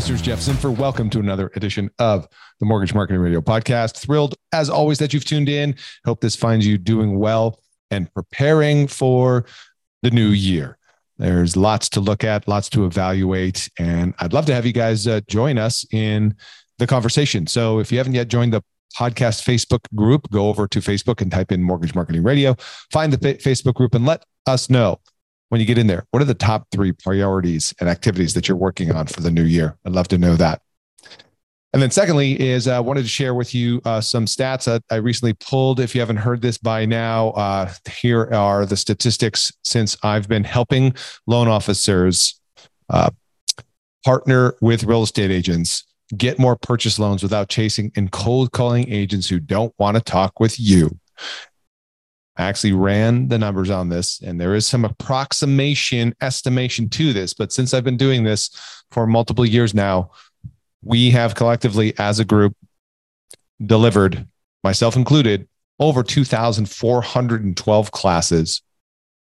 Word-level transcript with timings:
Listeners, 0.00 0.22
Jeff 0.22 0.38
Zimfer. 0.38 0.74
Welcome 0.74 1.10
to 1.10 1.20
another 1.20 1.52
edition 1.56 1.90
of 1.98 2.26
the 2.58 2.64
Mortgage 2.64 2.94
Marketing 2.94 3.20
Radio 3.20 3.42
podcast. 3.42 3.98
Thrilled, 3.98 4.34
as 4.50 4.70
always, 4.70 4.98
that 4.98 5.12
you've 5.12 5.26
tuned 5.26 5.50
in. 5.50 5.76
Hope 6.06 6.22
this 6.22 6.34
finds 6.34 6.66
you 6.66 6.78
doing 6.78 7.18
well 7.18 7.60
and 7.90 8.10
preparing 8.14 8.86
for 8.86 9.44
the 10.00 10.10
new 10.10 10.28
year. 10.28 10.78
There's 11.18 11.54
lots 11.54 11.90
to 11.90 12.00
look 12.00 12.24
at, 12.24 12.48
lots 12.48 12.70
to 12.70 12.86
evaluate, 12.86 13.68
and 13.78 14.14
I'd 14.20 14.32
love 14.32 14.46
to 14.46 14.54
have 14.54 14.64
you 14.64 14.72
guys 14.72 15.06
uh, 15.06 15.20
join 15.28 15.58
us 15.58 15.84
in 15.92 16.34
the 16.78 16.86
conversation. 16.86 17.46
So 17.46 17.78
if 17.78 17.92
you 17.92 17.98
haven't 17.98 18.14
yet 18.14 18.28
joined 18.28 18.54
the 18.54 18.62
podcast 18.98 19.44
Facebook 19.44 19.80
group, 19.94 20.30
go 20.30 20.48
over 20.48 20.66
to 20.66 20.78
Facebook 20.78 21.20
and 21.20 21.30
type 21.30 21.52
in 21.52 21.62
Mortgage 21.62 21.94
Marketing 21.94 22.22
Radio, 22.22 22.56
find 22.90 23.12
the 23.12 23.18
Facebook 23.34 23.74
group, 23.74 23.94
and 23.94 24.06
let 24.06 24.24
us 24.46 24.70
know 24.70 24.98
when 25.50 25.60
you 25.60 25.66
get 25.66 25.78
in 25.78 25.86
there? 25.86 26.06
What 26.10 26.22
are 26.22 26.26
the 26.26 26.34
top 26.34 26.66
three 26.72 26.92
priorities 26.92 27.74
and 27.78 27.88
activities 27.88 28.34
that 28.34 28.48
you're 28.48 28.56
working 28.56 28.90
on 28.92 29.06
for 29.06 29.20
the 29.20 29.30
new 29.30 29.44
year? 29.44 29.76
I'd 29.84 29.92
love 29.92 30.08
to 30.08 30.18
know 30.18 30.36
that. 30.36 30.62
And 31.72 31.80
then, 31.80 31.90
secondly, 31.92 32.40
is 32.40 32.66
I 32.66 32.78
uh, 32.78 32.82
wanted 32.82 33.02
to 33.02 33.08
share 33.08 33.34
with 33.34 33.54
you 33.54 33.80
uh, 33.84 34.00
some 34.00 34.24
stats 34.24 34.64
that 34.64 34.82
I 34.90 34.96
recently 34.96 35.34
pulled. 35.34 35.78
If 35.78 35.94
you 35.94 36.00
haven't 36.00 36.16
heard 36.16 36.42
this 36.42 36.58
by 36.58 36.84
now, 36.84 37.28
uh, 37.30 37.72
here 37.92 38.28
are 38.32 38.66
the 38.66 38.76
statistics 38.76 39.52
since 39.62 39.96
I've 40.02 40.28
been 40.28 40.42
helping 40.42 40.94
loan 41.28 41.46
officers 41.46 42.40
uh, 42.88 43.10
partner 44.04 44.54
with 44.60 44.82
real 44.82 45.04
estate 45.04 45.30
agents 45.30 45.84
get 46.16 46.40
more 46.40 46.56
purchase 46.56 46.98
loans 46.98 47.22
without 47.22 47.48
chasing 47.48 47.92
and 47.94 48.10
cold 48.10 48.50
calling 48.50 48.90
agents 48.90 49.28
who 49.28 49.38
don't 49.38 49.72
want 49.78 49.96
to 49.96 50.02
talk 50.02 50.40
with 50.40 50.58
you. 50.58 50.98
I 52.36 52.44
actually 52.44 52.72
ran 52.72 53.28
the 53.28 53.38
numbers 53.38 53.70
on 53.70 53.88
this, 53.88 54.20
and 54.20 54.40
there 54.40 54.54
is 54.54 54.66
some 54.66 54.84
approximation 54.84 56.14
estimation 56.20 56.88
to 56.90 57.12
this. 57.12 57.34
But 57.34 57.52
since 57.52 57.74
I've 57.74 57.84
been 57.84 57.96
doing 57.96 58.24
this 58.24 58.50
for 58.90 59.06
multiple 59.06 59.44
years 59.44 59.74
now, 59.74 60.12
we 60.82 61.10
have 61.10 61.34
collectively, 61.34 61.92
as 61.98 62.18
a 62.18 62.24
group, 62.24 62.56
delivered, 63.64 64.26
myself 64.64 64.96
included, 64.96 65.48
over 65.78 66.02
2,412 66.02 67.90
classes, 67.90 68.62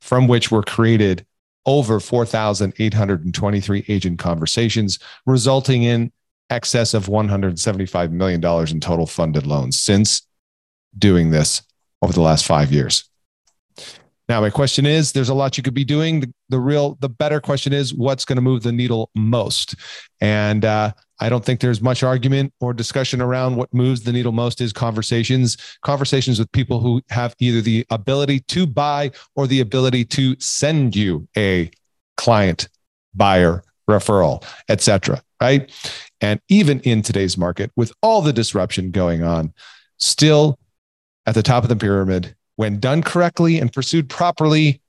from 0.02 0.28
which 0.28 0.52
were 0.52 0.64
created 0.64 1.26
over 1.66 2.00
4,823 2.00 3.86
agent 3.88 4.20
conversations, 4.20 5.00
resulting 5.26 5.84
in 5.84 6.12
excess 6.50 6.94
of 6.94 7.08
$175 7.08 8.12
million 8.12 8.44
in 8.44 8.80
total 8.80 9.06
funded 9.06 9.46
loans 9.46 9.80
since 9.80 10.28
doing 10.98 11.30
this 11.30 11.62
over 12.02 12.14
the 12.14 12.22
last 12.22 12.46
five 12.46 12.72
years. 12.72 13.10
Now, 14.30 14.42
my 14.42 14.52
question 14.52 14.86
is 14.86 15.12
there's 15.12 15.30
a 15.30 15.34
lot 15.34 15.58
you 15.58 15.64
could 15.64 15.74
be 15.74 15.84
doing. 15.84 16.20
The, 16.20 16.34
the 16.50 16.60
real, 16.60 16.98
the 17.00 17.10
better 17.10 17.42
question 17.42 17.74
is 17.74 17.96
what's 17.96 18.26
going 18.26 18.36
to 18.36 18.44
move 18.44 18.62
the 18.62 18.72
needle 18.72 19.10
most? 19.16 19.74
And 20.22 20.64
uh, 20.64 20.92
I 21.20 21.30
don't 21.30 21.44
think 21.44 21.60
there's 21.60 21.82
much 21.82 22.04
argument 22.04 22.54
or 22.60 22.72
discussion 22.72 23.22
around 23.22 23.56
what 23.56 23.74
moves 23.74 24.04
the 24.04 24.14
needle 24.14 24.32
most 24.32 24.62
is 24.62 24.72
conversations, 24.72 25.58
conversations 25.82 26.38
with 26.38 26.52
people 26.52 26.80
who 26.80 27.02
have 27.10 27.36
either 27.40 27.60
the 27.60 27.88
ability 27.90 28.42
to 28.42 28.68
buy 28.68 29.12
or 29.36 29.48
the 29.48 29.62
ability 29.62 30.06
to 30.06 30.40
send 30.40 30.96
you 30.96 31.28
a 31.36 31.72
client, 32.16 32.70
buyer, 33.16 33.64
referral, 33.90 34.46
etc. 34.70 35.24
Right. 35.42 35.72
And 36.22 36.40
even 36.50 36.82
in 36.82 37.02
today's 37.02 37.36
market, 37.36 37.72
with 37.76 37.92
all 38.04 38.22
the 38.22 38.34
disruption 38.34 38.92
going 38.92 39.24
on, 39.24 39.54
still 39.98 40.60
at 41.30 41.36
the 41.36 41.44
top 41.44 41.62
of 41.62 41.70
the 41.70 41.76
pyramid, 41.76 42.36
when 42.56 42.80
done 42.80 43.04
correctly 43.04 43.60
and 43.60 43.72
pursued 43.72 44.10
properly, 44.10 44.82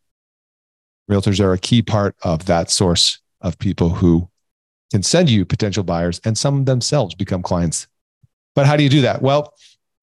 realtors 1.11 1.39
are 1.39 1.53
a 1.53 1.59
key 1.59 1.83
part 1.83 2.17
of 2.23 2.47
that 2.47 2.71
source 2.71 3.21
of 3.43 3.59
people 3.59 3.91
who 3.91 4.27
can 4.91 5.03
send 5.03 5.29
you 5.29 5.45
potential 5.45 5.85
buyers 5.85 6.19
and 6.25 6.39
some 6.39 6.65
themselves 6.65 7.15
become 7.15 7.43
clients. 7.43 7.89
But 8.55 8.65
how 8.65 8.79
do 8.79 8.83
you 8.83 8.89
do 8.89 9.03
that? 9.03 9.21
Well, 9.21 9.53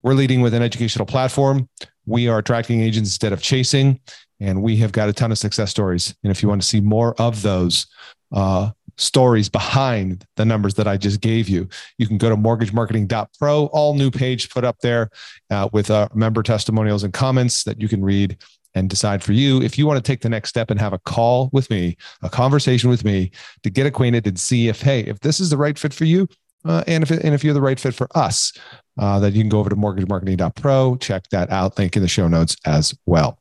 we're 0.04 0.14
leading 0.14 0.42
with 0.42 0.54
an 0.54 0.62
educational 0.62 1.08
platform. 1.08 1.68
We 2.06 2.28
are 2.28 2.38
attracting 2.38 2.82
agents 2.82 3.10
instead 3.10 3.34
of 3.34 3.42
chasing, 3.42 4.00
and 4.40 4.62
we 4.62 4.78
have 4.78 4.92
got 4.92 5.10
a 5.10 5.14
ton 5.14 5.32
of 5.32 5.40
success 5.40 5.72
stories. 5.72 6.16
And 6.24 6.30
if 6.30 6.44
you 6.44 6.50
want 6.50 6.62
to 6.62 6.68
see 6.68 6.82
more 6.82 7.20
of 7.20 7.42
those, 7.42 7.88
uh, 8.32 8.70
stories 8.98 9.50
behind 9.50 10.26
the 10.36 10.46
numbers 10.46 10.74
that 10.76 10.88
I 10.88 10.98
just 10.98 11.22
gave 11.22 11.48
you. 11.48 11.68
You 11.98 12.08
can 12.08 12.18
go 12.18 12.30
to 12.30 12.36
mortgagemarketing.pro, 12.36 13.66
all 13.68 13.94
new 13.94 14.12
page 14.12 14.50
put 14.50 14.64
up 14.64 14.78
there 14.82 15.10
uh, 15.50 15.70
with 15.72 15.90
uh, 15.90 16.10
member 16.14 16.44
testimonials 16.44 17.04
and 17.04 17.14
comments 17.14 17.64
that 17.64 17.80
you 17.80 17.88
can 17.88 18.04
read 18.04 18.38
and 18.76 18.90
decide 18.90 19.24
for 19.24 19.34
you 19.34 19.62
if 19.62 19.78
you 19.78 19.88
want 19.88 19.98
to 19.98 20.08
take 20.12 20.22
the 20.22 20.30
next 20.30 20.50
step 20.50 20.70
and 20.70 20.80
have 20.80 20.94
a 20.94 21.00
call 21.00 21.50
with 21.52 21.70
me, 21.70 21.98
a 22.22 22.30
conversation 22.30 22.90
with 22.90 23.04
me 23.04 23.32
to 23.64 23.70
get 23.70 23.86
acquainted 23.86 24.28
and 24.28 24.40
see 24.40 24.68
if, 24.68 24.82
hey, 24.82 25.02
if 25.02 25.20
this 25.22 25.40
is 25.40 25.50
the 25.50 25.58
right 25.58 25.78
fit 25.78 25.94
for 25.94 26.06
you. 26.06 26.28
Uh, 26.66 26.84
and 26.88 27.04
if 27.04 27.12
and 27.12 27.34
if 27.34 27.44
you're 27.44 27.54
the 27.54 27.62
right 27.62 27.80
fit 27.80 27.94
for 27.94 28.08
us, 28.16 28.52
uh, 28.98 29.20
then 29.20 29.34
you 29.34 29.42
can 29.42 29.50
go 29.50 29.60
over 29.60 29.70
to 29.70 29.76
mortgagemarketing.pro, 29.76 30.98
check 30.98 31.24
that 31.30 31.50
out. 31.50 31.78
Link 31.78 31.96
in 31.96 32.02
the 32.02 32.08
show 32.08 32.28
notes 32.28 32.58
as 32.66 32.98
well. 33.06 33.40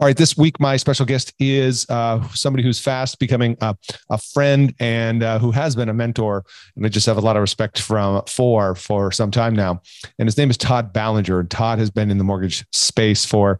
All 0.00 0.06
right, 0.06 0.16
this 0.16 0.36
week 0.36 0.60
my 0.60 0.76
special 0.76 1.04
guest 1.04 1.34
is 1.40 1.84
uh, 1.88 2.22
somebody 2.28 2.62
who's 2.62 2.78
fast 2.78 3.18
becoming 3.18 3.56
a, 3.60 3.76
a 4.10 4.18
friend 4.18 4.72
and 4.78 5.24
uh, 5.24 5.40
who 5.40 5.50
has 5.50 5.74
been 5.74 5.88
a 5.88 5.94
mentor, 5.94 6.44
and 6.76 6.86
I 6.86 6.88
just 6.88 7.04
have 7.06 7.16
a 7.16 7.20
lot 7.20 7.34
of 7.34 7.40
respect 7.40 7.80
from 7.80 8.22
for 8.28 8.76
for 8.76 9.10
some 9.10 9.32
time 9.32 9.56
now. 9.56 9.82
And 10.20 10.28
his 10.28 10.38
name 10.38 10.50
is 10.50 10.56
Todd 10.56 10.92
Ballinger. 10.92 11.42
Todd 11.44 11.80
has 11.80 11.90
been 11.90 12.12
in 12.12 12.18
the 12.18 12.22
mortgage 12.22 12.64
space 12.70 13.24
for 13.24 13.58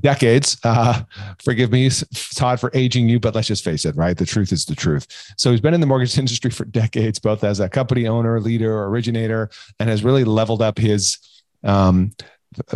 decades. 0.00 0.58
Uh, 0.64 1.00
forgive 1.42 1.72
me, 1.72 1.88
Todd, 2.34 2.60
for 2.60 2.70
aging 2.74 3.08
you, 3.08 3.18
but 3.18 3.34
let's 3.34 3.48
just 3.48 3.64
face 3.64 3.86
it, 3.86 3.96
right? 3.96 4.18
The 4.18 4.26
truth 4.26 4.52
is 4.52 4.66
the 4.66 4.74
truth. 4.74 5.06
So 5.38 5.50
he's 5.50 5.62
been 5.62 5.72
in 5.72 5.80
the 5.80 5.86
mortgage 5.86 6.18
industry 6.18 6.50
for 6.50 6.66
decades, 6.66 7.18
both 7.18 7.42
as 7.42 7.60
a 7.60 7.70
company 7.70 8.06
owner, 8.06 8.38
leader, 8.38 8.84
originator, 8.84 9.48
and 9.80 9.88
has 9.88 10.04
really 10.04 10.24
leveled 10.24 10.60
up 10.60 10.76
his 10.76 11.16
um, 11.62 12.12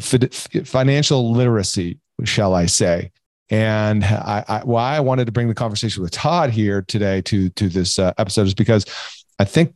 financial 0.00 1.32
literacy 1.32 1.99
shall 2.25 2.55
I 2.55 2.67
say. 2.67 3.11
And 3.50 4.05
I, 4.05 4.44
I, 4.47 4.59
why 4.61 4.97
I 4.97 5.00
wanted 5.00 5.26
to 5.26 5.32
bring 5.32 5.49
the 5.49 5.55
conversation 5.55 6.03
with 6.03 6.12
Todd 6.12 6.50
here 6.50 6.82
today 6.82 7.23
to 7.23 7.49
to 7.50 7.69
this 7.69 7.99
uh, 7.99 8.12
episode 8.19 8.47
is 8.47 8.55
because 8.55 8.85
I 9.38 9.44
think, 9.44 9.75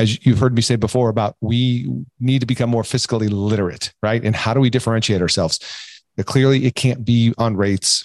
as 0.00 0.24
you've 0.26 0.38
heard 0.38 0.54
me 0.54 0.62
say 0.62 0.76
before, 0.76 1.08
about 1.08 1.36
we 1.40 1.88
need 2.18 2.40
to 2.40 2.46
become 2.46 2.70
more 2.70 2.82
fiscally 2.82 3.28
literate, 3.30 3.92
right? 4.02 4.24
And 4.24 4.34
how 4.34 4.52
do 4.52 4.60
we 4.60 4.70
differentiate 4.70 5.22
ourselves? 5.22 5.60
But 6.16 6.26
clearly, 6.26 6.64
it 6.64 6.74
can't 6.74 7.04
be 7.04 7.34
on 7.38 7.56
rates. 7.56 8.04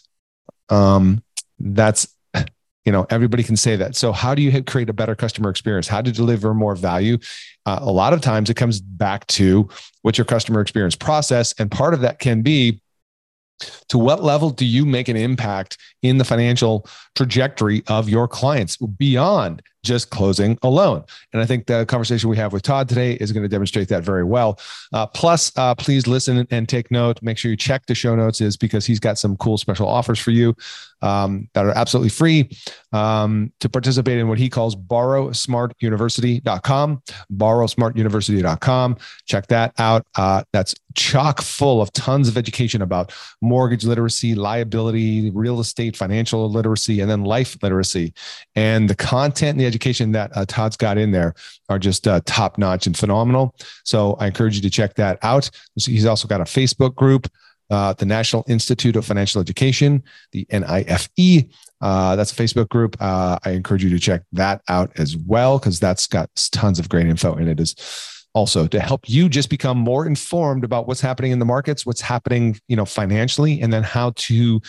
Um, 0.70 1.24
that's 1.60 2.08
you 2.86 2.92
know 2.92 3.08
everybody 3.10 3.42
can 3.42 3.58
say 3.58 3.76
that. 3.78 3.96
So 3.96 4.12
how 4.12 4.36
do 4.36 4.44
you 4.44 4.62
create 4.64 4.90
a 4.90 4.94
better 4.94 5.16
customer 5.16 5.50
experience? 5.50 5.88
How 5.88 6.02
to 6.02 6.12
deliver 6.12 6.54
more 6.54 6.76
value? 6.76 7.18
Uh, 7.66 7.80
a 7.82 7.92
lot 7.92 8.14
of 8.14 8.22
times, 8.22 8.52
it 8.52 8.56
comes 8.56 8.80
back 8.80 9.26
to 9.28 9.70
what's 10.04 10.20
your 10.20 10.26
customer 10.26 10.62
experience 10.62 10.96
process, 10.96 11.56
and 11.58 11.72
part 11.72 11.96
of 11.96 12.02
that 12.02 12.20
can 12.20 12.44
be 12.44 12.80
to 13.90 13.98
what 13.98 14.24
level 14.24 14.50
do 14.50 14.66
you 14.66 14.86
make 14.86 15.08
an 15.08 15.16
impact 15.16 15.78
in 16.02 16.18
the 16.18 16.26
financial 16.26 16.88
trajectory 17.16 17.84
of 17.88 18.10
your 18.10 18.28
clients 18.28 18.78
beyond 18.78 19.62
just 19.84 20.10
closing 20.10 20.58
a 20.64 20.70
loan. 20.70 21.04
And 21.34 21.42
I 21.42 21.46
think 21.46 21.68
the 21.68 21.86
conversation 21.86 22.30
we 22.30 22.38
have 22.38 22.54
with 22.54 22.64
Todd 22.64 22.90
today 22.90 23.14
is 23.14 23.32
going 23.32 23.44
to 23.44 23.50
demonstrate 23.50 23.90
that 23.90 24.04
very 24.04 24.24
well. 24.24 24.60
Uh, 24.92 25.06
plus, 25.06 25.52
uh, 25.58 25.76
please 25.76 26.08
listen 26.08 26.48
and 26.50 26.68
take 26.68 26.90
note. 26.90 27.22
Make 27.22 27.38
sure 27.38 27.52
you 27.52 27.58
check 27.58 27.86
the 27.86 27.96
show 27.96 28.16
notes, 28.16 28.42
is 28.42 28.58
because 28.58 28.86
he's 28.86 29.00
got 29.00 29.18
some 29.18 29.38
cool 29.38 29.58
special 29.58 29.88
offers 29.88 30.20
for 30.20 30.32
you 30.32 30.56
um, 31.04 31.48
that 31.54 31.66
are 31.66 31.78
absolutely 31.78 32.10
free 32.10 32.50
um, 32.94 33.52
to 33.60 33.70
participate 33.70 34.18
in 34.18 34.30
what 34.30 34.40
he 34.40 34.50
calls 34.50 34.76
borrowsmartuniversity.com. 34.76 37.04
Borrowsmartuniversity.com. 37.34 38.98
Check 39.26 39.48
that 39.48 39.74
out. 39.78 40.08
Uh, 40.16 40.44
that's 40.54 40.74
chock 40.96 41.42
full 41.42 41.82
of 41.82 41.92
tons 41.94 42.28
of 42.28 42.38
education 42.38 42.82
about 42.82 43.12
mortgage 43.42 43.84
literacy, 43.84 44.36
liability, 44.36 45.32
real 45.32 45.60
estate, 45.60 45.98
financial 45.98 46.50
literacy, 46.50 47.02
and 47.02 47.10
then 47.10 47.24
life 47.24 47.58
literacy. 47.62 48.14
And 48.56 48.90
the 48.90 48.96
content 48.96 49.50
and 49.50 49.60
the 49.60 49.66
education 49.74 50.12
that 50.14 50.32
uh, 50.36 50.46
Todd's 50.48 50.78
got 50.78 50.98
in 50.98 51.12
there 51.12 51.34
are 51.70 51.80
just 51.80 52.08
uh, 52.08 52.22
top 52.26 52.58
notch 52.58 52.88
and 52.88 52.98
phenomenal. 52.98 53.56
So 53.84 54.14
I 54.20 54.28
encourage 54.28 54.56
you 54.56 54.62
to 54.62 54.70
check 54.70 54.96
that 54.96 55.20
out. 55.24 55.50
He's 55.76 56.06
also 56.06 56.28
got 56.28 56.42
a 56.42 56.46
Facebook 56.46 56.96
group. 56.96 57.28
Uh, 57.70 57.94
the 57.94 58.06
National 58.06 58.44
Institute 58.48 58.96
of 58.96 59.06
Financial 59.06 59.42
Education, 59.42 60.04
the 60.32 60.46
NIFE. 60.52 61.50
Uh, 61.82 62.16
that's 62.16 62.32
a 62.32 62.36
Facebook 62.36 62.70
group. 62.70 62.96
Uh, 63.00 63.40
I 63.44 63.52
encourage 63.52 63.84
you 63.84 63.90
to 63.90 64.00
check 64.00 64.22
that 64.34 64.62
out 64.68 64.92
as 65.00 65.18
well 65.18 65.58
because 65.58 65.80
that's 65.80 66.06
got 66.06 66.30
tons 66.52 66.78
of 66.78 66.88
great 66.88 67.08
info 67.08 67.36
in 67.36 67.48
it. 67.48 67.60
Is 67.60 67.76
also 68.34 68.68
to 68.68 68.80
help 68.80 69.10
you 69.10 69.30
just 69.30 69.50
become 69.50 69.78
more 69.78 70.06
informed 70.06 70.64
about 70.64 70.88
what's 70.88 71.02
happening 71.02 71.32
in 71.32 71.40
the 71.40 71.46
markets, 71.46 71.86
what's 71.86 72.02
happening, 72.02 72.60
you 72.68 72.76
know, 72.76 72.86
financially, 72.86 73.62
and 73.62 73.72
then 73.72 73.84
how 73.84 74.12
to 74.18 74.62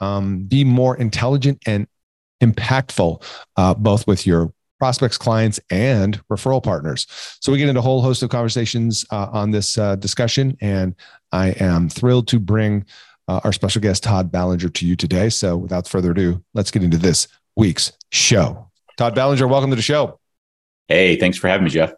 um, 0.00 0.42
be 0.44 0.64
more 0.64 0.96
intelligent 0.96 1.62
and 1.66 1.86
impactful, 2.40 3.22
uh, 3.56 3.74
both 3.74 4.06
with 4.06 4.26
your 4.26 4.52
prospects, 4.80 5.18
clients, 5.18 5.60
and 5.70 6.20
referral 6.28 6.62
partners. 6.62 7.06
So 7.40 7.52
we 7.52 7.58
get 7.58 7.68
into 7.68 7.80
a 7.80 7.82
whole 7.82 8.02
host 8.02 8.22
of 8.22 8.30
conversations 8.30 9.04
uh, 9.10 9.28
on 9.30 9.50
this 9.50 9.78
uh, 9.78 9.96
discussion, 9.96 10.56
and 10.60 10.94
I 11.30 11.50
am 11.60 11.88
thrilled 11.88 12.26
to 12.28 12.40
bring 12.40 12.86
uh, 13.28 13.40
our 13.44 13.52
special 13.52 13.80
guest 13.80 14.02
Todd 14.02 14.32
Ballinger 14.32 14.70
to 14.70 14.86
you 14.86 14.96
today. 14.96 15.28
So 15.28 15.56
without 15.56 15.86
further 15.86 16.10
ado, 16.10 16.42
let's 16.54 16.70
get 16.70 16.82
into 16.82 16.96
this 16.96 17.28
week's 17.56 17.92
show. 18.10 18.70
Todd 18.96 19.14
Ballinger, 19.14 19.46
welcome 19.46 19.70
to 19.70 19.76
the 19.76 19.82
show. 19.82 20.18
Hey, 20.88 21.16
thanks 21.16 21.38
for 21.38 21.46
having 21.46 21.64
me, 21.64 21.70
Jeff. 21.70 21.92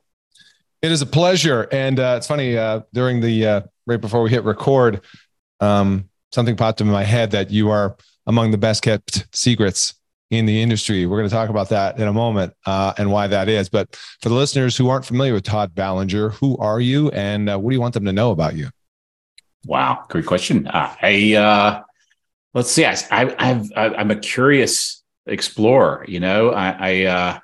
It 0.83 0.91
is 0.91 1.01
a 1.01 1.07
pleasure, 1.07 1.69
and 1.71 1.99
uh, 1.99 2.15
it's 2.19 2.27
funny. 2.27 2.59
Uh, 2.59 2.81
during 2.93 3.21
the 3.21 3.65
right 3.87 4.01
before 4.01 4.23
we 4.23 4.31
hit 4.31 4.43
record, 4.43 5.01
um, 5.61 6.09
something 6.33 6.57
popped 6.57 6.81
in 6.81 6.89
my 6.89 7.05
head 7.05 7.31
that 7.31 7.51
you 7.51 7.71
are 7.71 7.97
among 8.27 8.51
the 8.51 8.59
best 8.59 8.83
kept 8.83 9.27
secrets 9.33 9.95
in 10.33 10.47
the 10.47 10.63
industry. 10.63 11.05
We're 11.05 11.19
going 11.19 11.29
to 11.29 11.35
talk 11.35 11.51
about 11.51 11.69
that 11.69 12.01
in 12.01 12.09
a 12.09 12.13
moment 12.13 12.55
uh, 12.65 12.95
and 12.97 13.13
why 13.13 13.27
that 13.27 13.51
is. 13.51 13.69
But 13.69 13.95
for 14.23 14.31
the 14.31 14.35
listeners 14.35 14.75
who 14.75 14.89
aren't 14.89 15.05
familiar 15.05 15.35
with 15.35 15.45
Todd 15.45 15.75
Ballinger, 15.75 16.31
who 16.31 16.57
are 16.57 16.81
you 16.81 17.11
and 17.11 17.51
uh, 17.51 17.59
what 17.59 17.71
do 17.71 17.77
you 17.77 17.81
want 17.83 17.93
them 17.93 18.07
to 18.07 18.13
know 18.13 18.31
about 18.31 18.57
you? 18.57 18.71
Wow, 19.67 20.07
great 20.09 20.25
question. 20.25 20.67
Uh, 20.67 20.97
I 21.03 21.35
uh, 21.35 21.83
let's 22.55 22.71
see. 22.71 22.87
I, 22.87 22.97
I, 23.11 24.01
am 24.01 24.11
a 24.11 24.17
curious 24.17 25.03
explorer. 25.27 26.07
You 26.09 26.21
know, 26.21 26.51
I 26.51 26.71
I, 26.71 27.05
uh, 27.05 27.39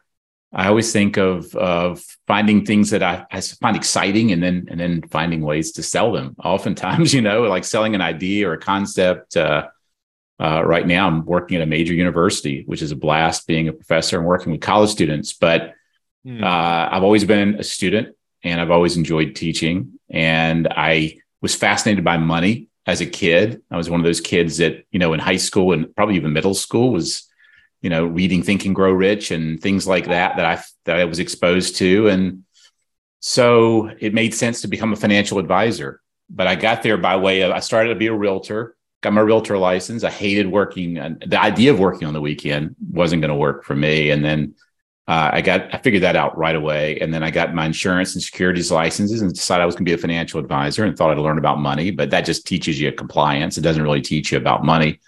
I 0.54 0.68
always 0.68 0.90
think 0.90 1.18
of 1.18 1.54
of 1.54 2.02
finding 2.26 2.64
things 2.64 2.88
that 2.90 3.02
I, 3.02 3.26
I 3.30 3.42
find 3.42 3.76
exciting 3.76 4.32
and 4.32 4.42
then 4.42 4.66
and 4.70 4.80
then 4.80 5.02
finding 5.10 5.42
ways 5.42 5.72
to 5.72 5.82
sell 5.82 6.10
them. 6.10 6.36
Oftentimes, 6.42 7.12
you 7.14 7.20
know, 7.20 7.42
like 7.42 7.64
selling 7.64 7.94
an 7.94 8.00
idea 8.00 8.48
or 8.48 8.54
a 8.54 8.58
concept. 8.58 9.36
Uh, 10.40 10.62
right 10.64 10.86
now, 10.86 11.06
I'm 11.08 11.24
working 11.24 11.56
at 11.56 11.62
a 11.62 11.66
major 11.66 11.94
university, 11.94 12.62
which 12.66 12.82
is 12.82 12.92
a 12.92 12.96
blast 12.96 13.46
being 13.46 13.68
a 13.68 13.72
professor 13.72 14.18
and 14.18 14.26
working 14.26 14.52
with 14.52 14.60
college 14.60 14.90
students. 14.90 15.32
But 15.32 15.74
mm. 16.24 16.42
uh, 16.42 16.88
I've 16.92 17.02
always 17.02 17.24
been 17.24 17.56
a 17.56 17.64
student 17.64 18.14
and 18.44 18.60
I've 18.60 18.70
always 18.70 18.96
enjoyed 18.96 19.34
teaching. 19.34 19.98
And 20.08 20.68
I 20.70 21.18
was 21.40 21.54
fascinated 21.54 22.04
by 22.04 22.18
money 22.18 22.68
as 22.86 23.00
a 23.00 23.06
kid. 23.06 23.62
I 23.70 23.76
was 23.76 23.90
one 23.90 24.00
of 24.00 24.06
those 24.06 24.20
kids 24.20 24.58
that, 24.58 24.84
you 24.90 24.98
know, 24.98 25.12
in 25.12 25.20
high 25.20 25.36
school 25.36 25.72
and 25.72 25.94
probably 25.94 26.16
even 26.16 26.32
middle 26.32 26.54
school 26.54 26.92
was, 26.92 27.28
you 27.82 27.90
know, 27.90 28.06
reading 28.06 28.42
Think 28.42 28.64
and 28.64 28.74
Grow 28.74 28.92
Rich 28.92 29.32
and 29.32 29.60
things 29.60 29.86
like 29.86 30.06
that 30.06 30.36
that 30.36 30.44
I 30.44 30.62
that 30.84 30.96
I 30.96 31.04
was 31.04 31.18
exposed 31.18 31.76
to. 31.76 32.08
And 32.08 32.44
so 33.20 33.90
it 33.98 34.14
made 34.14 34.34
sense 34.34 34.62
to 34.62 34.68
become 34.68 34.92
a 34.92 34.96
financial 34.96 35.38
advisor. 35.38 36.00
But 36.30 36.46
I 36.46 36.54
got 36.54 36.82
there 36.82 36.96
by 36.96 37.16
way 37.16 37.42
of 37.42 37.50
I 37.50 37.60
started 37.60 37.90
to 37.90 37.98
be 37.98 38.06
a 38.06 38.14
realtor 38.14 38.76
got 39.00 39.12
my 39.12 39.20
realtor 39.20 39.58
license. 39.58 40.04
I 40.04 40.10
hated 40.10 40.50
working. 40.50 40.98
And 40.98 41.22
The 41.26 41.40
idea 41.40 41.72
of 41.72 41.78
working 41.78 42.08
on 42.08 42.14
the 42.14 42.20
weekend 42.20 42.76
wasn't 42.90 43.22
going 43.22 43.30
to 43.30 43.36
work 43.36 43.64
for 43.64 43.76
me. 43.76 44.10
And 44.10 44.24
then 44.24 44.54
uh, 45.06 45.30
I 45.34 45.40
got, 45.40 45.74
I 45.74 45.78
figured 45.78 46.02
that 46.02 46.16
out 46.16 46.36
right 46.36 46.56
away. 46.56 46.98
And 47.00 47.14
then 47.14 47.22
I 47.22 47.30
got 47.30 47.54
my 47.54 47.66
insurance 47.66 48.14
and 48.14 48.22
securities 48.22 48.70
licenses 48.70 49.22
and 49.22 49.32
decided 49.32 49.62
I 49.62 49.66
was 49.66 49.74
going 49.74 49.86
to 49.86 49.90
be 49.90 49.94
a 49.94 49.98
financial 49.98 50.40
advisor 50.40 50.84
and 50.84 50.96
thought 50.96 51.10
I'd 51.10 51.18
learn 51.18 51.38
about 51.38 51.60
money, 51.60 51.90
but 51.90 52.10
that 52.10 52.26
just 52.26 52.46
teaches 52.46 52.78
you 52.80 52.92
compliance. 52.92 53.56
It 53.56 53.62
doesn't 53.62 53.82
really 53.82 54.02
teach 54.02 54.32
you 54.32 54.38
about 54.38 54.64
money. 54.64 55.00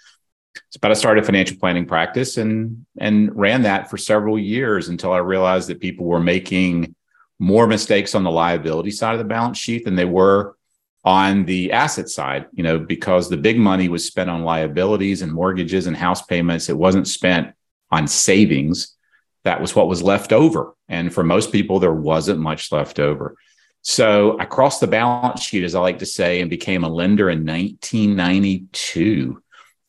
So 0.69 0.79
but 0.81 0.91
I 0.91 0.95
started 0.95 1.25
financial 1.25 1.57
planning 1.57 1.85
practice 1.85 2.37
and 2.37 2.85
and 2.97 3.33
ran 3.35 3.61
that 3.61 3.89
for 3.89 3.97
several 3.97 4.37
years 4.37 4.89
until 4.89 5.13
I 5.13 5.19
realized 5.19 5.69
that 5.69 5.79
people 5.79 6.05
were 6.05 6.19
making 6.19 6.93
more 7.39 7.67
mistakes 7.67 8.15
on 8.15 8.23
the 8.23 8.31
liability 8.31 8.91
side 8.91 9.13
of 9.13 9.19
the 9.19 9.25
balance 9.25 9.57
sheet 9.57 9.85
than 9.85 9.95
they 9.95 10.05
were 10.05 10.57
on 11.03 11.45
the 11.45 11.71
asset 11.71 12.09
side, 12.09 12.45
you 12.53 12.63
know, 12.63 12.77
because 12.77 13.29
the 13.29 13.37
big 13.37 13.57
money 13.57 13.89
was 13.89 14.05
spent 14.05 14.29
on 14.29 14.43
liabilities 14.43 15.21
and 15.21 15.31
mortgages 15.31 15.87
and 15.87 15.97
house 15.97 16.21
payments. 16.21 16.69
It 16.69 16.77
wasn't 16.77 17.07
spent 17.07 17.53
on 17.89 18.07
savings. 18.07 18.95
That 19.43 19.59
was 19.59 19.75
what 19.75 19.87
was 19.87 20.03
left 20.03 20.31
over. 20.31 20.75
And 20.87 21.11
for 21.11 21.23
most 21.23 21.51
people, 21.51 21.79
there 21.79 21.93
wasn't 21.93 22.39
much 22.39 22.71
left 22.71 22.99
over. 22.99 23.35
So 23.81 24.39
I 24.39 24.45
crossed 24.45 24.79
the 24.79 24.87
balance 24.87 25.41
sheet, 25.41 25.63
as 25.63 25.73
I 25.73 25.79
like 25.79 25.99
to 25.99 26.05
say, 26.05 26.41
and 26.41 26.49
became 26.49 26.83
a 26.83 26.89
lender 26.89 27.31
in 27.31 27.45
1992. 27.45 29.41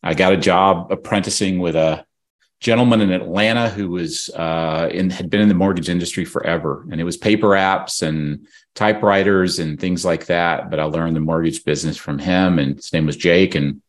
I 0.03 0.15
got 0.15 0.33
a 0.33 0.39
job 0.39 0.91
apprenticing 0.91 1.59
with 1.59 1.77
a 1.77 2.07
gentleman 2.61 3.03
in 3.03 3.13
Atlanta 3.13 3.69
who 3.69 3.91
was 3.91 4.31
uh, 4.31 4.89
in 4.91 5.11
had 5.11 5.29
been 5.29 5.43
in 5.43 5.49
the 5.49 5.55
mortgage 5.55 5.91
industry 5.91 6.25
forever, 6.25 6.87
and 6.91 7.01
it 7.01 7.05
was 7.05 7.17
paper 7.17 7.49
apps 7.49 8.03
and 8.03 8.47
typewriters 8.75 9.59
and 9.59 9.79
things 9.79 10.05
like 10.05 10.27
that. 10.27 10.71
But 10.71 10.81
I 10.81 10.85
learned 10.85 11.17
the 11.17 11.21
mortgage 11.21 11.65
business 11.65 11.97
from 11.97 12.19
him, 12.19 12.59
and 12.59 12.77
his 12.77 12.93
name 12.93 13.07
was 13.07 13.17
Jake, 13.17 13.55
and 13.55 13.83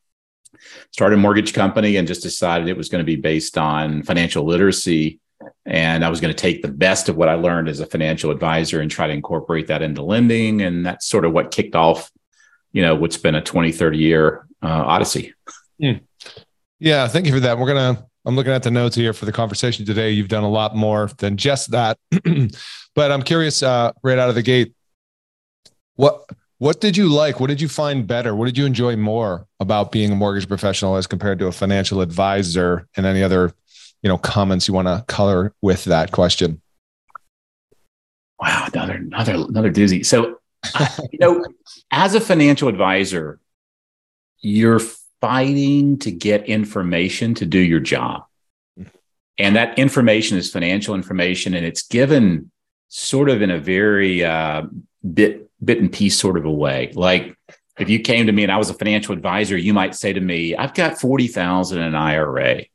started 0.92 1.16
a 1.16 1.22
mortgage 1.22 1.54
company, 1.54 1.98
and 1.98 2.08
just 2.08 2.24
decided 2.24 2.68
it 2.68 2.78
was 2.78 2.90
going 2.90 3.04
to 3.04 3.06
be 3.06 3.16
based 3.16 3.58
on 3.58 4.04
financial 4.04 4.46
literacy, 4.46 5.20
and 5.66 6.04
I 6.04 6.10
was 6.10 6.22
going 6.22 6.34
to 6.34 6.42
take 6.42 6.62
the 6.62 6.68
best 6.68 7.10
of 7.10 7.16
what 7.16 7.30
I 7.30 7.36
learned 7.36 7.70
as 7.70 7.80
a 7.80 7.86
financial 7.86 8.32
advisor 8.32 8.82
and 8.82 8.90
try 8.90 9.08
to 9.08 9.14
incorporate 9.14 9.68
that 9.68 9.82
into 9.82 10.04
lending, 10.04 10.62
and 10.62 10.86
that's 10.86 11.08
sort 11.08 11.26
of 11.26 11.34
what 11.34 11.52
kicked 11.52 11.76
off, 11.76 12.12
you 12.72 12.82
know, 12.82 12.96
what's 12.96 13.18
been 13.18 13.36
a 13.36 13.42
20, 13.42 13.72
30 13.72 13.98
year 13.98 14.48
uh, 14.62 14.68
odyssey. 14.68 15.34
Mm. 15.82 16.02
Yeah, 16.80 17.08
thank 17.08 17.26
you 17.26 17.32
for 17.32 17.40
that. 17.42 17.58
We're 17.58 17.68
gonna 17.68 18.06
I'm 18.26 18.36
looking 18.36 18.54
at 18.54 18.64
the 18.64 18.72
notes 18.72 18.96
here 18.96 19.14
for 19.14 19.26
the 19.26 19.32
conversation 19.32 19.86
today. 19.86 20.12
You've 20.12 20.30
done 20.30 20.44
a 20.44 20.50
lot 20.50 20.76
more 20.76 21.10
than 21.18 21.36
just 21.36 21.72
that, 21.72 21.98
but 22.96 23.12
I'm 23.12 23.24
curious, 23.24 23.64
uh, 23.64 23.92
right 24.04 24.18
out 24.18 24.30
of 24.30 24.36
the 24.36 24.44
gate, 24.44 24.74
what 25.96 26.26
what 26.60 26.80
did 26.80 26.96
you 26.96 27.10
like? 27.10 27.42
What 27.42 27.48
did 27.48 27.60
you 27.60 27.68
find 27.68 28.08
better? 28.08 28.34
What 28.34 28.46
did 28.46 28.58
you 28.58 28.66
enjoy 28.66 28.96
more 28.96 29.48
about 29.60 29.92
being 29.92 30.14
a 30.14 30.16
mortgage 30.16 30.48
professional 30.48 30.96
as 30.96 31.08
compared 31.08 31.40
to 31.40 31.48
a 31.48 31.52
financial 31.52 32.00
advisor? 32.00 32.88
And 32.96 33.06
any 33.06 33.22
other, 33.22 33.52
you 34.02 34.08
know, 34.08 34.18
comments 34.18 34.68
you 34.68 34.74
want 34.74 34.88
to 34.88 35.04
color 35.08 35.54
with 35.62 35.84
that 35.86 36.12
question? 36.12 36.62
Wow, 38.40 38.70
another 38.74 38.94
another 38.94 39.34
another 39.34 39.72
doozy. 39.72 40.06
So, 40.06 40.40
you 41.12 41.20
know, 41.20 41.46
as 41.92 42.16
a 42.16 42.22
financial 42.22 42.70
advisor, 42.70 43.42
you're 44.40 44.80
fighting 45.20 46.00
to 46.00 46.12
get 46.12 46.46
information 46.46 47.34
to 47.36 47.46
do 47.46 47.60
your 47.60 47.80
job. 47.82 48.24
And 49.38 49.56
that 49.56 49.78
information 49.78 50.38
is 50.38 50.50
financial 50.50 50.96
information, 50.96 51.54
and 51.54 51.66
it's 51.66 51.82
given 51.82 52.52
sort 52.96 53.28
of 53.28 53.42
in 53.42 53.50
a 53.50 53.58
very 53.58 54.24
uh, 54.24 54.62
bit 55.14 55.50
bit 55.64 55.80
and 55.80 55.92
piece 55.92 56.20
sort 56.20 56.38
of 56.38 56.46
a 56.46 56.52
way. 56.52 56.92
Like 56.94 57.36
if 57.80 57.90
you 57.90 58.00
came 58.00 58.28
to 58.28 58.32
me 58.32 58.44
and 58.44 58.52
I 58.52 58.58
was 58.58 58.70
a 58.70 58.76
financial 58.76 59.14
advisor, 59.14 59.58
you 59.58 59.74
might 59.74 59.96
say 59.96 60.14
to 60.14 60.22
me, 60.22 60.56
"I've 60.56 60.76
got 60.76 61.00
forty 61.02 61.28
thousand 61.28 61.80
in 61.80 61.88
an 61.88 61.96
IRA, 61.96 62.66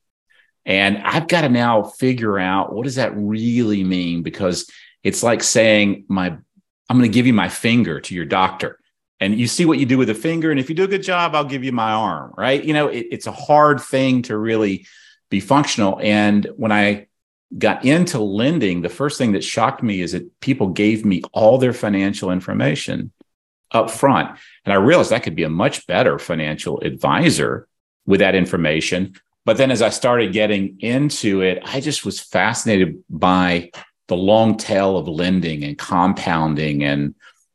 and 0.67 0.99
I've 0.99 1.29
got 1.29 1.43
to 1.43 1.49
now 1.49 1.85
figure 1.85 2.37
out 2.37 2.73
what 2.73 2.83
does 2.83 2.97
that 2.97 3.17
really 3.17 3.85
mean?" 3.85 4.25
Because 4.25 4.69
it's 5.05 5.23
like 5.23 5.45
saying, 5.45 6.05
"My, 6.09 6.27
I'm 6.27 6.99
going 6.99 7.09
to 7.09 7.15
give 7.15 7.29
you 7.29 7.33
my 7.33 7.49
finger 7.49 8.01
to 8.01 8.15
your 8.15 8.27
doctor." 8.27 8.79
and 9.21 9.37
you 9.37 9.49
see 9.49 9.65
what 9.65 9.81
you 9.81 9.85
do 9.87 9.99
with 9.99 10.11
a 10.11 10.15
finger 10.15 10.53
and 10.53 10.61
if 10.61 10.69
you 10.69 10.77
do 10.77 10.85
a 10.85 10.87
good 10.87 11.03
job 11.03 11.35
i'll 11.35 11.43
give 11.43 11.65
you 11.65 11.73
my 11.73 11.91
arm 11.91 12.33
right 12.39 12.63
you 12.63 12.73
know 12.73 12.87
it, 12.87 13.05
it's 13.11 13.27
a 13.27 13.33
hard 13.33 13.81
thing 13.81 14.23
to 14.23 14.39
really 14.39 14.87
be 15.29 15.41
functional 15.41 15.99
and 16.01 16.49
when 16.57 16.71
i 16.71 17.08
got 17.57 17.85
into 17.85 18.19
lending 18.19 18.83
the 18.83 18.89
first 18.89 19.17
thing 19.17 19.33
that 19.33 19.45
shocked 19.45 19.83
me 19.83 20.01
is 20.01 20.13
that 20.13 20.41
people 20.41 20.69
gave 20.69 21.05
me 21.05 21.23
all 21.33 21.59
their 21.59 21.73
financial 21.73 22.31
information 22.31 23.13
up 23.71 23.91
front. 23.91 24.39
And 24.65 24.73
I 24.73 24.77
realized 24.77 25.13
I 25.13 25.19
could 25.19 25.35
be 25.35 25.45
a 25.45 25.49
much 25.49 25.87
better 25.87 26.19
financial 26.19 26.81
advisor 26.81 27.69
with 28.07 28.21
that 28.21 28.35
information. 28.35 29.15
But 29.45 29.57
then 29.57 29.71
as 29.71 29.83
I 29.83 29.89
started 29.89 30.33
getting 30.33 30.79
into 30.81 31.43
it, 31.43 31.63
I 31.65 31.81
just 31.81 32.05
was 32.05 32.21
fascinated 32.21 33.03
by 33.09 33.71
the 34.09 34.17
long 34.17 34.57
tail 34.57 34.97
of 34.97 35.09
lending 35.09 35.65
and 35.65 35.79
compounding 35.79 36.83
and 36.83 37.15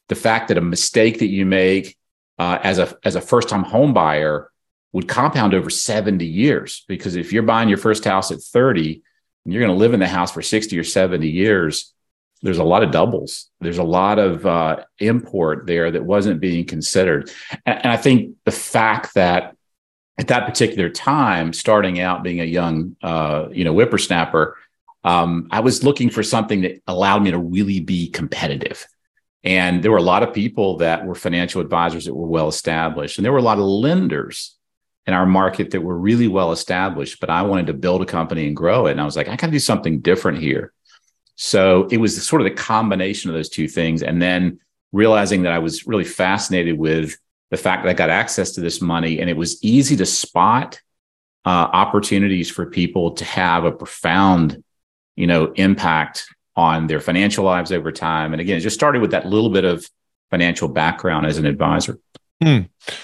the 0.09 0.15
fact 0.15 0.47
that 0.47 0.57
a 0.57 0.61
mistake 0.61 1.19
that 1.19 1.27
you 1.27 1.45
make 1.45 1.97
uh, 2.37 2.59
as 2.61 2.79
a 2.79 2.95
as 3.03 3.15
a 3.15 3.21
first 3.21 3.49
time 3.49 3.63
home 3.63 3.93
buyer 3.93 4.51
would 4.91 5.07
compound 5.07 5.53
over 5.53 5.69
70 5.69 6.25
years 6.25 6.83
because 6.87 7.15
if 7.15 7.33
you're 7.33 7.43
buying 7.43 7.69
your 7.69 7.77
first 7.79 8.05
house 8.05 8.31
at 8.31 8.41
30 8.41 8.95
and 8.95 9.03
you're 9.45 9.61
going 9.61 9.73
to 9.73 9.79
live 9.79 9.93
in 9.93 9.99
the 9.99 10.07
house 10.07 10.31
for 10.31 10.41
60 10.41 10.77
or 10.77 10.83
70 10.83 11.27
years 11.27 11.93
there's 12.41 12.57
a 12.57 12.63
lot 12.63 12.83
of 12.83 12.91
doubles 12.91 13.49
there's 13.61 13.77
a 13.77 13.83
lot 13.83 14.19
of 14.19 14.45
uh, 14.45 14.83
import 14.99 15.65
there 15.65 15.91
that 15.91 16.03
wasn't 16.03 16.39
being 16.39 16.65
considered 16.65 17.29
and, 17.65 17.79
and 17.79 17.91
i 17.91 17.97
think 17.97 18.35
the 18.45 18.51
fact 18.51 19.13
that 19.15 19.55
at 20.17 20.27
that 20.27 20.45
particular 20.45 20.89
time 20.89 21.53
starting 21.53 21.99
out 21.99 22.23
being 22.23 22.39
a 22.39 22.45
young 22.45 22.95
uh, 23.03 23.47
you 23.51 23.63
know 23.63 23.73
whippersnapper 23.73 24.55
um, 25.03 25.47
i 25.51 25.59
was 25.59 25.83
looking 25.83 26.09
for 26.09 26.23
something 26.23 26.61
that 26.61 26.81
allowed 26.87 27.23
me 27.23 27.31
to 27.31 27.39
really 27.39 27.79
be 27.79 28.09
competitive 28.09 28.87
and 29.43 29.83
there 29.83 29.91
were 29.91 29.97
a 29.97 30.01
lot 30.01 30.23
of 30.23 30.33
people 30.33 30.77
that 30.77 31.05
were 31.05 31.15
financial 31.15 31.59
advisors 31.59 32.05
that 32.05 32.15
were 32.15 32.27
well 32.27 32.47
established. 32.47 33.17
And 33.17 33.25
there 33.25 33.31
were 33.33 33.39
a 33.39 33.43
lot 33.43 33.57
of 33.57 33.65
lenders 33.65 34.55
in 35.05 35.13
our 35.13 35.25
market 35.25 35.71
that 35.71 35.81
were 35.81 35.97
really 35.97 36.27
well 36.27 36.51
established. 36.51 37.19
But 37.19 37.29
I 37.29 37.41
wanted 37.41 37.67
to 37.67 37.73
build 37.73 38.01
a 38.01 38.05
company 38.05 38.47
and 38.47 38.55
grow 38.55 38.87
it. 38.87 38.91
And 38.91 39.01
I 39.01 39.05
was 39.05 39.15
like, 39.15 39.27
I 39.27 39.35
got 39.35 39.47
to 39.47 39.51
do 39.51 39.59
something 39.59 39.99
different 39.99 40.39
here. 40.39 40.73
So 41.35 41.87
it 41.91 41.97
was 41.97 42.25
sort 42.25 42.41
of 42.41 42.45
the 42.45 42.55
combination 42.55 43.29
of 43.29 43.35
those 43.35 43.49
two 43.49 43.67
things. 43.67 44.03
And 44.03 44.21
then 44.21 44.59
realizing 44.91 45.43
that 45.43 45.51
I 45.51 45.59
was 45.59 45.87
really 45.87 46.03
fascinated 46.03 46.77
with 46.77 47.17
the 47.51 47.57
fact 47.57 47.83
that 47.83 47.89
I 47.89 47.93
got 47.93 48.09
access 48.09 48.51
to 48.51 48.61
this 48.61 48.81
money 48.81 49.19
and 49.19 49.29
it 49.29 49.37
was 49.37 49.63
easy 49.63 49.95
to 49.97 50.05
spot 50.05 50.79
uh, 51.45 51.49
opportunities 51.49 52.49
for 52.49 52.65
people 52.65 53.11
to 53.11 53.25
have 53.25 53.65
a 53.65 53.71
profound, 53.71 54.63
you 55.15 55.27
know, 55.27 55.51
impact 55.53 56.25
on 56.55 56.87
their 56.87 56.99
financial 56.99 57.43
lives 57.43 57.71
over 57.71 57.91
time. 57.91 58.33
And 58.33 58.41
again, 58.41 58.57
it 58.57 58.61
just 58.61 58.75
started 58.75 59.01
with 59.01 59.11
that 59.11 59.25
little 59.25 59.49
bit 59.49 59.65
of 59.65 59.87
financial 60.31 60.67
background 60.67 61.25
as 61.25 61.37
an 61.37 61.45
advisor. 61.45 61.99
Hmm. 62.43 62.59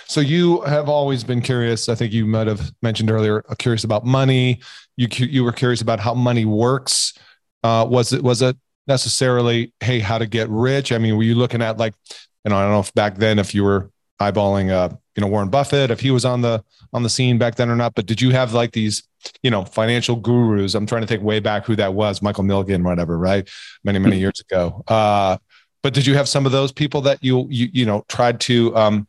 So 0.05 0.21
you 0.21 0.61
have 0.61 0.89
always 0.89 1.23
been 1.23 1.41
curious. 1.41 1.87
I 1.87 1.95
think 1.95 2.13
you 2.13 2.25
might 2.25 2.47
have 2.47 2.71
mentioned 2.81 3.09
earlier, 3.09 3.43
uh, 3.49 3.55
curious 3.55 3.83
about 3.83 4.05
money. 4.05 4.59
You 4.97 5.07
you 5.11 5.43
were 5.43 5.51
curious 5.51 5.81
about 5.81 5.99
how 5.99 6.13
money 6.13 6.45
works. 6.45 7.13
Uh, 7.63 7.85
was 7.89 8.13
it 8.13 8.21
was 8.21 8.41
it 8.41 8.57
necessarily 8.87 9.73
hey 9.79 9.99
how 9.99 10.17
to 10.17 10.25
get 10.25 10.49
rich? 10.49 10.91
I 10.91 10.97
mean, 10.97 11.15
were 11.15 11.23
you 11.23 11.35
looking 11.35 11.61
at 11.61 11.77
like 11.77 11.93
you 12.43 12.49
know 12.49 12.57
I 12.57 12.63
don't 12.63 12.71
know 12.71 12.79
if 12.79 12.93
back 12.93 13.15
then 13.15 13.39
if 13.39 13.55
you 13.55 13.63
were 13.63 13.91
eyeballing 14.21 14.69
uh 14.69 14.89
you 15.15 15.21
know 15.21 15.27
Warren 15.27 15.49
Buffett 15.49 15.91
if 15.91 16.01
he 16.01 16.11
was 16.11 16.25
on 16.25 16.41
the 16.41 16.61
on 16.91 17.03
the 17.03 17.09
scene 17.09 17.37
back 17.37 17.55
then 17.55 17.69
or 17.69 17.75
not, 17.75 17.95
but 17.95 18.05
did 18.05 18.21
you 18.21 18.31
have 18.31 18.53
like 18.53 18.73
these 18.73 19.07
you 19.43 19.51
know, 19.51 19.65
financial 19.65 20.15
gurus. 20.15 20.75
I'm 20.75 20.85
trying 20.85 21.01
to 21.01 21.07
think 21.07 21.23
way 21.23 21.39
back 21.39 21.65
who 21.65 21.75
that 21.75 21.93
was, 21.93 22.21
Michael 22.21 22.43
Milken, 22.43 22.83
whatever, 22.83 23.17
right? 23.17 23.49
Many, 23.83 23.99
many 23.99 24.17
years 24.19 24.39
ago. 24.39 24.83
Uh, 24.87 25.37
but 25.81 25.93
did 25.93 26.05
you 26.05 26.15
have 26.15 26.27
some 26.27 26.45
of 26.45 26.51
those 26.51 26.71
people 26.71 27.01
that 27.01 27.23
you, 27.23 27.47
you, 27.49 27.69
you 27.71 27.85
know, 27.85 28.03
tried 28.09 28.39
to, 28.41 28.75
um, 28.75 29.07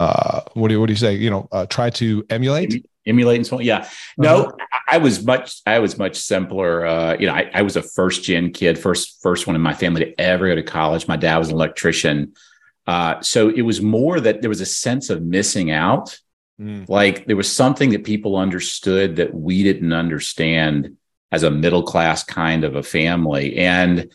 uh, 0.00 0.42
what 0.54 0.68
do 0.68 0.74
you, 0.74 0.80
what 0.80 0.86
do 0.86 0.92
you 0.92 0.98
say? 0.98 1.14
You 1.14 1.30
know, 1.30 1.48
uh, 1.52 1.66
try 1.66 1.90
to 1.90 2.24
emulate? 2.30 2.86
Emulate 3.06 3.36
and 3.36 3.46
so 3.46 3.58
on. 3.58 3.62
Yeah. 3.62 3.88
No, 4.18 4.44
uh-huh. 4.44 4.66
I 4.90 4.98
was 4.98 5.24
much, 5.24 5.60
I 5.66 5.78
was 5.78 5.96
much 5.96 6.16
simpler. 6.16 6.84
Uh, 6.84 7.16
you 7.18 7.26
know, 7.26 7.34
I, 7.34 7.50
I 7.54 7.62
was 7.62 7.76
a 7.76 7.82
first 7.82 8.24
gen 8.24 8.52
kid, 8.52 8.78
first, 8.78 9.22
first 9.22 9.46
one 9.46 9.56
in 9.56 9.62
my 9.62 9.74
family 9.74 10.04
to 10.04 10.20
ever 10.20 10.48
go 10.48 10.54
to 10.54 10.62
college. 10.62 11.06
My 11.06 11.16
dad 11.16 11.38
was 11.38 11.48
an 11.48 11.54
electrician. 11.54 12.34
Uh, 12.86 13.20
so 13.20 13.48
it 13.48 13.62
was 13.62 13.80
more 13.80 14.20
that 14.20 14.42
there 14.42 14.50
was 14.50 14.60
a 14.60 14.66
sense 14.66 15.10
of 15.10 15.22
missing 15.22 15.70
out 15.70 16.18
Mm. 16.60 16.88
Like 16.88 17.26
there 17.26 17.36
was 17.36 17.54
something 17.54 17.90
that 17.90 18.04
people 18.04 18.36
understood 18.36 19.16
that 19.16 19.34
we 19.34 19.62
didn't 19.62 19.92
understand 19.92 20.96
as 21.30 21.42
a 21.42 21.50
middle 21.50 21.82
class 21.82 22.24
kind 22.24 22.64
of 22.64 22.76
a 22.76 22.82
family. 22.82 23.56
And 23.56 24.10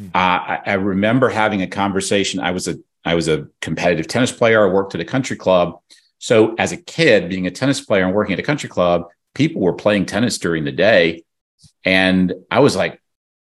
mm. 0.00 0.10
I, 0.14 0.60
I 0.66 0.72
remember 0.74 1.28
having 1.28 1.62
a 1.62 1.66
conversation. 1.66 2.40
I 2.40 2.50
was 2.50 2.66
a 2.66 2.78
I 3.06 3.14
was 3.14 3.28
a 3.28 3.46
competitive 3.62 4.08
tennis 4.08 4.32
player. 4.32 4.66
I 4.68 4.70
worked 4.70 4.94
at 4.94 5.00
a 5.00 5.04
country 5.04 5.36
club. 5.36 5.78
So 6.18 6.54
as 6.58 6.72
a 6.72 6.76
kid, 6.76 7.28
being 7.28 7.46
a 7.46 7.50
tennis 7.50 7.80
player 7.80 8.04
and 8.04 8.14
working 8.14 8.34
at 8.34 8.40
a 8.40 8.42
country 8.42 8.68
club, 8.68 9.04
people 9.34 9.62
were 9.62 9.74
playing 9.74 10.06
tennis 10.06 10.38
during 10.38 10.64
the 10.64 10.72
day. 10.72 11.24
And 11.84 12.34
I 12.50 12.60
was 12.60 12.74
like, 12.74 13.00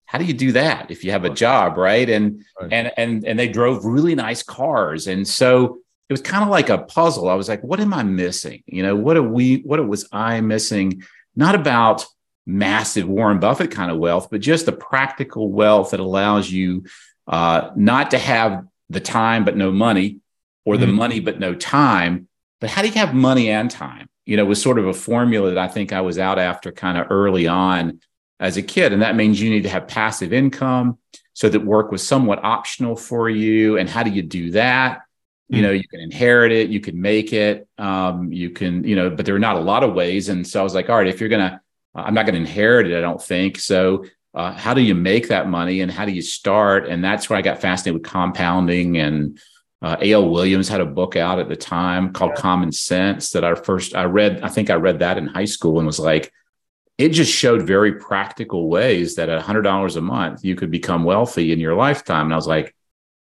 how 0.04 0.18
do 0.18 0.24
you 0.24 0.34
do 0.34 0.52
that 0.52 0.90
if 0.90 1.02
you 1.02 1.10
have 1.10 1.24
a 1.24 1.30
job, 1.30 1.78
right? 1.78 2.08
And 2.08 2.44
right. 2.60 2.72
and 2.72 2.92
and 2.96 3.24
and 3.24 3.38
they 3.38 3.48
drove 3.48 3.84
really 3.84 4.14
nice 4.14 4.42
cars. 4.42 5.08
And 5.08 5.26
so 5.26 5.78
it 6.08 6.12
was 6.12 6.20
kind 6.20 6.44
of 6.44 6.50
like 6.50 6.68
a 6.68 6.78
puzzle. 6.78 7.28
I 7.28 7.34
was 7.34 7.48
like, 7.48 7.62
what 7.62 7.80
am 7.80 7.92
I 7.92 8.02
missing? 8.02 8.62
You 8.66 8.82
know, 8.82 8.94
what 8.94 9.16
are 9.16 9.22
we, 9.22 9.62
what 9.62 9.84
was 9.88 10.08
I 10.12 10.40
missing? 10.40 11.02
Not 11.34 11.56
about 11.56 12.06
massive 12.46 13.08
Warren 13.08 13.40
Buffett 13.40 13.72
kind 13.72 13.90
of 13.90 13.98
wealth, 13.98 14.28
but 14.30 14.40
just 14.40 14.66
the 14.66 14.72
practical 14.72 15.50
wealth 15.50 15.90
that 15.90 15.98
allows 15.98 16.48
you 16.48 16.84
uh, 17.26 17.70
not 17.74 18.12
to 18.12 18.18
have 18.18 18.64
the 18.88 19.00
time 19.00 19.44
but 19.44 19.56
no 19.56 19.70
money 19.70 20.20
or 20.64 20.76
the 20.76 20.86
mm-hmm. 20.86 20.94
money 20.94 21.20
but 21.20 21.40
no 21.40 21.54
time. 21.54 22.28
But 22.60 22.70
how 22.70 22.82
do 22.82 22.88
you 22.88 22.94
have 22.94 23.14
money 23.14 23.50
and 23.50 23.70
time? 23.70 24.08
You 24.24 24.36
know, 24.36 24.44
was 24.44 24.60
sort 24.60 24.78
of 24.78 24.86
a 24.86 24.94
formula 24.94 25.50
that 25.50 25.58
I 25.58 25.68
think 25.68 25.92
I 25.92 26.00
was 26.00 26.18
out 26.18 26.38
after 26.38 26.72
kind 26.72 26.98
of 26.98 27.06
early 27.10 27.46
on 27.46 28.00
as 28.40 28.56
a 28.56 28.62
kid. 28.62 28.92
And 28.92 29.02
that 29.02 29.16
means 29.16 29.40
you 29.40 29.50
need 29.50 29.62
to 29.62 29.68
have 29.68 29.88
passive 29.88 30.32
income 30.32 30.98
so 31.34 31.48
that 31.48 31.60
work 31.60 31.92
was 31.92 32.06
somewhat 32.06 32.42
optional 32.42 32.96
for 32.96 33.28
you. 33.28 33.78
And 33.78 33.88
how 33.88 34.02
do 34.02 34.10
you 34.10 34.22
do 34.22 34.52
that? 34.52 35.02
you 35.48 35.62
know 35.62 35.70
hmm. 35.70 35.76
you 35.76 35.88
can 35.88 36.00
inherit 36.00 36.52
it 36.52 36.70
you 36.70 36.80
can 36.80 37.00
make 37.00 37.32
it 37.32 37.68
um, 37.78 38.32
you 38.32 38.50
can 38.50 38.84
you 38.84 38.96
know 38.96 39.10
but 39.10 39.26
there 39.26 39.34
are 39.34 39.40
not 39.40 39.56
a 39.56 39.60
lot 39.60 39.82
of 39.82 39.94
ways 39.94 40.28
and 40.28 40.46
so 40.46 40.60
i 40.60 40.62
was 40.62 40.74
like 40.74 40.90
all 40.90 40.96
right 40.96 41.06
if 41.06 41.20
you're 41.20 41.28
gonna 41.28 41.60
i'm 41.94 42.14
not 42.14 42.26
gonna 42.26 42.38
inherit 42.38 42.86
it 42.86 42.96
i 42.96 43.00
don't 43.00 43.22
think 43.22 43.58
so 43.58 44.04
uh, 44.36 44.52
how 44.52 44.74
do 44.74 44.82
you 44.82 44.94
make 44.94 45.28
that 45.28 45.48
money 45.48 45.80
and 45.80 45.90
how 45.90 46.04
do 46.04 46.12
you 46.12 46.22
start 46.22 46.88
and 46.88 47.02
that's 47.02 47.28
where 47.28 47.38
i 47.38 47.42
got 47.42 47.60
fascinated 47.60 48.00
with 48.00 48.10
compounding 48.10 48.98
and 48.98 49.38
uh, 49.82 49.96
al 50.02 50.28
williams 50.28 50.68
had 50.68 50.80
a 50.80 50.86
book 50.86 51.16
out 51.16 51.38
at 51.38 51.48
the 51.48 51.56
time 51.56 52.12
called 52.12 52.32
yeah. 52.36 52.40
common 52.40 52.70
sense 52.70 53.30
that 53.30 53.44
i 53.44 53.54
first 53.54 53.94
i 53.94 54.04
read 54.04 54.40
i 54.42 54.48
think 54.48 54.70
i 54.70 54.74
read 54.74 55.00
that 55.00 55.18
in 55.18 55.26
high 55.26 55.44
school 55.44 55.78
and 55.78 55.86
was 55.86 55.98
like 55.98 56.32
it 56.98 57.10
just 57.10 57.32
showed 57.32 57.62
very 57.62 57.92
practical 57.96 58.70
ways 58.70 59.16
that 59.16 59.28
at 59.28 59.44
$100 59.44 59.96
a 59.96 60.00
month 60.00 60.42
you 60.42 60.54
could 60.54 60.70
become 60.70 61.04
wealthy 61.04 61.52
in 61.52 61.60
your 61.60 61.74
lifetime 61.74 62.26
and 62.26 62.32
i 62.32 62.36
was 62.36 62.46
like 62.46 62.74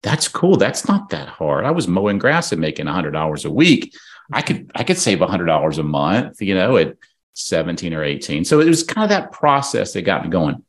that's 0.02 0.28
cool. 0.28 0.56
That's 0.56 0.88
not 0.88 1.10
that 1.10 1.28
hard. 1.28 1.64
I 1.64 1.72
was 1.72 1.86
mowing 1.86 2.18
grass 2.18 2.52
and 2.52 2.60
making 2.60 2.86
hundred 2.86 3.10
dollars 3.12 3.44
a 3.44 3.50
week. 3.50 3.94
I 4.32 4.42
could 4.42 4.70
I 4.74 4.84
could 4.84 4.98
save 4.98 5.20
hundred 5.20 5.46
dollars 5.46 5.78
a 5.78 5.82
month, 5.82 6.40
you 6.40 6.54
know, 6.54 6.76
at 6.76 6.96
17 7.34 7.94
or 7.94 8.02
18. 8.02 8.44
So 8.44 8.60
it 8.60 8.66
was 8.66 8.82
kind 8.82 9.04
of 9.04 9.10
that 9.10 9.32
process 9.32 9.92
that 9.92 10.02
got 10.02 10.24
me 10.24 10.30
going. 10.30 10.64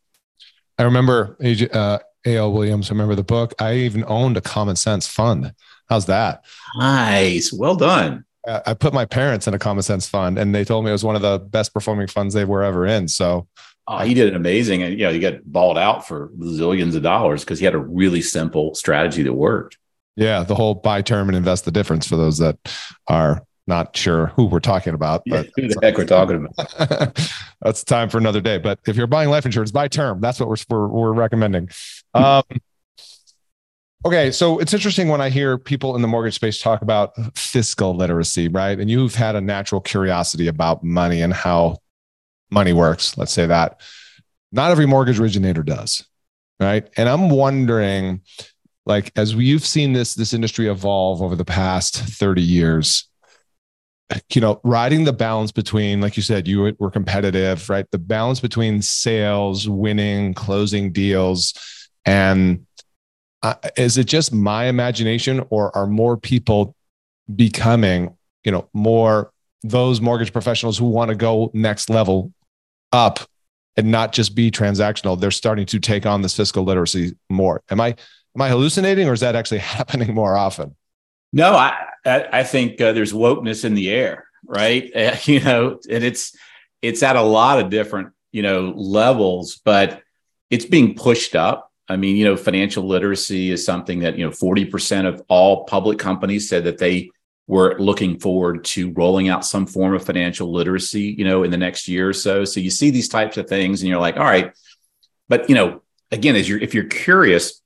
I 0.82 0.86
remember 0.86 1.38
uh, 1.40 2.00
A.L. 2.26 2.52
Williams. 2.52 2.90
I 2.90 2.94
remember 2.94 3.14
the 3.14 3.24
book. 3.24 3.54
I 3.60 3.76
even 3.76 4.04
owned 4.08 4.36
a 4.36 4.42
common 4.42 4.76
sense 4.76 5.08
fund. 5.08 5.54
How's 5.88 6.08
that? 6.08 6.44
Nice. 6.76 7.54
Well 7.54 7.76
done. 7.76 8.26
I 8.48 8.74
put 8.74 8.92
my 8.92 9.06
parents 9.06 9.48
in 9.48 9.54
a 9.54 9.60
common 9.60 9.84
sense 9.84 10.10
fund 10.10 10.40
and 10.40 10.56
they 10.56 10.64
told 10.64 10.84
me 10.84 10.90
it 10.90 10.94
was 10.94 11.04
one 11.04 11.16
of 11.16 11.22
the 11.22 11.38
best 11.38 11.72
performing 11.76 12.08
funds 12.08 12.34
they 12.34 12.46
were 12.46 12.64
ever 12.64 12.88
in. 12.88 13.08
So 13.08 13.48
Oh, 13.88 14.00
he 14.00 14.14
did 14.14 14.30
an 14.30 14.36
amazing, 14.36 14.84
and 14.84 14.98
you 14.98 15.06
know, 15.06 15.12
he 15.12 15.20
got 15.20 15.44
balled 15.44 15.78
out 15.78 16.08
for 16.08 16.30
zillions 16.38 16.96
of 16.96 17.02
dollars 17.02 17.44
because 17.44 17.60
he 17.60 17.66
had 17.66 17.74
a 17.74 17.80
really 17.80 18.22
simple 18.22 18.74
strategy 18.76 19.24
that 19.24 19.34
worked. 19.34 19.78
Yeah, 20.16 20.44
the 20.44 20.56
whole 20.56 20.76
buy 20.76 21.02
term 21.02 21.28
and 21.30 21.36
invest 21.36 21.66
the 21.66 21.72
difference 21.72 22.08
for 22.08 22.16
those 22.16 22.38
that 22.38 22.58
are 23.08 23.44
not 23.68 23.96
sure 23.96 24.28
who 24.28 24.46
we're 24.46 24.60
talking 24.60 24.94
about. 24.94 25.24
But 25.26 25.46
yeah, 25.46 25.52
who 25.56 25.68
the 25.68 25.80
heck 25.82 25.98
we're 25.98 26.06
talking 26.06 26.48
about? 26.48 27.32
that's 27.62 27.84
time 27.84 28.10
for 28.10 28.18
another 28.18 28.42
day. 28.42 28.58
But 28.58 28.80
if 28.88 28.96
you're 28.96 29.08
buying 29.08 29.30
life 29.30 29.46
insurance, 29.46 29.72
buy 29.72 29.88
term. 29.88 30.20
That's 30.20 30.40
what 30.40 30.50
we're 30.50 30.56
we're, 30.70 30.88
we're 30.88 31.14
recommending. 31.14 31.70
Um, 32.14 32.44
okay, 34.06 34.32
so 34.32 34.60
it's 34.60 34.74
interesting 34.74 35.10
when 35.10 35.22
I 35.22 35.30
hear 35.30 35.58
people 35.58 35.96
in 35.96 36.02
the 36.02 36.08
mortgage 36.08 36.36
space 36.36 36.62
talk 36.62 36.82
about 36.82 37.14
fiscal 37.38 37.96
literacy, 37.96 38.48
right? 38.48 38.80
And 38.80 38.90
you've 38.90 39.16
had 39.16 39.36
a 39.36 39.42
natural 39.42 39.82
curiosity 39.82 40.48
about 40.48 40.84
money 40.84 41.22
and 41.22 41.34
how 41.34 41.78
money 42.50 42.74
works. 42.74 43.18
Let's 43.18 43.34
say 43.34 43.46
that. 43.46 43.82
Not 44.52 44.72
every 44.72 44.86
mortgage 44.86 45.20
originator 45.20 45.64
does, 45.64 46.06
right? 46.60 46.90
And 46.98 47.08
I'm 47.08 47.30
wondering, 47.30 48.22
like, 48.86 49.12
as 49.16 49.34
you've 49.34 49.66
seen 49.66 49.94
this 49.94 50.16
this 50.16 50.34
industry 50.34 50.68
evolve 50.68 51.22
over 51.22 51.36
the 51.36 51.46
past 51.46 51.96
30 51.96 52.42
years, 52.42 53.08
you 54.34 54.42
know, 54.42 54.60
riding 54.64 55.04
the 55.04 55.14
balance 55.14 55.52
between, 55.52 56.02
like 56.02 56.18
you 56.18 56.24
said, 56.24 56.48
you 56.48 56.76
were 56.80 56.92
competitive, 56.92 57.70
right? 57.70 57.86
The 57.92 57.98
balance 57.98 58.40
between 58.40 58.82
sales, 58.82 59.70
winning, 59.70 60.34
closing 60.34 60.92
deals, 60.92 61.54
and 62.06 62.66
uh, 63.44 63.56
is 63.78 63.98
it 63.98 64.06
just 64.06 64.34
my 64.34 64.66
imagination, 64.66 65.44
or 65.50 65.76
are 65.76 65.88
more 65.88 66.18
people 66.18 66.76
becoming, 67.36 68.16
you 68.44 68.52
know, 68.52 68.70
more 68.74 69.32
those 69.64 70.02
mortgage 70.02 70.34
professionals 70.34 70.78
who 70.78 70.86
want 70.86 71.10
to 71.10 71.16
go 71.16 71.52
next 71.54 71.90
level 71.90 72.34
up 72.92 73.20
and 73.78 73.92
not 73.92 74.12
just 74.12 74.34
be 74.34 74.50
transactional 74.50 75.18
they're 75.20 75.30
starting 75.30 75.68
to 75.68 75.80
take 75.80 76.04
on 76.04 76.24
this 76.24 76.36
fiscal 76.36 76.64
literacy 76.64 77.16
more 77.30 77.62
am 77.70 77.80
i 77.80 77.96
Am 78.36 78.42
I 78.42 78.50
hallucinating, 78.50 79.10
or 79.10 79.14
is 79.14 79.20
that 79.22 79.36
actually 79.36 79.58
happening 79.78 80.14
more 80.14 80.38
often? 80.38 80.76
No, 81.34 81.54
I 81.54 81.76
I, 82.06 82.44
think 82.44 82.82
uh, 82.82 82.94
there's 82.94 83.14
wokeness 83.14 83.64
in 83.64 83.74
the 83.74 83.90
air, 83.90 84.26
right? 84.46 84.92
Uh, 84.96 85.16
you 85.26 85.40
know, 85.40 85.80
and 85.90 86.04
it's 86.04 86.36
it's 86.82 87.04
at 87.04 87.16
a 87.16 87.22
lot 87.22 87.60
of 87.60 87.70
different 87.70 88.10
you 88.32 88.42
know 88.42 88.74
levels, 88.76 89.62
but 89.64 90.02
it's 90.50 90.66
being 90.66 90.96
pushed 90.96 91.36
up. 91.36 91.72
I 91.88 91.98
mean, 91.98 92.16
you 92.16 92.26
know, 92.26 92.38
financial 92.38 92.88
literacy 92.88 93.52
is 93.52 93.66
something 93.66 94.00
that 94.00 94.18
you 94.18 94.26
know 94.26 94.32
40% 94.32 95.08
of 95.08 95.22
all 95.28 95.66
public 95.66 96.00
companies 96.00 96.50
said 96.50 96.66
that 96.66 96.78
they 96.78 97.12
were 97.48 97.78
looking 97.80 98.20
forward 98.20 98.64
to 98.64 98.92
rolling 98.94 99.28
out 99.28 99.46
some 99.46 99.66
form 99.66 99.94
of 99.94 100.06
financial 100.06 100.52
literacy, 100.52 101.16
you 101.18 101.26
know, 101.26 101.44
in 101.44 101.52
the 101.52 101.58
next 101.58 101.88
year 101.88 102.08
or 102.08 102.14
so. 102.14 102.46
So 102.46 102.60
you 102.60 102.70
see 102.70 102.92
these 102.92 103.10
types 103.10 103.38
of 103.38 103.48
things, 103.48 103.82
and 103.82 103.90
you're 103.90 104.00
like, 104.00 104.18
all 104.18 104.24
right, 104.24 104.54
but 105.28 105.50
you 105.50 105.56
know, 105.56 105.82
again, 106.12 106.36
as 106.36 106.48
you're 106.48 106.60
if 106.60 106.74
you're 106.74 106.86
curious, 106.86 107.61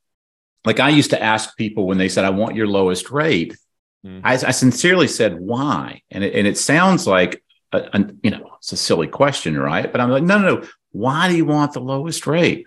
like 0.66 0.80
I 0.80 0.90
used 0.90 1.10
to 1.10 1.22
ask 1.22 1.56
people 1.56 1.86
when 1.86 1.98
they 1.98 2.08
said, 2.08 2.24
"I 2.24 2.30
want 2.30 2.56
your 2.56 2.66
lowest 2.66 3.10
rate," 3.10 3.56
mm. 4.04 4.20
I, 4.22 4.34
I, 4.34 4.50
sincerely 4.50 5.08
said, 5.08 5.40
"Why?" 5.40 6.02
And 6.10 6.22
it, 6.22 6.34
and 6.34 6.46
it 6.46 6.58
sounds 6.58 7.06
like 7.06 7.42
a, 7.72 7.88
a, 7.92 8.10
you 8.22 8.30
know 8.30 8.50
it's 8.58 8.72
a 8.72 8.76
silly 8.76 9.06
question, 9.06 9.58
right? 9.58 9.90
But 9.90 10.00
I'm 10.00 10.10
like, 10.10 10.24
no, 10.24 10.38
no, 10.38 10.56
no. 10.56 10.68
Why 10.92 11.28
do 11.28 11.36
you 11.36 11.44
want 11.44 11.72
the 11.72 11.80
lowest 11.80 12.26
rate? 12.26 12.66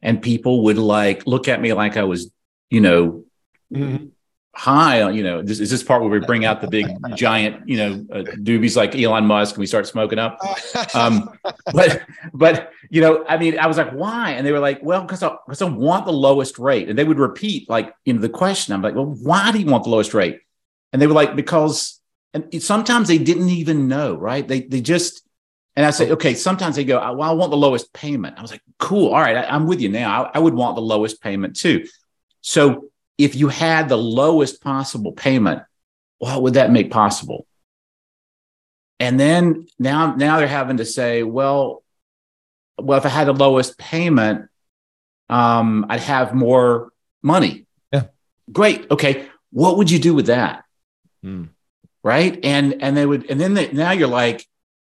And 0.00 0.22
people 0.22 0.64
would 0.64 0.78
like 0.78 1.26
look 1.26 1.48
at 1.48 1.60
me 1.60 1.72
like 1.72 1.96
I 1.96 2.04
was, 2.04 2.30
you 2.70 2.80
know, 2.80 3.24
mm-hmm 3.72 4.06
high 4.56 5.10
you 5.10 5.22
know 5.22 5.42
this 5.42 5.60
is 5.60 5.70
this 5.70 5.82
part 5.82 6.00
where 6.00 6.10
we 6.10 6.20
bring 6.20 6.44
out 6.44 6.60
the 6.60 6.68
big 6.68 6.86
giant 7.14 7.68
you 7.68 7.76
know 7.76 7.92
uh, 8.12 8.22
doobies 8.22 8.76
like 8.76 8.94
elon 8.94 9.26
musk 9.26 9.54
and 9.54 9.60
we 9.60 9.66
start 9.66 9.86
smoking 9.86 10.18
up 10.18 10.38
um, 10.94 11.30
but 11.72 12.02
but 12.32 12.70
you 12.90 13.00
know 13.00 13.24
i 13.28 13.36
mean 13.36 13.58
i 13.58 13.66
was 13.66 13.76
like 13.76 13.90
why 13.90 14.30
and 14.30 14.46
they 14.46 14.52
were 14.52 14.60
like 14.60 14.80
well 14.82 15.02
because 15.02 15.22
I, 15.22 15.36
cause 15.48 15.60
I 15.60 15.68
want 15.68 16.06
the 16.06 16.12
lowest 16.12 16.58
rate 16.58 16.88
and 16.88 16.98
they 16.98 17.04
would 17.04 17.18
repeat 17.18 17.68
like 17.68 17.94
in 18.06 18.20
the 18.20 18.28
question 18.28 18.74
i'm 18.74 18.82
like 18.82 18.94
well 18.94 19.06
why 19.06 19.50
do 19.52 19.58
you 19.58 19.66
want 19.66 19.84
the 19.84 19.90
lowest 19.90 20.14
rate 20.14 20.40
and 20.92 21.02
they 21.02 21.06
were 21.06 21.14
like 21.14 21.34
because 21.34 22.00
and 22.32 22.62
sometimes 22.62 23.08
they 23.08 23.18
didn't 23.18 23.48
even 23.48 23.88
know 23.88 24.14
right 24.14 24.46
they 24.46 24.60
they 24.60 24.80
just 24.80 25.24
and 25.76 25.84
I 25.84 25.90
say, 25.90 26.12
okay, 26.12 26.34
sometimes 26.34 26.76
they 26.76 26.84
go, 26.84 26.98
well, 26.98 27.28
I 27.28 27.32
want 27.32 27.50
the 27.50 27.56
lowest 27.56 27.92
payment. 27.92 28.38
I 28.38 28.42
was 28.42 28.52
like, 28.52 28.62
cool. 28.78 29.08
All 29.12 29.20
right. 29.20 29.36
I, 29.36 29.56
am 29.56 29.66
with 29.66 29.80
you 29.80 29.88
now. 29.88 30.26
I, 30.26 30.30
I 30.34 30.38
would 30.38 30.54
want 30.54 30.76
the 30.76 30.82
lowest 30.82 31.20
payment 31.20 31.56
too. 31.56 31.86
So 32.42 32.90
if 33.18 33.34
you 33.34 33.48
had 33.48 33.88
the 33.88 33.98
lowest 33.98 34.62
possible 34.62 35.12
payment, 35.12 35.62
what 36.18 36.42
would 36.42 36.54
that 36.54 36.70
make 36.70 36.90
possible? 36.90 37.46
And 39.00 39.18
then 39.18 39.66
now, 39.78 40.14
now 40.14 40.38
they're 40.38 40.46
having 40.46 40.78
to 40.78 40.84
say, 40.84 41.22
well, 41.22 41.82
well, 42.78 42.98
if 42.98 43.06
I 43.06 43.10
had 43.10 43.28
the 43.28 43.32
lowest 43.32 43.78
payment, 43.78 44.48
um, 45.28 45.86
I'd 45.88 46.00
have 46.00 46.34
more 46.34 46.92
money. 47.22 47.66
Yeah. 47.92 48.04
Great. 48.52 48.90
Okay. 48.90 49.26
What 49.50 49.78
would 49.78 49.90
you 49.90 49.98
do 49.98 50.14
with 50.14 50.26
that? 50.26 50.64
Mm. 51.24 51.50
Right. 52.02 52.38
And 52.44 52.82
and 52.82 52.96
they 52.96 53.06
would, 53.06 53.30
and 53.30 53.40
then 53.40 53.54
they, 53.54 53.70
now 53.72 53.92
you're 53.92 54.08
like, 54.08 54.46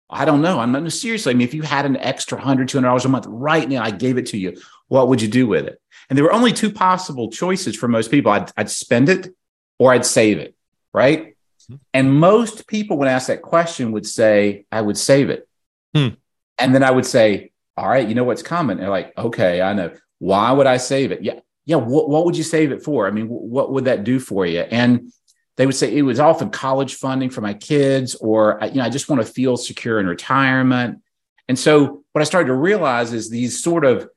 I 0.09 0.25
don't 0.25 0.41
know. 0.41 0.59
I'm 0.59 0.71
not 0.71 0.91
seriously. 0.91 1.31
I 1.31 1.35
mean, 1.35 1.47
if 1.47 1.53
you 1.53 1.61
had 1.61 1.85
an 1.85 1.97
extra 1.97 2.39
hundred, 2.39 2.69
two 2.69 2.77
hundred 2.77 2.87
dollars 2.89 3.05
a 3.05 3.09
month 3.09 3.25
right 3.27 3.67
now, 3.67 3.83
I 3.83 3.91
gave 3.91 4.17
it 4.17 4.27
to 4.27 4.37
you. 4.37 4.61
What 4.87 5.07
would 5.07 5.21
you 5.21 5.27
do 5.27 5.47
with 5.47 5.65
it? 5.67 5.80
And 6.11 6.17
there 6.17 6.25
were 6.25 6.33
only 6.33 6.51
two 6.51 6.69
possible 6.73 7.31
choices 7.31 7.73
for 7.73 7.87
most 7.87 8.11
people. 8.11 8.33
I'd, 8.33 8.51
I'd 8.57 8.69
spend 8.69 9.07
it 9.07 9.33
or 9.79 9.93
I'd 9.93 10.05
save 10.05 10.39
it, 10.39 10.53
right? 10.93 11.27
Mm-hmm. 11.27 11.75
And 11.93 12.13
most 12.13 12.67
people, 12.67 12.97
when 12.97 13.07
asked 13.07 13.27
that 13.27 13.41
question, 13.41 13.93
would 13.93 14.05
say, 14.05 14.65
I 14.73 14.81
would 14.81 14.97
save 14.97 15.29
it. 15.29 15.47
Hmm. 15.95 16.09
And 16.57 16.75
then 16.75 16.83
I 16.83 16.91
would 16.91 17.05
say, 17.05 17.53
All 17.77 17.87
right, 17.87 18.05
you 18.05 18.13
know 18.13 18.25
what's 18.25 18.43
coming? 18.43 18.71
And 18.71 18.81
they're 18.81 18.89
like, 18.89 19.17
Okay, 19.17 19.61
I 19.61 19.71
know. 19.71 19.93
Why 20.19 20.51
would 20.51 20.67
I 20.67 20.75
save 20.75 21.13
it? 21.13 21.23
Yeah. 21.23 21.39
Yeah. 21.65 21.77
What, 21.77 22.09
what 22.09 22.25
would 22.25 22.35
you 22.35 22.43
save 22.43 22.73
it 22.73 22.83
for? 22.83 23.07
I 23.07 23.11
mean, 23.11 23.27
what 23.27 23.71
would 23.71 23.85
that 23.85 24.03
do 24.03 24.19
for 24.19 24.45
you? 24.45 24.59
And 24.59 25.13
they 25.55 25.65
would 25.65 25.75
say 25.75 25.95
it 25.95 26.01
was 26.01 26.19
often 26.19 26.49
college 26.49 26.95
funding 26.95 27.29
for 27.29 27.39
my 27.39 27.53
kids, 27.53 28.15
or, 28.15 28.59
you 28.63 28.75
know, 28.75 28.83
I 28.83 28.89
just 28.89 29.07
want 29.07 29.25
to 29.25 29.31
feel 29.31 29.55
secure 29.55 29.97
in 29.97 30.07
retirement. 30.07 31.01
And 31.47 31.57
so 31.57 32.03
what 32.11 32.19
I 32.21 32.25
started 32.25 32.47
to 32.47 32.53
realize 32.53 33.13
is 33.13 33.29
these 33.29 33.63
sort 33.63 33.85
of 33.85 34.09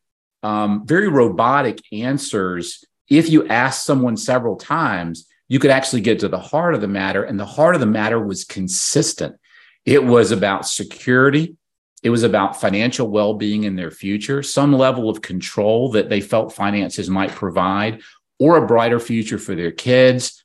um, 0.44 0.86
very 0.86 1.08
robotic 1.08 1.80
answers. 1.92 2.84
If 3.08 3.30
you 3.30 3.48
ask 3.48 3.84
someone 3.84 4.16
several 4.16 4.56
times, 4.56 5.26
you 5.48 5.58
could 5.58 5.70
actually 5.70 6.02
get 6.02 6.20
to 6.20 6.28
the 6.28 6.38
heart 6.38 6.74
of 6.74 6.82
the 6.82 6.88
matter. 6.88 7.24
And 7.24 7.40
the 7.40 7.46
heart 7.46 7.74
of 7.74 7.80
the 7.80 7.86
matter 7.86 8.20
was 8.20 8.44
consistent. 8.44 9.36
It 9.84 10.04
was 10.04 10.30
about 10.30 10.68
security. 10.68 11.56
It 12.02 12.10
was 12.10 12.22
about 12.22 12.60
financial 12.60 13.08
well 13.08 13.34
being 13.34 13.64
in 13.64 13.76
their 13.76 13.90
future, 13.90 14.42
some 14.42 14.72
level 14.74 15.08
of 15.08 15.22
control 15.22 15.92
that 15.92 16.10
they 16.10 16.20
felt 16.20 16.52
finances 16.52 17.08
might 17.08 17.30
provide, 17.30 18.02
or 18.38 18.58
a 18.58 18.66
brighter 18.66 19.00
future 19.00 19.38
for 19.38 19.54
their 19.54 19.72
kids. 19.72 20.44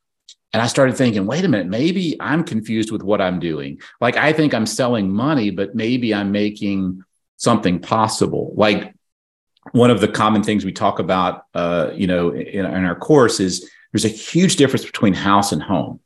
And 0.54 0.62
I 0.62 0.68
started 0.68 0.96
thinking, 0.96 1.26
wait 1.26 1.44
a 1.44 1.50
minute, 1.50 1.68
maybe 1.68 2.16
I'm 2.22 2.46
confused 2.46 2.92
with 2.92 3.04
what 3.04 3.20
I'm 3.20 3.40
doing. 3.40 3.82
Like, 4.00 4.16
I 4.16 4.32
think 4.32 4.54
I'm 4.54 4.66
selling 4.66 5.12
money, 5.12 5.52
but 5.52 5.76
maybe 5.76 6.14
I'm 6.14 6.32
making 6.32 7.04
something 7.36 7.80
possible. 7.80 8.54
Like, 8.56 8.94
one 9.72 9.92
of 9.92 10.02
the 10.02 10.08
common 10.08 10.44
things 10.44 10.66
we 10.66 10.72
talk 10.72 11.00
about, 11.00 11.46
uh, 11.54 11.92
you 11.94 12.08
know, 12.08 12.30
in, 12.30 12.66
in 12.66 12.86
our 12.86 12.96
course 12.96 13.40
is 13.40 13.70
there's 13.92 14.06
a 14.06 14.10
huge 14.10 14.56
difference 14.56 14.86
between 14.86 15.14
house 15.14 15.52
and 15.52 15.62
home. 15.62 16.00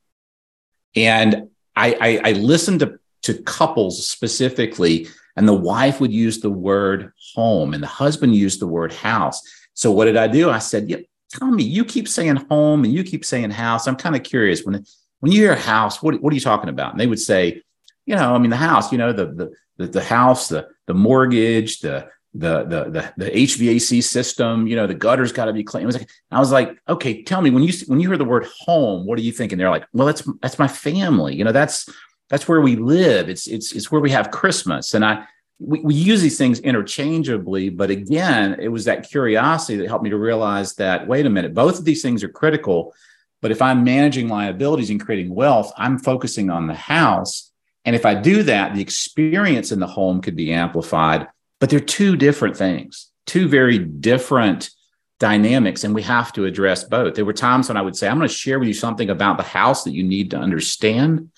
And 0.96 1.50
I, 1.76 2.22
I, 2.24 2.30
I 2.30 2.32
listened 2.34 2.82
to, 2.82 3.00
to 3.24 3.42
couples 3.44 4.08
specifically, 4.08 5.08
and 5.36 5.48
the 5.48 5.54
wife 5.54 6.00
would 6.00 6.12
use 6.12 6.40
the 6.40 6.50
word 6.50 7.14
home 7.34 7.74
and 7.74 7.82
the 7.82 7.88
husband 7.88 8.36
used 8.36 8.60
the 8.60 8.68
word 8.68 8.94
house. 8.94 9.42
So 9.74 9.92
what 9.92 10.06
did 10.06 10.18
I 10.18 10.28
do? 10.28 10.50
I 10.50 10.60
said, 10.60 10.90
yeah, 10.90 10.98
tell 11.32 11.50
me, 11.50 11.64
you 11.64 11.84
keep 11.84 12.08
saying 12.08 12.36
home 12.36 12.84
and 12.84 12.94
you 12.94 13.04
keep 13.04 13.26
saying 13.26 13.52
house. 13.52 13.88
I'm 13.88 13.96
kind 13.96 14.16
of 14.16 14.24
curious 14.24 14.64
when, 14.64 14.86
when 15.20 15.32
you 15.32 15.42
hear 15.42 15.56
house, 15.56 16.04
what, 16.04 16.22
what 16.22 16.32
are 16.32 16.36
you 16.36 16.42
talking 16.42 16.70
about? 16.70 16.92
And 16.92 17.00
they 17.00 17.08
would 17.08 17.20
say, 17.20 17.64
you 18.06 18.16
know, 18.16 18.36
I 18.36 18.38
mean, 18.38 18.52
the 18.52 18.58
house, 18.58 18.92
you 18.92 18.98
know, 18.98 19.14
the, 19.14 19.26
the, 19.26 19.52
the, 19.78 19.88
the 19.88 20.04
house, 20.04 20.50
the, 20.50 20.68
the 20.86 20.94
mortgage, 20.94 21.80
the, 21.80 22.10
the 22.34 22.64
the 22.64 22.84
the, 22.90 23.14
the 23.18 23.32
HVAC 23.32 24.04
system, 24.04 24.66
you 24.66 24.76
know, 24.76 24.88
the 24.88 24.96
gutters 24.96 25.32
got 25.32 25.46
to 25.46 25.54
be 25.54 25.64
clean. 25.64 25.84
It 25.84 25.88
was 25.88 25.98
like, 25.98 26.10
I 26.32 26.40
was 26.40 26.52
like, 26.52 26.78
okay, 26.90 27.22
tell 27.24 27.42
me 27.42 27.52
when 27.52 27.64
you 27.64 27.74
when 27.88 28.00
you 28.00 28.10
hear 28.10 28.18
the 28.18 28.26
word 28.26 28.48
home, 28.60 29.06
what 29.06 29.20
are 29.20 29.22
you 29.22 29.32
thinking? 29.32 29.58
They're 29.58 29.70
like, 29.70 29.86
well, 29.94 30.08
that's 30.08 30.28
that's 30.42 30.60
my 30.60 30.68
family. 30.68 31.36
You 31.36 31.44
know, 31.44 31.52
that's 31.52 31.88
that's 32.30 32.48
where 32.48 32.62
we 32.62 32.76
live. 32.76 33.30
It's 33.30 33.48
it's 33.48 33.72
it's 33.74 33.92
where 33.92 34.02
we 34.02 34.12
have 34.12 34.32
Christmas. 34.32 34.94
And 34.96 35.06
I 35.06 35.26
we, 35.60 35.80
we 35.82 35.94
use 35.94 36.22
these 36.22 36.38
things 36.38 36.60
interchangeably, 36.60 37.70
but 37.70 37.92
again, 37.92 38.58
it 38.60 38.70
was 38.70 38.86
that 38.86 39.08
curiosity 39.08 39.78
that 39.78 39.88
helped 39.88 40.04
me 40.04 40.10
to 40.10 40.18
realize 40.18 40.74
that 40.76 41.08
wait 41.08 41.28
a 41.28 41.30
minute, 41.30 41.54
both 41.54 41.78
of 41.78 41.86
these 41.86 42.02
things 42.02 42.24
are 42.24 42.30
critical. 42.30 42.96
But 43.42 43.52
if 43.52 43.62
I'm 43.62 43.84
managing 43.84 44.30
liabilities 44.30 44.90
and 44.90 45.04
creating 45.04 45.36
wealth, 45.36 45.72
I'm 45.78 46.00
focusing 46.00 46.50
on 46.50 46.66
the 46.66 46.74
house. 46.74 47.52
And 47.86 47.96
if 47.96 48.06
I 48.06 48.16
do 48.16 48.44
that, 48.44 48.74
the 48.74 48.82
experience 48.82 49.72
in 49.72 49.80
the 49.80 49.88
home 49.88 50.22
could 50.22 50.36
be 50.36 50.54
amplified 50.54 51.28
but 51.64 51.70
they're 51.70 51.80
two 51.80 52.18
different 52.18 52.58
things, 52.58 53.10
two 53.26 53.48
very 53.48 53.78
different 53.78 54.70
dynamics, 55.18 55.86
and 55.86 55.96
we 55.96 56.02
have 56.02 56.34
to 56.34 56.44
address 56.44 56.84
both. 56.84 57.16
There 57.16 57.24
were 57.24 57.32
times 57.32 57.70
when 57.70 57.78
I 57.78 57.82
would 57.82 57.96
say, 57.96 58.10
I'm 58.10 58.18
going 58.18 58.28
to 58.28 58.36
share 58.36 58.60
with 58.60 58.68
you 58.68 58.74
something 58.74 59.10
about 59.10 59.38
the 59.38 59.44
house 59.44 59.86
that 59.86 59.94
you 59.94 60.04
need 60.04 60.32
to 60.32 60.38
understand. 60.38 61.32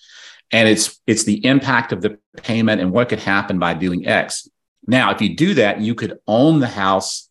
And 0.50 0.68
it's 0.68 1.00
it's 1.06 1.26
the 1.26 1.46
impact 1.46 1.92
of 1.92 2.02
the 2.02 2.18
payment 2.38 2.82
and 2.82 2.92
what 2.92 3.10
could 3.10 3.20
happen 3.20 3.60
by 3.60 3.76
doing 3.76 4.08
X. 4.08 4.50
Now, 4.88 5.12
if 5.12 5.22
you 5.22 5.36
do 5.36 5.54
that, 5.54 5.82
you 5.82 5.94
could 5.94 6.18
own 6.26 6.60
the 6.60 6.70
house 6.70 7.30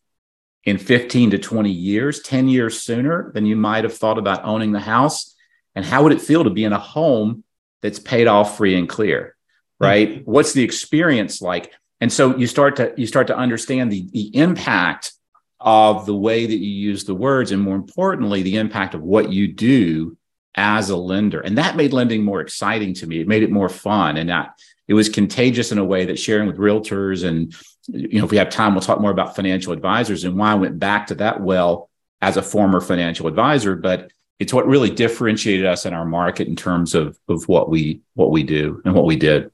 in 0.63 0.77
15 0.77 1.31
to 1.31 1.37
20 1.37 1.69
years, 1.69 2.21
10 2.21 2.47
years 2.47 2.81
sooner 2.81 3.29
than 3.33 3.45
you 3.45 3.57
might 3.57 3.83
have 3.83 3.97
thought 3.97 4.17
about 4.17 4.45
owning 4.45 4.71
the 4.71 4.79
house. 4.79 5.35
And 5.75 5.83
how 5.83 6.03
would 6.03 6.13
it 6.13 6.21
feel 6.21 6.45
to 6.45 6.49
be 6.49 6.63
in 6.63 6.71
a 6.71 6.79
home 6.79 7.43
that's 7.81 7.99
paid 7.99 8.27
off 8.27 8.55
free 8.55 8.79
and 8.79 8.87
clear? 8.87 9.35
Right? 9.81 10.09
Mm-hmm. 10.09 10.31
What's 10.31 10.53
the 10.53 10.63
experience 10.63 11.41
like? 11.41 11.73
And 12.05 12.13
so 12.13 12.37
you 12.37 12.45
start 12.45 12.75
to 12.75 12.93
you 12.97 13.07
start 13.07 13.25
to 13.27 13.35
understand 13.35 13.91
the, 13.91 14.07
the 14.13 14.27
impact 14.37 15.13
of 15.59 16.05
the 16.05 16.15
way 16.15 16.45
that 16.45 16.55
you 16.55 16.69
use 16.69 17.03
the 17.03 17.15
words, 17.15 17.51
and 17.51 17.59
more 17.59 17.75
importantly, 17.75 18.43
the 18.43 18.57
impact 18.57 18.93
of 18.93 19.01
what 19.01 19.33
you 19.33 19.51
do 19.51 20.15
as 20.53 20.91
a 20.91 20.95
lender. 20.95 21.39
And 21.39 21.57
that 21.57 21.75
made 21.75 21.93
lending 21.93 22.23
more 22.23 22.41
exciting 22.41 22.93
to 22.93 23.07
me. 23.07 23.21
It 23.21 23.27
made 23.27 23.41
it 23.41 23.49
more 23.49 23.69
fun. 23.69 24.17
And 24.17 24.29
that 24.29 24.53
it 24.87 24.93
was 24.93 25.09
contagious 25.09 25.71
in 25.71 25.79
a 25.79 25.83
way 25.83 26.05
that 26.05 26.19
sharing 26.19 26.45
with 26.45 26.59
realtors 26.59 27.27
and 27.27 27.55
you 27.87 28.19
know, 28.19 28.25
if 28.25 28.29
we 28.29 28.37
have 28.37 28.51
time, 28.51 28.75
we'll 28.75 28.81
talk 28.81 29.01
more 29.01 29.09
about 29.09 29.35
financial 29.35 29.73
advisors 29.73 30.25
and 30.25 30.37
why 30.37 30.51
I 30.51 30.53
went 30.53 30.77
back 30.77 31.07
to 31.07 31.15
that 31.15 31.41
well 31.41 31.89
as 32.21 32.37
a 32.37 32.43
former 32.43 32.81
financial 32.81 33.25
advisor. 33.25 33.75
But 33.75 34.11
it's 34.37 34.53
what 34.53 34.67
really 34.67 34.91
differentiated 34.91 35.65
us 35.65 35.87
in 35.87 35.95
our 35.95 36.05
market 36.05 36.47
in 36.47 36.55
terms 36.55 36.93
of 36.93 37.17
of 37.27 37.47
what 37.47 37.67
we 37.67 38.01
what 38.13 38.29
we 38.29 38.43
do 38.43 38.83
and 38.85 38.93
what 38.93 39.05
we 39.05 39.15
did. 39.15 39.49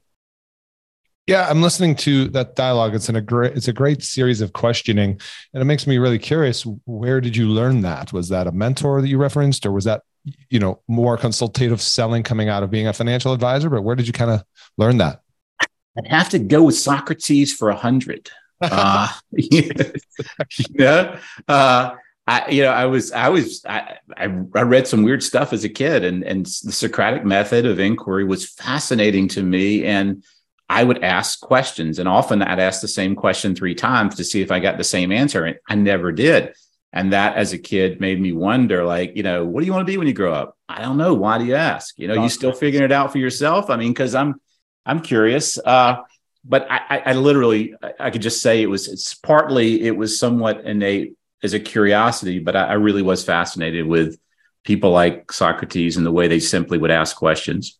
Yeah, 1.31 1.47
I'm 1.49 1.61
listening 1.61 1.95
to 1.95 2.27
that 2.31 2.57
dialogue. 2.57 2.93
It's 2.93 3.07
in 3.07 3.15
a 3.15 3.21
great 3.21 3.55
it's 3.55 3.69
a 3.69 3.73
great 3.73 4.03
series 4.03 4.41
of 4.41 4.51
questioning, 4.51 5.11
and 5.53 5.61
it 5.61 5.65
makes 5.65 5.87
me 5.87 5.97
really 5.97 6.19
curious. 6.19 6.63
Where 6.83 7.21
did 7.21 7.37
you 7.37 7.47
learn 7.47 7.83
that? 7.83 8.11
Was 8.11 8.27
that 8.27 8.47
a 8.47 8.51
mentor 8.51 8.99
that 8.99 9.07
you 9.07 9.17
referenced, 9.17 9.65
or 9.65 9.71
was 9.71 9.85
that 9.85 10.01
you 10.49 10.59
know 10.59 10.81
more 10.89 11.15
consultative 11.15 11.81
selling 11.81 12.23
coming 12.23 12.49
out 12.49 12.63
of 12.63 12.69
being 12.69 12.85
a 12.85 12.91
financial 12.91 13.31
advisor? 13.31 13.69
But 13.69 13.83
where 13.83 13.95
did 13.95 14.07
you 14.07 14.13
kind 14.13 14.29
of 14.29 14.43
learn 14.77 14.97
that? 14.97 15.21
I'd 15.97 16.07
have 16.07 16.27
to 16.31 16.39
go 16.39 16.63
with 16.63 16.75
Socrates 16.75 17.53
for 17.53 17.69
a 17.69 17.77
hundred. 17.77 18.29
uh, 18.61 19.07
yeah, 19.31 21.17
uh, 21.47 21.91
I, 22.27 22.49
you 22.49 22.63
know, 22.63 22.71
I 22.71 22.87
was, 22.87 23.13
I 23.13 23.29
was, 23.29 23.63
I, 23.65 23.99
I 24.17 24.25
read 24.25 24.85
some 24.85 25.03
weird 25.03 25.23
stuff 25.23 25.53
as 25.53 25.63
a 25.63 25.69
kid, 25.69 26.03
and 26.03 26.25
and 26.25 26.45
the 26.45 26.73
Socratic 26.73 27.23
method 27.23 27.65
of 27.65 27.79
inquiry 27.79 28.25
was 28.25 28.49
fascinating 28.49 29.29
to 29.29 29.43
me, 29.43 29.85
and 29.85 30.25
I 30.71 30.85
would 30.85 31.03
ask 31.03 31.41
questions, 31.41 31.99
and 31.99 32.07
often 32.07 32.41
I'd 32.41 32.57
ask 32.57 32.79
the 32.79 32.87
same 32.87 33.13
question 33.13 33.55
three 33.55 33.75
times 33.75 34.15
to 34.15 34.23
see 34.23 34.41
if 34.41 34.51
I 34.51 34.61
got 34.61 34.77
the 34.77 34.85
same 34.85 35.11
answer, 35.11 35.43
and 35.43 35.59
I 35.67 35.75
never 35.75 36.13
did. 36.13 36.53
And 36.93 37.11
that, 37.11 37.35
as 37.35 37.51
a 37.51 37.57
kid, 37.57 37.99
made 37.99 38.21
me 38.21 38.31
wonder, 38.31 38.85
like, 38.85 39.17
you 39.17 39.21
know, 39.21 39.43
what 39.43 39.59
do 39.59 39.65
you 39.65 39.73
want 39.73 39.85
to 39.85 39.91
be 39.91 39.97
when 39.97 40.07
you 40.07 40.13
grow 40.13 40.33
up? 40.33 40.57
I 40.69 40.81
don't 40.81 40.95
know. 40.95 41.13
Why 41.13 41.37
do 41.39 41.43
you 41.43 41.55
ask? 41.55 41.99
You 41.99 42.07
know, 42.07 42.23
you 42.23 42.29
still 42.29 42.53
figuring 42.53 42.85
it 42.85 42.91
out 42.93 43.11
for 43.11 43.17
yourself? 43.17 43.69
I 43.69 43.75
mean, 43.75 43.91
because 43.91 44.15
I'm, 44.15 44.39
I'm 44.85 45.01
curious. 45.01 45.57
Uh, 45.57 46.03
but 46.45 46.67
I, 46.71 47.03
I, 47.07 47.13
literally, 47.15 47.75
I 47.99 48.09
could 48.09 48.21
just 48.21 48.41
say 48.41 48.61
it 48.61 48.67
was. 48.67 48.87
It's 48.87 49.13
partly 49.13 49.81
it 49.81 49.97
was 49.97 50.17
somewhat 50.17 50.63
innate 50.65 51.15
as 51.43 51.53
a 51.53 51.59
curiosity, 51.59 52.39
but 52.39 52.55
I, 52.55 52.67
I 52.67 52.73
really 52.73 53.01
was 53.01 53.25
fascinated 53.25 53.85
with 53.85 54.17
people 54.63 54.91
like 54.91 55.33
Socrates 55.33 55.97
and 55.97 56.05
the 56.05 56.13
way 56.13 56.29
they 56.29 56.39
simply 56.39 56.77
would 56.77 56.91
ask 56.91 57.17
questions. 57.17 57.77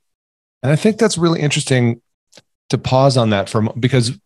And 0.61 0.73
I 0.73 0.75
think 0.75 0.97
that's 0.97 1.17
really 1.17 1.39
interesting 1.39 2.01
to 2.71 2.77
pause 2.77 3.17
on 3.17 3.29
that 3.29 3.49
for 3.49 3.61
because 3.79 4.17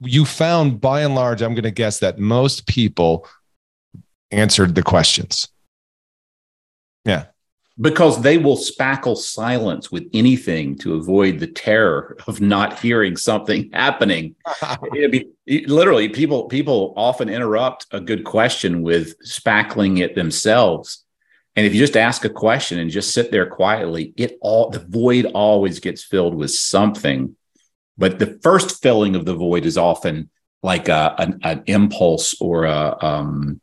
you 0.00 0.24
found 0.24 0.80
by 0.80 1.00
and 1.02 1.14
large, 1.14 1.40
I'm 1.40 1.54
going 1.54 1.64
to 1.64 1.70
guess 1.70 2.00
that 2.00 2.18
most 2.18 2.66
people 2.66 3.26
answered 4.30 4.74
the 4.74 4.82
questions. 4.82 5.48
Yeah 7.04 7.26
because 7.80 8.22
they 8.22 8.38
will 8.38 8.56
spackle 8.56 9.16
silence 9.16 9.90
with 9.90 10.08
anything 10.12 10.76
to 10.78 10.94
avoid 10.94 11.40
the 11.40 11.46
terror 11.46 12.16
of 12.26 12.40
not 12.40 12.78
hearing 12.78 13.16
something 13.16 13.70
happening. 13.72 14.34
be, 14.92 15.26
literally, 15.66 16.08
people 16.08 16.44
people 16.44 16.94
often 16.96 17.28
interrupt 17.28 17.86
a 17.90 18.00
good 18.00 18.24
question 18.24 18.82
with 18.82 19.18
spackling 19.22 20.00
it 20.00 20.14
themselves. 20.14 21.03
And 21.56 21.66
if 21.66 21.74
you 21.74 21.80
just 21.80 21.96
ask 21.96 22.24
a 22.24 22.30
question 22.30 22.78
and 22.78 22.90
just 22.90 23.14
sit 23.14 23.30
there 23.30 23.46
quietly, 23.46 24.12
it 24.16 24.38
all 24.40 24.70
the 24.70 24.80
void 24.80 25.26
always 25.26 25.78
gets 25.80 26.02
filled 26.02 26.34
with 26.34 26.50
something. 26.50 27.36
But 27.96 28.18
the 28.18 28.38
first 28.42 28.82
filling 28.82 29.14
of 29.14 29.24
the 29.24 29.34
void 29.34 29.64
is 29.64 29.78
often 29.78 30.30
like 30.62 30.88
a, 30.88 31.14
an, 31.18 31.40
an 31.44 31.62
impulse 31.66 32.40
or 32.40 32.64
a 32.64 32.96
um, 33.00 33.60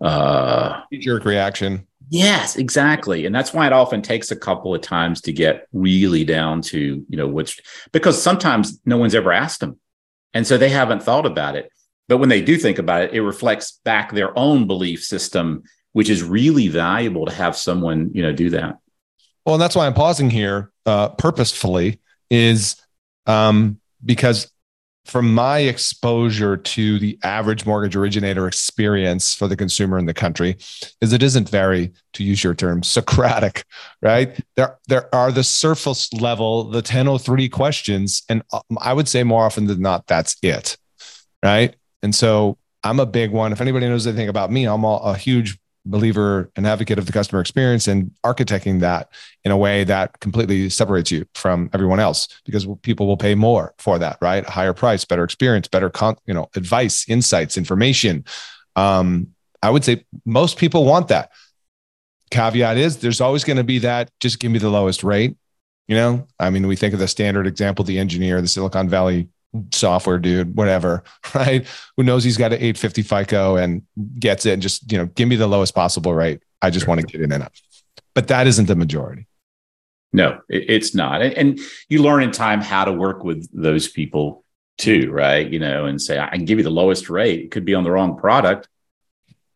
uh, 0.00 0.82
jerk 0.92 1.24
reaction 1.24 1.86
Yes, 2.10 2.56
exactly. 2.56 3.26
And 3.26 3.34
that's 3.34 3.52
why 3.52 3.66
it 3.66 3.72
often 3.72 4.02
takes 4.02 4.30
a 4.30 4.36
couple 4.36 4.74
of 4.74 4.80
times 4.80 5.20
to 5.22 5.32
get 5.32 5.66
really 5.72 6.24
down 6.24 6.60
to, 6.62 7.04
you 7.08 7.16
know, 7.16 7.26
which 7.26 7.60
because 7.92 8.22
sometimes 8.22 8.80
no 8.84 8.98
one's 8.98 9.14
ever 9.14 9.32
asked 9.32 9.60
them. 9.60 9.80
And 10.32 10.46
so 10.46 10.56
they 10.56 10.68
haven't 10.68 11.02
thought 11.02 11.26
about 11.26 11.56
it. 11.56 11.70
But 12.08 12.18
when 12.18 12.28
they 12.28 12.42
do 12.42 12.58
think 12.58 12.78
about 12.78 13.02
it, 13.02 13.14
it 13.14 13.22
reflects 13.22 13.80
back 13.84 14.12
their 14.12 14.36
own 14.38 14.66
belief 14.66 15.02
system, 15.02 15.62
which 15.94 16.10
is 16.10 16.22
really 16.22 16.68
valuable 16.68 17.24
to 17.24 17.32
have 17.32 17.56
someone, 17.56 18.10
you 18.12 18.20
know, 18.20 18.32
do 18.32 18.50
that. 18.50 18.78
Well, 19.46 19.54
and 19.54 19.62
that's 19.62 19.76
why 19.76 19.86
I'm 19.86 19.94
pausing 19.94 20.28
here 20.28 20.70
uh, 20.84 21.10
purposefully 21.10 22.00
is 22.30 22.76
um, 23.26 23.80
because 24.04 24.50
from 25.04 25.32
my 25.34 25.60
exposure 25.60 26.56
to 26.56 26.98
the 26.98 27.18
average 27.22 27.64
mortgage 27.64 27.94
originator 27.94 28.48
experience 28.48 29.34
for 29.34 29.46
the 29.46 29.56
consumer 29.56 29.98
in 29.98 30.06
the 30.06 30.14
country 30.14 30.56
is 31.00 31.12
it 31.12 31.22
isn't 31.22 31.48
very 31.48 31.92
to 32.14 32.24
use 32.24 32.42
your 32.42 32.54
term 32.54 32.82
socratic 32.82 33.64
right? 34.02 34.40
There 34.56 34.78
there 34.88 35.14
are 35.14 35.30
the 35.30 35.44
surface 35.44 36.12
level 36.12 36.64
the 36.64 36.78
1003 36.78 37.48
questions 37.50 38.22
and 38.28 38.42
um, 38.52 38.78
i 38.80 38.92
would 38.92 39.08
say 39.08 39.22
more 39.22 39.44
often 39.44 39.66
than 39.66 39.80
not 39.80 40.06
that's 40.06 40.36
it 40.42 40.76
right? 41.42 41.76
And 42.02 42.14
so 42.14 42.58
i'm 42.82 42.98
a 42.98 43.06
big 43.06 43.30
one. 43.30 43.52
If 43.52 43.60
anybody 43.60 43.86
knows 43.86 44.06
anything 44.06 44.28
about 44.28 44.50
me 44.50 44.64
i'm 44.64 44.84
a 44.84 45.16
huge 45.16 45.58
believer 45.84 46.50
and 46.56 46.66
advocate 46.66 46.98
of 46.98 47.06
the 47.06 47.12
customer 47.12 47.40
experience 47.40 47.86
and 47.86 48.10
architecting 48.24 48.80
that 48.80 49.10
in 49.44 49.52
a 49.52 49.56
way 49.56 49.84
that 49.84 50.18
completely 50.20 50.70
separates 50.70 51.10
you 51.10 51.26
from 51.34 51.68
everyone 51.72 52.00
else 52.00 52.28
because 52.44 52.66
people 52.82 53.06
will 53.06 53.16
pay 53.16 53.34
more 53.34 53.74
for 53.78 53.98
that 53.98 54.16
right? 54.20 54.44
Higher 54.46 54.72
price 54.72 55.04
better 55.04 55.24
experience 55.24 55.68
better 55.68 55.90
con- 55.90 56.16
you 56.26 56.34
know 56.34 56.48
advice 56.54 57.08
insights 57.08 57.56
information. 57.56 58.24
Um, 58.76 59.28
i 59.62 59.70
would 59.70 59.84
say 59.84 60.04
most 60.24 60.58
people 60.58 60.84
want 60.84 61.08
that. 61.08 61.30
Caveat 62.30 62.76
is 62.76 62.98
there's 62.98 63.20
always 63.20 63.44
going 63.44 63.58
to 63.58 63.64
be 63.64 63.78
that 63.80 64.10
just 64.20 64.40
give 64.40 64.50
me 64.50 64.58
the 64.58 64.70
lowest 64.70 65.04
rate 65.04 65.36
you 65.86 65.96
know? 65.96 66.26
I 66.38 66.50
mean 66.50 66.66
we 66.66 66.76
think 66.76 66.94
of 66.94 67.00
the 67.00 67.08
standard 67.08 67.46
example 67.46 67.84
the 67.84 67.98
engineer 67.98 68.40
the 68.40 68.48
silicon 68.48 68.88
valley 68.88 69.28
software 69.72 70.18
dude, 70.18 70.56
whatever, 70.56 71.04
right? 71.34 71.66
Who 71.96 72.02
knows 72.02 72.24
he's 72.24 72.36
got 72.36 72.52
an 72.52 72.58
850 72.58 73.02
FICO 73.02 73.56
and 73.56 73.82
gets 74.18 74.46
it 74.46 74.52
and 74.52 74.62
just, 74.62 74.90
you 74.90 74.98
know, 74.98 75.06
give 75.06 75.28
me 75.28 75.36
the 75.36 75.46
lowest 75.46 75.74
possible 75.74 76.14
rate. 76.14 76.40
I 76.62 76.70
just 76.70 76.86
want 76.86 77.00
to 77.00 77.06
get 77.06 77.20
in 77.20 77.32
and 77.32 77.42
out. 77.42 77.52
But 78.14 78.28
that 78.28 78.46
isn't 78.46 78.66
the 78.66 78.76
majority. 78.76 79.26
No, 80.12 80.40
it's 80.48 80.94
not. 80.94 81.22
And 81.22 81.58
you 81.88 82.00
learn 82.00 82.22
in 82.22 82.30
time 82.30 82.60
how 82.60 82.84
to 82.84 82.92
work 82.92 83.24
with 83.24 83.48
those 83.52 83.88
people 83.88 84.44
too, 84.78 85.10
right? 85.10 85.50
You 85.50 85.58
know, 85.58 85.86
and 85.86 86.00
say, 86.00 86.18
I 86.18 86.28
can 86.28 86.44
give 86.44 86.58
you 86.58 86.64
the 86.64 86.70
lowest 86.70 87.10
rate. 87.10 87.40
It 87.40 87.50
could 87.50 87.64
be 87.64 87.74
on 87.74 87.82
the 87.82 87.90
wrong 87.90 88.16
product. 88.16 88.68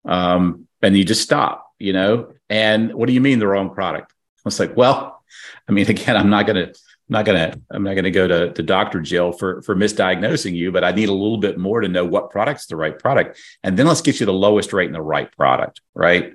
Um, 0.05 0.67
and 0.83 0.97
you 0.97 1.05
just 1.05 1.23
stop, 1.23 1.73
you 1.79 1.93
know? 1.93 2.33
And 2.49 2.93
what 2.95 3.07
do 3.07 3.13
you 3.13 3.21
mean 3.21 3.39
the 3.39 3.47
wrong 3.47 3.71
product? 3.71 4.13
I 4.13 4.41
was 4.45 4.59
like, 4.59 4.77
well, 4.77 5.23
I 5.69 5.73
mean, 5.73 5.87
again, 5.89 6.17
I'm 6.17 6.31
not 6.31 6.47
going 6.47 6.67
to 6.67 6.81
not 7.09 7.25
gonna 7.25 7.59
I'm 7.71 7.83
not 7.83 7.95
gonna 7.95 8.11
go 8.11 8.29
to, 8.29 8.53
to 8.53 8.63
doctor 8.63 9.01
Jill 9.01 9.33
for 9.33 9.63
for 9.63 9.75
misdiagnosing 9.75 10.55
you, 10.55 10.73
but 10.73 10.85
I 10.85 10.93
need 10.93 11.09
a 11.09 11.13
little 11.13 11.39
bit 11.39 11.59
more 11.59 11.81
to 11.81 11.89
know 11.89 12.05
what 12.05 12.31
product's 12.31 12.67
the 12.67 12.77
right 12.77 12.99
product. 12.99 13.39
And 13.63 13.79
then 13.79 13.87
let's 13.87 14.03
get 14.03 14.21
you 14.21 14.27
the 14.27 14.33
lowest 14.33 14.73
rate 14.73 14.89
in 14.89 14.93
the 14.93 15.01
right 15.03 15.31
product, 15.37 15.81
right? 15.95 16.35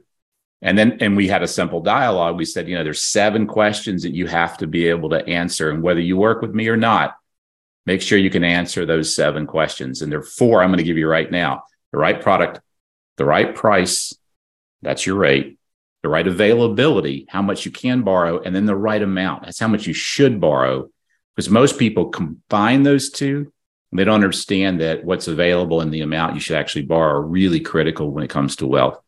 And 0.61 0.77
then 0.77 0.97
and 1.01 1.15
we 1.15 1.27
had 1.27 1.43
a 1.43 1.47
simple 1.47 1.81
dialogue. 1.81 2.37
We 2.37 2.45
said, 2.45 2.67
you 2.67 2.75
know, 2.75 2.83
there's 2.83 3.03
seven 3.03 3.47
questions 3.47 4.03
that 4.03 4.13
you 4.13 4.27
have 4.27 4.57
to 4.59 4.67
be 4.67 4.87
able 4.87 5.09
to 5.09 5.25
answer. 5.27 5.69
And 5.69 5.83
whether 5.83 6.01
you 6.01 6.17
work 6.17 6.41
with 6.41 6.55
me 6.55 6.67
or 6.69 6.77
not, 6.77 7.15
make 7.85 8.01
sure 8.01 8.17
you 8.17 8.29
can 8.29 8.43
answer 8.43 8.85
those 8.85 9.15
seven 9.15 9.45
questions. 9.45 10.01
And 10.01 10.11
there 10.11 10.19
are 10.19 10.23
four 10.23 10.63
I'm 10.63 10.69
going 10.69 10.77
to 10.77 10.83
give 10.83 10.97
you 10.97 11.07
right 11.07 11.29
now. 11.29 11.63
The 11.91 11.97
right 11.99 12.19
product, 12.19 12.61
the 13.17 13.25
right 13.25 13.53
price, 13.53 14.17
that's 14.81 15.05
your 15.05 15.17
rate 15.17 15.57
the 16.03 16.09
right 16.09 16.27
availability, 16.27 17.25
how 17.29 17.41
much 17.41 17.65
you 17.65 17.71
can 17.71 18.01
borrow, 18.01 18.39
and 18.41 18.53
then 18.53 18.65
the 18.65 18.75
right 18.75 19.01
amount. 19.01 19.43
That's 19.43 19.59
how 19.59 19.69
much 19.69 19.87
you 19.87 19.93
should 19.93 20.39
borrow. 20.39 20.89
Because 21.35 21.49
most 21.49 21.79
people 21.79 22.09
combine 22.09 22.83
those 22.83 23.09
two. 23.09 23.51
They 23.93 24.03
don't 24.03 24.15
understand 24.15 24.81
that 24.81 25.03
what's 25.03 25.27
available 25.27 25.81
and 25.81 25.93
the 25.93 26.01
amount 26.01 26.35
you 26.35 26.41
should 26.41 26.57
actually 26.57 26.83
borrow 26.83 27.13
are 27.13 27.21
really 27.21 27.59
critical 27.59 28.11
when 28.11 28.23
it 28.23 28.29
comes 28.29 28.57
to 28.57 28.67
wealth. 28.67 28.99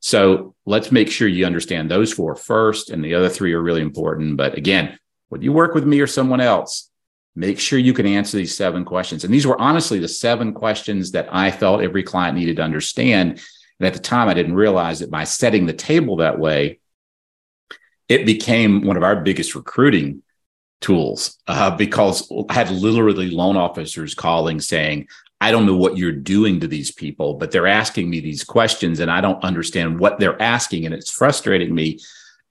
So 0.00 0.54
let's 0.66 0.92
make 0.92 1.10
sure 1.10 1.26
you 1.26 1.46
understand 1.46 1.90
those 1.90 2.12
four 2.12 2.36
first, 2.36 2.90
and 2.90 3.04
the 3.04 3.14
other 3.14 3.28
three 3.28 3.52
are 3.52 3.62
really 3.62 3.82
important. 3.82 4.36
But 4.36 4.56
again, 4.56 4.98
whether 5.28 5.42
you 5.42 5.52
work 5.52 5.74
with 5.74 5.84
me 5.84 6.00
or 6.00 6.06
someone 6.06 6.40
else, 6.40 6.90
make 7.34 7.58
sure 7.58 7.78
you 7.78 7.92
can 7.92 8.06
answer 8.06 8.36
these 8.36 8.56
seven 8.56 8.84
questions. 8.84 9.24
And 9.24 9.34
these 9.34 9.46
were 9.46 9.60
honestly 9.60 9.98
the 9.98 10.08
seven 10.08 10.52
questions 10.52 11.12
that 11.12 11.28
I 11.32 11.50
felt 11.50 11.82
every 11.82 12.02
client 12.02 12.36
needed 12.36 12.56
to 12.56 12.62
understand 12.62 13.40
and 13.78 13.86
at 13.86 13.92
the 13.92 14.00
time, 14.00 14.28
I 14.28 14.34
didn't 14.34 14.54
realize 14.54 15.00
that 15.00 15.10
by 15.10 15.24
setting 15.24 15.66
the 15.66 15.72
table 15.72 16.16
that 16.16 16.38
way, 16.38 16.80
it 18.08 18.24
became 18.24 18.82
one 18.82 18.96
of 18.96 19.02
our 19.02 19.16
biggest 19.16 19.54
recruiting 19.54 20.22
tools 20.80 21.38
uh, 21.46 21.76
because 21.76 22.30
I 22.48 22.54
had 22.54 22.70
literally 22.70 23.30
loan 23.30 23.56
officers 23.56 24.14
calling 24.14 24.60
saying, 24.60 25.08
I 25.40 25.50
don't 25.50 25.66
know 25.66 25.76
what 25.76 25.98
you're 25.98 26.12
doing 26.12 26.60
to 26.60 26.68
these 26.68 26.90
people, 26.90 27.34
but 27.34 27.50
they're 27.50 27.66
asking 27.66 28.08
me 28.08 28.20
these 28.20 28.44
questions 28.44 29.00
and 29.00 29.10
I 29.10 29.20
don't 29.20 29.42
understand 29.44 29.98
what 29.98 30.18
they're 30.18 30.40
asking. 30.40 30.86
And 30.86 30.94
it's 30.94 31.10
frustrating 31.10 31.74
me. 31.74 32.00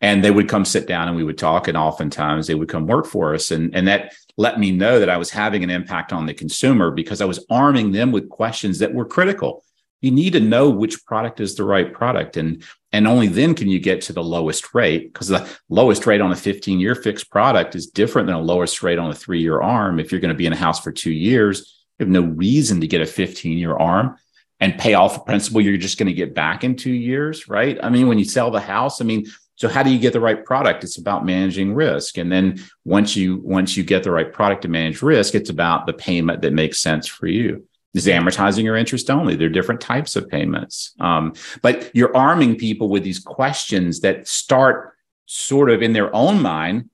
And 0.01 0.23
they 0.23 0.29
would 0.29 0.49
come 0.49 0.65
sit 0.65 0.87
down 0.87 1.07
and 1.07 1.17
we 1.17 1.23
would 1.23 1.37
talk. 1.37 1.67
And 1.67 1.77
oftentimes 1.77 2.45
they 2.45 2.53
would 2.53 2.69
come 2.69 2.85
work 2.85 3.07
for 3.07 3.33
us. 3.33 3.49
And, 3.49 3.73
and 3.75 3.87
that 3.87 4.13
let 4.37 4.59
me 4.59 4.69
know 4.69 4.99
that 4.99 5.09
I 5.09 5.17
was 5.17 5.31
having 5.31 5.63
an 5.63 5.71
impact 5.71 6.13
on 6.13 6.27
the 6.27 6.33
consumer 6.33 6.91
because 6.91 7.21
I 7.21 7.25
was 7.25 7.43
arming 7.49 7.91
them 7.91 8.11
with 8.11 8.29
questions 8.29 8.77
that 8.79 8.93
were 8.93 9.05
critical 9.05 9.64
you 10.01 10.11
need 10.11 10.33
to 10.33 10.39
know 10.39 10.69
which 10.69 11.05
product 11.05 11.39
is 11.39 11.55
the 11.55 11.63
right 11.63 11.93
product 11.93 12.37
and 12.37 12.63
and 12.91 13.07
only 13.07 13.27
then 13.27 13.53
can 13.55 13.67
you 13.67 13.79
get 13.79 14.01
to 14.01 14.13
the 14.13 14.23
lowest 14.23 14.73
rate 14.73 15.11
because 15.11 15.27
the 15.27 15.49
lowest 15.67 16.05
rate 16.05 16.21
on 16.21 16.31
a 16.31 16.35
15 16.35 16.79
year 16.79 16.95
fixed 16.95 17.29
product 17.29 17.75
is 17.75 17.87
different 17.87 18.27
than 18.27 18.35
a 18.35 18.41
lowest 18.41 18.81
rate 18.83 18.99
on 18.99 19.11
a 19.11 19.15
three 19.15 19.41
year 19.41 19.61
arm. 19.61 19.99
If 19.99 20.11
you're 20.11 20.21
going 20.21 20.33
to 20.33 20.37
be 20.37 20.45
in 20.45 20.53
a 20.53 20.57
house 20.57 20.79
for 20.79 20.91
two 20.91 21.11
years 21.11 21.83
you 21.97 22.05
have 22.05 22.11
no 22.11 22.21
reason 22.21 22.81
to 22.81 22.87
get 22.87 23.01
a 23.01 23.05
15 23.05 23.57
year 23.57 23.75
arm 23.75 24.15
and 24.59 24.77
pay 24.77 24.93
off 24.93 25.15
the 25.15 25.19
principal 25.21 25.59
you're 25.61 25.77
just 25.77 25.97
going 25.97 26.07
to 26.07 26.13
get 26.13 26.33
back 26.33 26.63
in 26.63 26.75
two 26.75 26.93
years 26.93 27.47
right? 27.49 27.77
I 27.83 27.89
mean 27.89 28.07
when 28.07 28.19
you 28.19 28.25
sell 28.25 28.51
the 28.51 28.61
house 28.61 29.01
i 29.01 29.03
mean 29.03 29.25
so 29.57 29.69
how 29.69 29.83
do 29.83 29.89
you 29.89 29.99
get 29.99 30.11
the 30.11 30.19
right 30.19 30.43
product? 30.43 30.83
It's 30.83 30.97
about 30.97 31.25
managing 31.25 31.73
risk 31.73 32.17
and 32.17 32.31
then 32.31 32.61
once 32.83 33.15
you 33.15 33.37
once 33.37 33.75
you 33.75 33.83
get 33.83 34.03
the 34.03 34.11
right 34.11 34.31
product 34.31 34.61
to 34.63 34.67
manage 34.67 35.01
risk 35.01 35.33
it's 35.35 35.49
about 35.49 35.85
the 35.85 35.93
payment 35.93 36.41
that 36.41 36.53
makes 36.53 36.79
sense 36.79 37.07
for 37.07 37.27
you 37.27 37.65
is 37.95 38.07
amortizing 38.07 38.69
or 38.69 38.75
interest 38.75 39.09
only. 39.09 39.35
There 39.35 39.47
are 39.47 39.51
different 39.51 39.81
types 39.81 40.15
of 40.15 40.29
payments. 40.29 40.93
Um, 40.99 41.33
but 41.61 41.89
you're 41.93 42.15
arming 42.15 42.57
people 42.57 42.89
with 42.89 43.03
these 43.03 43.19
questions 43.19 44.01
that 44.01 44.27
start 44.27 44.93
sort 45.25 45.71
of 45.71 45.81
in 45.81 45.93
their 45.93 46.13
own 46.13 46.41
mind, 46.41 46.89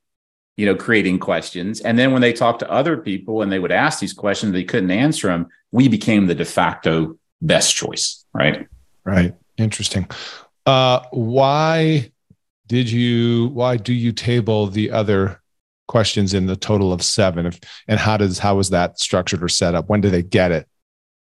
you 0.58 0.66
know, 0.66 0.76
creating 0.76 1.20
questions. 1.20 1.82
And 1.82 1.98
then 1.98 2.12
when 2.12 2.22
they 2.22 2.32
talk 2.32 2.60
to 2.60 2.72
other 2.72 2.98
people 2.98 3.42
and 3.42 3.52
they 3.52 3.60
would 3.60 3.72
ask 3.72 4.00
these 4.00 4.14
questions, 4.14 4.54
they 4.54 4.64
couldn't 4.64 4.92
answer 4.92 5.28
them. 5.28 5.48
We 5.72 5.88
became 5.88 6.28
the 6.28 6.36
de 6.36 6.46
facto 6.46 7.18
best 7.42 7.76
choice, 7.76 8.24
right? 8.34 8.68
Right. 9.04 9.34
Interesting. 9.58 10.08
Uh, 10.68 11.02
why 11.12 12.12
did 12.68 12.92
you? 12.92 13.48
Why 13.50 13.78
do 13.78 13.94
you 13.94 14.12
table 14.12 14.68
the 14.68 14.92
other 14.92 15.42
questions 15.88 16.34
in 16.34 16.46
the 16.46 16.56
total 16.56 16.94
of 16.94 17.02
seven? 17.02 17.48
If, 17.48 17.60
and 17.88 18.00
how 18.00 18.18
does 18.18 18.38
how 18.38 18.56
was 18.56 18.70
that 18.70 19.00
structured 19.00 19.44
or 19.44 19.50
set 19.50 19.74
up? 19.74 19.90
When 19.90 20.02
do 20.02 20.10
they 20.10 20.22
get 20.22 20.52
it? 20.52 20.68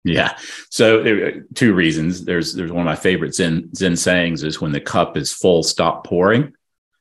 Yeah. 0.04 0.36
So 0.70 1.02
there 1.02 1.26
are 1.26 1.40
two 1.54 1.74
reasons. 1.74 2.24
There's 2.24 2.54
there's 2.54 2.72
one 2.72 2.80
of 2.80 2.86
my 2.86 2.96
favorite 2.96 3.34
Zen 3.34 3.72
Zen 3.74 3.96
sayings 3.96 4.42
is 4.42 4.60
when 4.60 4.72
the 4.72 4.80
cup 4.80 5.16
is 5.16 5.32
full, 5.32 5.62
stop 5.62 6.04
pouring. 6.06 6.54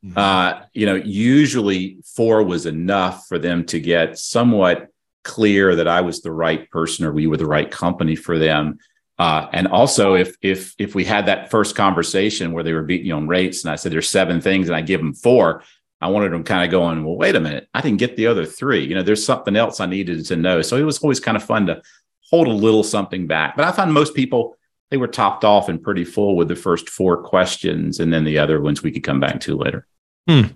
Mm-hmm. 0.05 0.17
Uh, 0.17 0.61
you 0.73 0.85
know, 0.85 0.95
usually 0.95 1.97
four 2.15 2.43
was 2.43 2.65
enough 2.65 3.27
for 3.27 3.39
them 3.39 3.65
to 3.65 3.79
get 3.79 4.17
somewhat 4.17 4.87
clear 5.23 5.75
that 5.75 5.87
I 5.87 6.01
was 6.01 6.21
the 6.21 6.31
right 6.31 6.69
person 6.71 7.05
or 7.05 7.11
we 7.11 7.27
were 7.27 7.37
the 7.37 7.45
right 7.45 7.69
company 7.69 8.15
for 8.15 8.37
them. 8.37 8.79
Uh, 9.17 9.47
and 9.53 9.67
also, 9.67 10.15
if 10.15 10.35
if 10.41 10.73
if 10.79 10.95
we 10.95 11.05
had 11.05 11.27
that 11.27 11.51
first 11.51 11.75
conversation 11.75 12.53
where 12.53 12.63
they 12.63 12.73
were 12.73 12.83
beating 12.83 13.07
you 13.07 13.15
on 13.15 13.27
rates, 13.27 13.63
and 13.63 13.71
I 13.71 13.75
said 13.75 13.91
there's 13.91 14.09
seven 14.09 14.41
things, 14.41 14.67
and 14.67 14.75
I 14.75 14.81
give 14.81 14.99
them 14.99 15.13
four, 15.13 15.63
I 16.01 16.09
wanted 16.09 16.31
them 16.31 16.43
kind 16.43 16.65
of 16.65 16.71
going, 16.71 17.03
well, 17.03 17.15
wait 17.15 17.35
a 17.35 17.39
minute, 17.39 17.69
I 17.73 17.81
didn't 17.81 17.99
get 17.99 18.15
the 18.15 18.25
other 18.25 18.45
three. 18.45 18.83
You 18.83 18.95
know, 18.95 19.03
there's 19.03 19.23
something 19.23 19.55
else 19.55 19.79
I 19.79 19.85
needed 19.85 20.25
to 20.25 20.35
know. 20.35 20.63
So 20.63 20.75
it 20.75 20.83
was 20.83 20.97
always 20.97 21.19
kind 21.19 21.37
of 21.37 21.43
fun 21.43 21.67
to 21.67 21.83
hold 22.31 22.47
a 22.47 22.51
little 22.51 22.83
something 22.83 23.27
back. 23.27 23.55
But 23.55 23.65
I 23.65 23.71
find 23.71 23.93
most 23.93 24.15
people 24.15 24.57
they 24.89 24.97
were 24.97 25.07
topped 25.07 25.45
off 25.45 25.69
and 25.69 25.81
pretty 25.81 26.03
full 26.03 26.35
with 26.35 26.49
the 26.49 26.55
first 26.55 26.89
four 26.89 27.23
questions, 27.23 27.99
and 27.99 28.11
then 28.11 28.25
the 28.25 28.37
other 28.37 28.59
ones 28.61 28.83
we 28.83 28.91
could 28.91 29.03
come 29.03 29.19
back 29.19 29.39
to 29.41 29.57
later. 29.57 29.87
Hmm. 30.27 30.47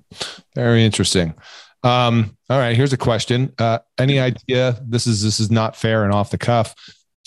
Very 0.53 0.83
interesting. 0.83 1.33
Um, 1.83 2.35
all 2.49 2.59
right, 2.59 2.75
here's 2.75 2.93
a 2.93 2.97
question. 2.97 3.53
Uh, 3.57 3.79
any 3.97 4.19
idea? 4.19 4.79
This 4.85 5.07
is 5.07 5.23
this 5.23 5.39
is 5.39 5.49
not 5.49 5.75
fair 5.75 6.03
and 6.03 6.13
off 6.13 6.31
the 6.31 6.38
cuff. 6.38 6.75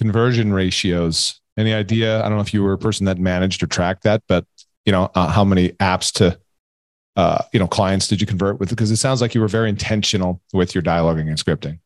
Conversion 0.00 0.52
ratios. 0.52 1.40
Any 1.56 1.72
idea? 1.72 2.20
I 2.20 2.22
don't 2.28 2.36
know 2.36 2.42
if 2.42 2.54
you 2.54 2.62
were 2.62 2.72
a 2.72 2.78
person 2.78 3.06
that 3.06 3.18
managed 3.18 3.62
or 3.62 3.66
tracked 3.66 4.02
that, 4.02 4.22
but 4.28 4.44
you 4.84 4.92
know 4.92 5.10
uh, 5.14 5.28
how 5.28 5.44
many 5.44 5.70
apps 5.70 6.12
to 6.14 6.38
uh, 7.16 7.42
you 7.52 7.58
know 7.58 7.66
clients 7.66 8.08
did 8.08 8.20
you 8.20 8.26
convert 8.26 8.60
with? 8.60 8.68
Because 8.68 8.90
it 8.90 8.96
sounds 8.96 9.20
like 9.20 9.34
you 9.34 9.40
were 9.40 9.48
very 9.48 9.68
intentional 9.68 10.42
with 10.52 10.74
your 10.74 10.82
dialoguing 10.82 11.28
and 11.28 11.36
scripting. 11.36 11.78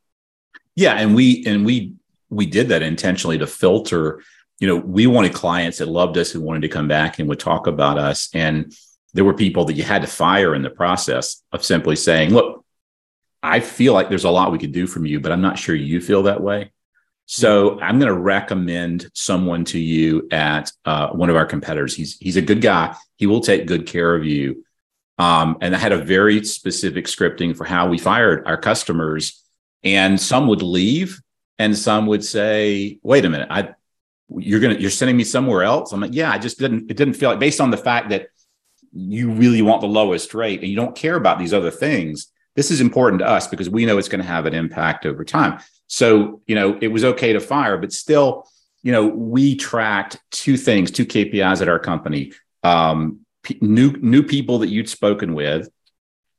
Yeah, 0.74 0.94
and 0.94 1.14
we 1.14 1.44
and 1.46 1.64
we 1.64 1.94
we 2.32 2.46
did 2.46 2.68
that 2.68 2.82
intentionally 2.82 3.38
to 3.38 3.46
filter. 3.46 4.22
You 4.58 4.68
know, 4.68 4.76
we 4.76 5.06
wanted 5.06 5.34
clients 5.34 5.78
that 5.78 5.88
loved 5.88 6.16
us 6.18 6.30
who 6.30 6.40
wanted 6.40 6.62
to 6.62 6.68
come 6.68 6.88
back 6.88 7.18
and 7.18 7.28
would 7.28 7.40
talk 7.40 7.66
about 7.66 7.98
us 7.98 8.28
and 8.34 8.74
there 9.14 9.24
were 9.24 9.34
people 9.34 9.64
that 9.66 9.74
you 9.74 9.82
had 9.82 10.02
to 10.02 10.08
fire 10.08 10.54
in 10.54 10.62
the 10.62 10.70
process 10.70 11.42
of 11.52 11.64
simply 11.64 11.96
saying, 11.96 12.32
look, 12.32 12.64
I 13.42 13.60
feel 13.60 13.92
like 13.92 14.08
there's 14.08 14.24
a 14.24 14.30
lot 14.30 14.52
we 14.52 14.58
could 14.58 14.72
do 14.72 14.86
from 14.86 15.04
you, 15.04 15.20
but 15.20 15.32
I'm 15.32 15.42
not 15.42 15.58
sure 15.58 15.74
you 15.74 16.00
feel 16.00 16.24
that 16.24 16.40
way. 16.40 16.72
So 17.26 17.78
I'm 17.80 17.98
going 17.98 18.12
to 18.12 18.18
recommend 18.18 19.10
someone 19.14 19.64
to 19.66 19.78
you 19.78 20.28
at 20.30 20.70
uh, 20.84 21.08
one 21.08 21.30
of 21.30 21.36
our 21.36 21.46
competitors. 21.46 21.94
He's 21.94 22.16
he's 22.18 22.36
a 22.36 22.42
good 22.42 22.60
guy. 22.60 22.96
He 23.16 23.26
will 23.26 23.40
take 23.40 23.66
good 23.66 23.86
care 23.86 24.14
of 24.14 24.24
you. 24.24 24.64
Um, 25.18 25.58
and 25.60 25.74
I 25.74 25.78
had 25.78 25.92
a 25.92 25.98
very 25.98 26.44
specific 26.44 27.06
scripting 27.06 27.56
for 27.56 27.64
how 27.64 27.88
we 27.88 27.98
fired 27.98 28.46
our 28.46 28.56
customers. 28.56 29.40
And 29.84 30.20
some 30.20 30.46
would 30.48 30.62
leave, 30.62 31.20
and 31.62 31.76
some 31.76 32.06
would 32.06 32.24
say, 32.24 32.98
"Wait 33.02 33.24
a 33.24 33.30
minute, 33.30 33.48
I 33.50 33.74
you're 34.28 34.60
gonna 34.60 34.78
you're 34.82 34.90
sending 34.90 35.16
me 35.16 35.24
somewhere 35.24 35.62
else." 35.62 35.92
I'm 35.92 36.00
like, 36.00 36.14
"Yeah, 36.14 36.30
I 36.30 36.38
just 36.38 36.58
didn't 36.58 36.90
it 36.90 36.96
didn't 36.96 37.14
feel 37.14 37.30
like 37.30 37.38
based 37.38 37.60
on 37.60 37.70
the 37.70 37.76
fact 37.76 38.10
that 38.10 38.28
you 38.92 39.30
really 39.30 39.62
want 39.62 39.80
the 39.80 39.86
lowest 39.88 40.34
rate 40.34 40.60
and 40.60 40.68
you 40.68 40.76
don't 40.76 40.96
care 40.96 41.16
about 41.16 41.38
these 41.38 41.54
other 41.54 41.70
things." 41.70 42.32
this 42.54 42.70
is 42.70 42.80
important 42.80 43.20
to 43.20 43.26
us 43.26 43.48
because 43.48 43.70
we 43.70 43.86
know 43.86 43.98
it's 43.98 44.08
going 44.08 44.20
to 44.20 44.26
have 44.26 44.46
an 44.46 44.54
impact 44.54 45.06
over 45.06 45.24
time. 45.24 45.60
So, 45.86 46.42
you 46.46 46.54
know, 46.54 46.78
it 46.80 46.88
was 46.88 47.04
okay 47.04 47.32
to 47.32 47.40
fire, 47.40 47.78
but 47.78 47.92
still, 47.92 48.46
you 48.82 48.92
know, 48.92 49.06
we 49.06 49.56
tracked 49.56 50.18
two 50.30 50.56
things, 50.56 50.90
two 50.90 51.06
KPIs 51.06 51.62
at 51.62 51.68
our 51.68 51.78
company: 51.78 52.32
um, 52.62 53.20
p- 53.42 53.58
new 53.60 53.92
new 53.92 54.22
people 54.22 54.58
that 54.58 54.68
you'd 54.68 54.88
spoken 54.88 55.34
with, 55.34 55.68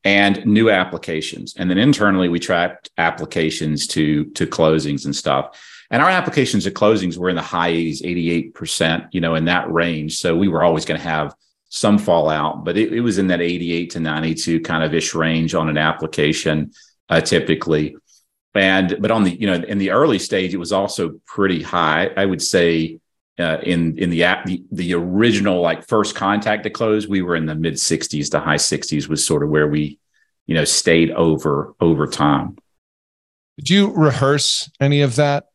and 0.03 0.45
new 0.45 0.69
applications. 0.69 1.55
And 1.57 1.69
then 1.69 1.77
internally, 1.77 2.29
we 2.29 2.39
tracked 2.39 2.89
applications 2.97 3.87
to 3.87 4.25
to 4.31 4.45
closings 4.45 5.05
and 5.05 5.15
stuff. 5.15 5.59
And 5.89 6.01
our 6.01 6.09
applications 6.09 6.63
to 6.63 6.71
closings 6.71 7.17
were 7.17 7.29
in 7.29 7.35
the 7.35 7.41
high 7.41 7.71
80s, 7.71 8.51
88%, 8.51 9.09
you 9.11 9.21
know, 9.21 9.35
in 9.35 9.45
that 9.45 9.71
range. 9.71 10.17
So 10.17 10.35
we 10.35 10.47
were 10.47 10.63
always 10.63 10.85
going 10.85 10.99
to 10.99 11.07
have 11.07 11.35
some 11.69 11.97
fallout, 11.97 12.63
but 12.63 12.77
it, 12.77 12.93
it, 12.93 13.01
was 13.01 13.17
in 13.17 13.27
that 13.27 13.41
88 13.41 13.91
to 13.91 13.99
92 13.99 14.61
kind 14.61 14.83
of 14.83 14.93
ish 14.93 15.13
range 15.13 15.53
on 15.55 15.69
an 15.69 15.77
application 15.77 16.71
uh, 17.09 17.21
typically. 17.21 17.95
And 18.55 18.97
but 18.99 19.09
on 19.11 19.23
the 19.23 19.31
you 19.31 19.47
know 19.47 19.55
in 19.55 19.79
the 19.79 19.91
early 19.91 20.19
stage, 20.19 20.53
it 20.53 20.57
was 20.57 20.71
also 20.71 21.19
pretty 21.25 21.63
high. 21.63 22.11
I 22.15 22.25
would 22.25 22.41
say 22.41 22.99
uh, 23.39 23.57
in 23.63 23.97
in 23.97 24.09
the 24.09 24.23
app 24.23 24.45
the, 24.45 24.63
the 24.71 24.93
original 24.93 25.61
like 25.61 25.87
first 25.87 26.15
contact 26.15 26.63
to 26.63 26.69
close, 26.69 27.07
we 27.07 27.21
were 27.21 27.35
in 27.35 27.45
the 27.45 27.55
mid 27.55 27.75
60s 27.75 28.29
to 28.31 28.39
high 28.39 28.55
60s 28.55 29.07
was 29.07 29.25
sort 29.25 29.43
of 29.43 29.49
where 29.49 29.67
we 29.67 29.99
you 30.45 30.55
know 30.55 30.65
stayed 30.65 31.11
over 31.11 31.73
over 31.79 32.07
time. 32.07 32.57
Did 33.57 33.69
you 33.69 33.93
rehearse 33.93 34.69
any 34.79 35.01
of 35.01 35.15
that 35.17 35.45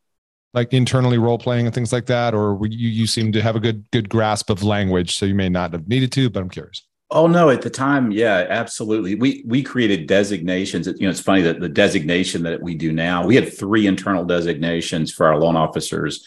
like 0.54 0.72
internally 0.72 1.18
role 1.18 1.38
playing 1.38 1.66
and 1.66 1.74
things 1.74 1.92
like 1.92 2.06
that, 2.06 2.34
or 2.34 2.58
you 2.66 2.88
you 2.88 3.06
seem 3.06 3.32
to 3.32 3.42
have 3.42 3.56
a 3.56 3.60
good 3.60 3.84
good 3.90 4.08
grasp 4.08 4.50
of 4.50 4.62
language, 4.62 5.16
so 5.16 5.26
you 5.26 5.34
may 5.34 5.48
not 5.48 5.72
have 5.72 5.88
needed 5.88 6.12
to, 6.12 6.30
but 6.30 6.40
I'm 6.40 6.50
curious. 6.50 6.84
Oh 7.10 7.26
no, 7.26 7.48
at 7.48 7.62
the 7.62 7.70
time, 7.70 8.10
yeah, 8.10 8.46
absolutely. 8.48 9.14
We 9.14 9.42
we 9.46 9.62
created 9.62 10.06
designations. 10.06 10.86
You 10.86 10.94
know, 11.00 11.10
it's 11.10 11.20
funny 11.20 11.42
that 11.42 11.60
the 11.60 11.68
designation 11.68 12.42
that 12.42 12.62
we 12.62 12.74
do 12.74 12.92
now, 12.92 13.24
we 13.24 13.34
had 13.34 13.56
three 13.56 13.86
internal 13.86 14.24
designations 14.24 15.12
for 15.12 15.26
our 15.26 15.38
loan 15.38 15.56
officers. 15.56 16.26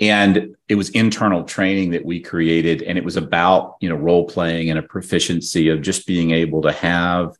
And 0.00 0.56
it 0.68 0.76
was 0.76 0.90
internal 0.90 1.44
training 1.44 1.90
that 1.90 2.04
we 2.04 2.20
created. 2.20 2.82
And 2.82 2.96
it 2.96 3.04
was 3.04 3.16
about, 3.16 3.76
you 3.80 3.88
know, 3.88 3.96
role 3.96 4.26
playing 4.26 4.70
and 4.70 4.78
a 4.78 4.82
proficiency 4.82 5.68
of 5.70 5.82
just 5.82 6.06
being 6.06 6.30
able 6.30 6.62
to 6.62 6.72
have 6.72 7.34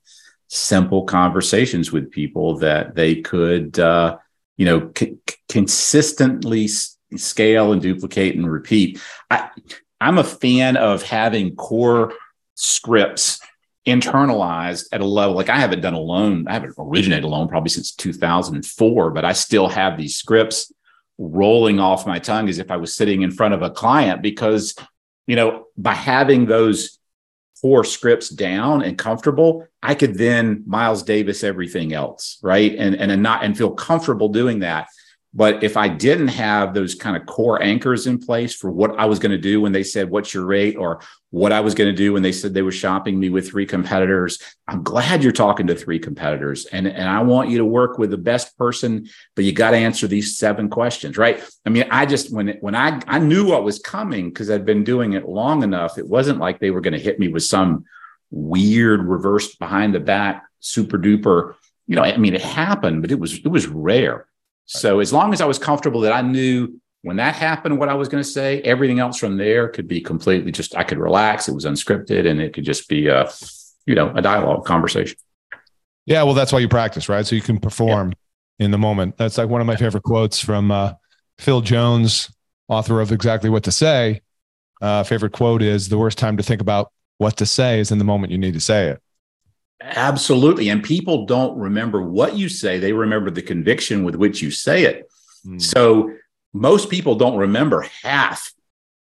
simple 0.48 1.04
conversations 1.04 1.92
with 1.92 2.10
people 2.10 2.58
that 2.58 2.94
they 2.94 3.16
could 3.16 3.78
uh, 3.78 4.18
you 4.58 4.66
know, 4.66 4.90
c- 4.94 5.16
consistently 5.48 6.64
s- 6.64 6.98
scale 7.16 7.72
and 7.72 7.80
duplicate 7.80 8.36
and 8.36 8.50
repeat. 8.50 9.00
I, 9.30 9.48
I'm 10.00 10.18
a 10.18 10.24
fan 10.24 10.76
of 10.76 11.02
having 11.02 11.56
core 11.56 12.12
scripts 12.54 13.40
internalized 13.86 14.88
at 14.92 15.00
a 15.00 15.06
level 15.06 15.34
like 15.34 15.48
I 15.48 15.56
haven't 15.56 15.80
done 15.80 15.94
a 15.94 16.00
loan, 16.00 16.46
I 16.46 16.52
haven't 16.52 16.74
originated 16.76 17.24
a 17.24 17.28
loan 17.28 17.48
probably 17.48 17.70
since 17.70 17.92
2004, 17.92 19.10
but 19.12 19.24
I 19.24 19.32
still 19.32 19.68
have 19.68 19.96
these 19.96 20.16
scripts 20.16 20.70
rolling 21.18 21.80
off 21.80 22.06
my 22.06 22.18
tongue 22.18 22.48
as 22.48 22.58
if 22.58 22.70
I 22.70 22.76
was 22.76 22.94
sitting 22.94 23.22
in 23.22 23.30
front 23.30 23.54
of 23.54 23.62
a 23.62 23.70
client 23.70 24.22
because, 24.22 24.74
you 25.26 25.36
know, 25.36 25.66
by 25.76 25.94
having 25.94 26.46
those 26.46 26.98
four 27.60 27.82
scripts 27.82 28.28
down 28.28 28.82
and 28.82 28.96
comfortable, 28.96 29.66
I 29.82 29.94
could 29.94 30.14
then 30.14 30.62
Miles 30.66 31.02
Davis 31.02 31.42
everything 31.42 31.92
else, 31.92 32.38
right? 32.42 32.74
And 32.76 32.94
and 32.94 33.22
not 33.22 33.44
and 33.44 33.56
feel 33.56 33.72
comfortable 33.72 34.28
doing 34.28 34.60
that. 34.60 34.86
But 35.34 35.62
if 35.62 35.76
I 35.76 35.88
didn't 35.88 36.28
have 36.28 36.72
those 36.72 36.94
kind 36.94 37.16
of 37.16 37.26
core 37.26 37.62
anchors 37.62 38.06
in 38.06 38.18
place 38.18 38.54
for 38.54 38.70
what 38.70 38.98
I 38.98 39.04
was 39.04 39.18
going 39.18 39.32
to 39.32 39.38
do 39.38 39.60
when 39.60 39.72
they 39.72 39.82
said, 39.82 40.10
What's 40.10 40.32
your 40.32 40.46
rate? 40.46 40.76
or 40.76 41.00
what 41.30 41.52
I 41.52 41.60
was 41.60 41.74
going 41.74 41.90
to 41.90 41.96
do 41.96 42.14
when 42.14 42.22
they 42.22 42.32
said 42.32 42.54
they 42.54 42.62
were 42.62 42.72
shopping 42.72 43.20
me 43.20 43.28
with 43.28 43.48
three 43.48 43.66
competitors, 43.66 44.38
I'm 44.66 44.82
glad 44.82 45.22
you're 45.22 45.32
talking 45.32 45.66
to 45.66 45.74
three 45.74 45.98
competitors. 45.98 46.64
And, 46.66 46.86
and 46.86 47.08
I 47.08 47.22
want 47.22 47.50
you 47.50 47.58
to 47.58 47.64
work 47.64 47.98
with 47.98 48.10
the 48.10 48.16
best 48.16 48.56
person, 48.56 49.08
but 49.36 49.44
you 49.44 49.52
got 49.52 49.72
to 49.72 49.76
answer 49.76 50.06
these 50.06 50.38
seven 50.38 50.70
questions, 50.70 51.18
right? 51.18 51.44
I 51.66 51.70
mean, 51.70 51.84
I 51.90 52.06
just, 52.06 52.32
when, 52.32 52.56
when 52.60 52.74
I, 52.74 53.00
I 53.06 53.18
knew 53.18 53.46
what 53.46 53.64
was 53.64 53.78
coming 53.78 54.30
because 54.30 54.50
I'd 54.50 54.64
been 54.64 54.84
doing 54.84 55.12
it 55.12 55.28
long 55.28 55.62
enough, 55.62 55.98
it 55.98 56.08
wasn't 56.08 56.38
like 56.38 56.60
they 56.60 56.70
were 56.70 56.80
going 56.80 56.94
to 56.94 57.00
hit 57.00 57.18
me 57.18 57.28
with 57.28 57.44
some 57.44 57.84
weird 58.30 59.04
reverse 59.04 59.54
behind 59.56 59.94
the 59.94 60.00
back, 60.00 60.44
super 60.60 60.98
duper. 60.98 61.54
You 61.86 61.96
know, 61.96 62.02
I 62.02 62.16
mean, 62.16 62.34
it 62.34 62.42
happened, 62.42 63.02
but 63.02 63.10
it 63.10 63.20
was, 63.20 63.34
it 63.34 63.48
was 63.48 63.66
rare. 63.66 64.26
So 64.70 65.00
as 65.00 65.14
long 65.14 65.32
as 65.32 65.40
I 65.40 65.46
was 65.46 65.58
comfortable 65.58 66.02
that 66.02 66.12
I 66.12 66.20
knew 66.20 66.78
when 67.00 67.16
that 67.16 67.34
happened, 67.34 67.78
what 67.78 67.88
I 67.88 67.94
was 67.94 68.08
going 68.08 68.22
to 68.22 68.28
say, 68.28 68.60
everything 68.60 68.98
else 68.98 69.18
from 69.18 69.38
there 69.38 69.68
could 69.68 69.88
be 69.88 70.00
completely 70.00 70.52
just, 70.52 70.76
I 70.76 70.84
could 70.84 70.98
relax. 70.98 71.48
It 71.48 71.54
was 71.54 71.64
unscripted 71.64 72.28
and 72.28 72.38
it 72.38 72.52
could 72.52 72.64
just 72.64 72.86
be 72.86 73.06
a, 73.06 73.30
you 73.86 73.94
know, 73.94 74.12
a 74.14 74.20
dialogue 74.20 74.66
conversation. 74.66 75.16
Yeah. 76.04 76.22
Well, 76.24 76.34
that's 76.34 76.52
why 76.52 76.58
you 76.58 76.68
practice, 76.68 77.08
right? 77.08 77.26
So 77.26 77.34
you 77.34 77.40
can 77.40 77.58
perform 77.58 78.12
yeah. 78.58 78.66
in 78.66 78.70
the 78.70 78.78
moment. 78.78 79.16
That's 79.16 79.38
like 79.38 79.48
one 79.48 79.62
of 79.62 79.66
my 79.66 79.76
favorite 79.76 80.02
quotes 80.02 80.38
from 80.38 80.70
uh, 80.70 80.92
Phil 81.38 81.62
Jones, 81.62 82.30
author 82.68 83.00
of 83.00 83.10
Exactly 83.10 83.48
What 83.48 83.64
to 83.64 83.72
Say. 83.72 84.20
Uh, 84.82 85.02
favorite 85.02 85.32
quote 85.32 85.62
is 85.62 85.88
the 85.88 85.96
worst 85.96 86.18
time 86.18 86.36
to 86.36 86.42
think 86.42 86.60
about 86.60 86.92
what 87.16 87.38
to 87.38 87.46
say 87.46 87.80
is 87.80 87.90
in 87.90 87.96
the 87.96 88.04
moment 88.04 88.32
you 88.32 88.38
need 88.38 88.54
to 88.54 88.60
say 88.60 88.88
it. 88.88 89.02
Absolutely. 89.80 90.68
And 90.68 90.82
people 90.82 91.26
don't 91.26 91.56
remember 91.58 92.02
what 92.02 92.36
you 92.36 92.48
say, 92.48 92.78
they 92.78 92.92
remember 92.92 93.30
the 93.30 93.42
conviction 93.42 94.04
with 94.04 94.16
which 94.16 94.42
you 94.42 94.50
say 94.50 94.84
it. 94.84 95.10
Mm. 95.46 95.60
So 95.62 96.12
most 96.52 96.90
people 96.90 97.14
don't 97.14 97.36
remember 97.36 97.86
half 98.02 98.52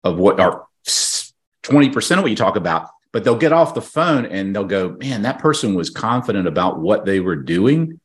of 0.05 0.19
what 0.19 0.41
or 0.41 0.69
20% 0.87 2.17
of 2.17 2.23
what 2.23 2.31
you 2.31 2.37
talk 2.37 2.57
about, 2.57 2.89
but 3.13 3.25
they'll 3.25 3.37
get 3.37 3.53
off 3.53 3.75
the 3.75 3.83
phone 3.83 4.27
and 4.27 4.55
they'll 4.55 4.65
go, 4.65 4.91
man, 4.91 5.23
that 5.23 5.39
person 5.39 5.75
was 5.75 5.91
confident 5.91 6.47
about 6.47 6.79
what 6.79 7.05
they 7.05 7.21
were 7.21 7.37
doing. 7.37 8.01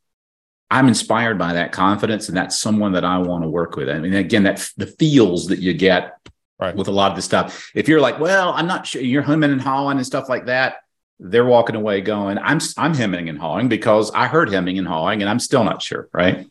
I'm 0.72 0.88
inspired 0.88 1.38
by 1.38 1.54
that 1.54 1.72
confidence, 1.72 2.28
and 2.28 2.36
that's 2.36 2.60
someone 2.60 2.94
that 2.94 3.06
I 3.06 3.20
want 3.20 3.44
to 3.44 3.50
work 3.50 3.76
with. 3.76 3.88
I 3.88 4.00
mean, 4.00 4.16
again, 4.16 4.44
that 4.44 4.68
the 4.78 4.88
feels 4.88 5.48
that 5.48 5.60
you 5.60 5.74
get 5.74 6.18
right. 6.60 6.76
with 6.76 6.88
a 6.88 6.92
lot 6.92 7.12
of 7.12 7.16
the 7.16 7.22
stuff. 7.22 7.72
If 7.76 7.88
you're 7.88 8.02
like, 8.02 8.20
well, 8.20 8.52
I'm 8.52 8.68
not 8.68 8.88
sure, 8.88 9.02
you're 9.02 9.22
humming 9.22 9.52
and 9.52 9.62
hawing 9.62 9.98
and 9.98 10.06
stuff 10.06 10.28
like 10.28 10.48
that. 10.48 10.78
They're 11.20 11.46
walking 11.46 11.76
away 11.76 12.02
going, 12.02 12.38
I'm 12.38 12.60
I'm 12.78 12.94
hemming 12.94 13.30
and 13.30 13.40
hawing 13.40 13.70
because 13.70 14.12
I 14.12 14.28
heard 14.28 14.52
hemming 14.52 14.78
and 14.78 14.88
hawing, 14.88 15.22
and 15.22 15.30
I'm 15.30 15.40
still 15.40 15.64
not 15.64 15.82
sure. 15.82 16.10
Right. 16.14 16.48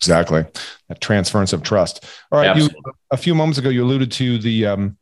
Exactly. 0.00 0.46
That 0.88 1.00
transference 1.00 1.52
of 1.52 1.62
trust. 1.62 2.04
All 2.30 2.40
right. 2.40 2.56
You, 2.56 2.68
a 3.10 3.16
few 3.16 3.34
moments 3.34 3.58
ago, 3.58 3.68
you 3.68 3.84
alluded 3.84 4.12
to 4.12 4.38
the 4.38 4.66
um, 4.66 4.96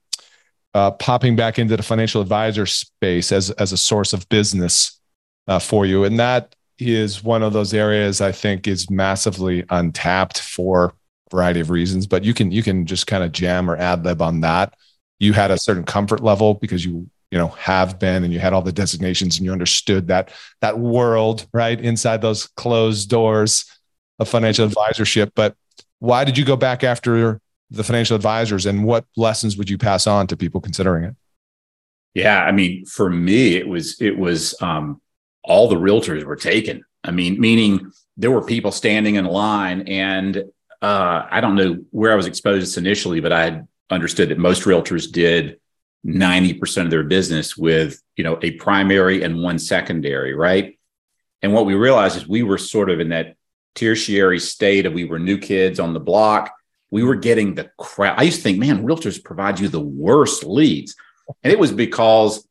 uh, 0.74 0.90
popping 0.92 1.36
back 1.36 1.58
into 1.58 1.76
the 1.76 1.82
financial 1.82 2.20
advisor 2.20 2.66
space 2.66 3.30
as 3.30 3.50
as 3.52 3.72
a 3.72 3.76
source 3.76 4.12
of 4.12 4.28
business 4.28 5.00
uh, 5.48 5.58
for 5.58 5.86
you, 5.86 6.04
and 6.04 6.18
that 6.18 6.54
is 6.78 7.22
one 7.22 7.42
of 7.42 7.52
those 7.52 7.72
areas 7.72 8.20
I 8.20 8.32
think 8.32 8.66
is 8.66 8.90
massively 8.90 9.64
untapped 9.70 10.40
for 10.40 10.86
a 11.30 11.30
variety 11.30 11.60
of 11.60 11.70
reasons. 11.70 12.06
But 12.06 12.24
you 12.24 12.34
can 12.34 12.50
you 12.50 12.62
can 12.62 12.86
just 12.86 13.06
kind 13.06 13.22
of 13.22 13.32
jam 13.32 13.70
or 13.70 13.76
ad 13.76 14.04
lib 14.04 14.20
on 14.20 14.40
that. 14.40 14.74
You 15.18 15.32
had 15.32 15.50
a 15.50 15.58
certain 15.58 15.84
comfort 15.84 16.22
level 16.22 16.54
because 16.54 16.84
you 16.84 17.08
you 17.30 17.38
know 17.38 17.48
have 17.48 17.98
been 17.98 18.24
and 18.24 18.32
you 18.32 18.38
had 18.38 18.52
all 18.52 18.62
the 18.62 18.72
designations 18.72 19.36
and 19.36 19.44
you 19.44 19.52
understood 19.52 20.08
that 20.08 20.32
that 20.60 20.78
world 20.78 21.46
right 21.52 21.80
inside 21.80 22.22
those 22.22 22.46
closed 22.46 23.10
doors 23.10 23.64
of 24.18 24.28
financial 24.28 24.68
advisorship. 24.68 25.32
But 25.34 25.56
why 25.98 26.24
did 26.24 26.38
you 26.38 26.44
go 26.44 26.56
back 26.56 26.84
after 26.84 27.40
the 27.70 27.84
financial 27.84 28.16
advisors 28.16 28.66
and 28.66 28.84
what 28.84 29.04
lessons 29.16 29.56
would 29.56 29.68
you 29.68 29.78
pass 29.78 30.06
on 30.06 30.26
to 30.28 30.36
people 30.36 30.60
considering 30.60 31.04
it? 31.04 31.16
Yeah, 32.14 32.42
I 32.44 32.52
mean, 32.52 32.86
for 32.86 33.10
me, 33.10 33.56
it 33.56 33.68
was 33.68 34.00
it 34.00 34.16
was 34.16 34.54
um, 34.62 35.00
all 35.42 35.68
the 35.68 35.76
realtors 35.76 36.24
were 36.24 36.36
taken. 36.36 36.82
I 37.04 37.10
mean, 37.10 37.38
meaning 37.38 37.92
there 38.16 38.30
were 38.30 38.44
people 38.44 38.72
standing 38.72 39.16
in 39.16 39.26
line, 39.26 39.82
and 39.82 40.44
uh, 40.80 41.26
I 41.30 41.40
don't 41.40 41.56
know 41.56 41.78
where 41.90 42.12
I 42.12 42.16
was 42.16 42.26
exposed 42.26 42.78
initially, 42.78 43.20
but 43.20 43.32
I 43.32 43.62
understood 43.90 44.30
that 44.30 44.38
most 44.38 44.62
realtors 44.62 45.10
did 45.10 45.60
90% 46.06 46.84
of 46.84 46.90
their 46.90 47.02
business 47.02 47.56
with, 47.56 48.00
you 48.16 48.24
know, 48.24 48.38
a 48.42 48.52
primary 48.52 49.22
and 49.22 49.42
one 49.42 49.58
secondary, 49.58 50.34
right? 50.34 50.78
And 51.42 51.52
what 51.52 51.66
we 51.66 51.74
realized 51.74 52.16
is 52.16 52.26
we 52.26 52.42
were 52.42 52.58
sort 52.58 52.90
of 52.90 53.00
in 53.00 53.10
that 53.10 53.36
tertiary 53.74 54.38
state 54.38 54.86
of 54.86 54.92
we 54.92 55.04
were 55.04 55.18
new 55.18 55.38
kids 55.38 55.80
on 55.80 55.92
the 55.92 56.00
block. 56.00 56.52
We 56.90 57.02
were 57.02 57.16
getting 57.16 57.54
the 57.54 57.70
crap. 57.78 58.18
I 58.18 58.22
used 58.22 58.38
to 58.38 58.42
think, 58.42 58.58
man, 58.58 58.86
realtors 58.86 59.22
provide 59.22 59.60
you 59.60 59.68
the 59.68 59.80
worst 59.80 60.44
leads. 60.44 60.94
And 61.42 61.52
it 61.52 61.58
was 61.58 61.72
because 61.72 62.46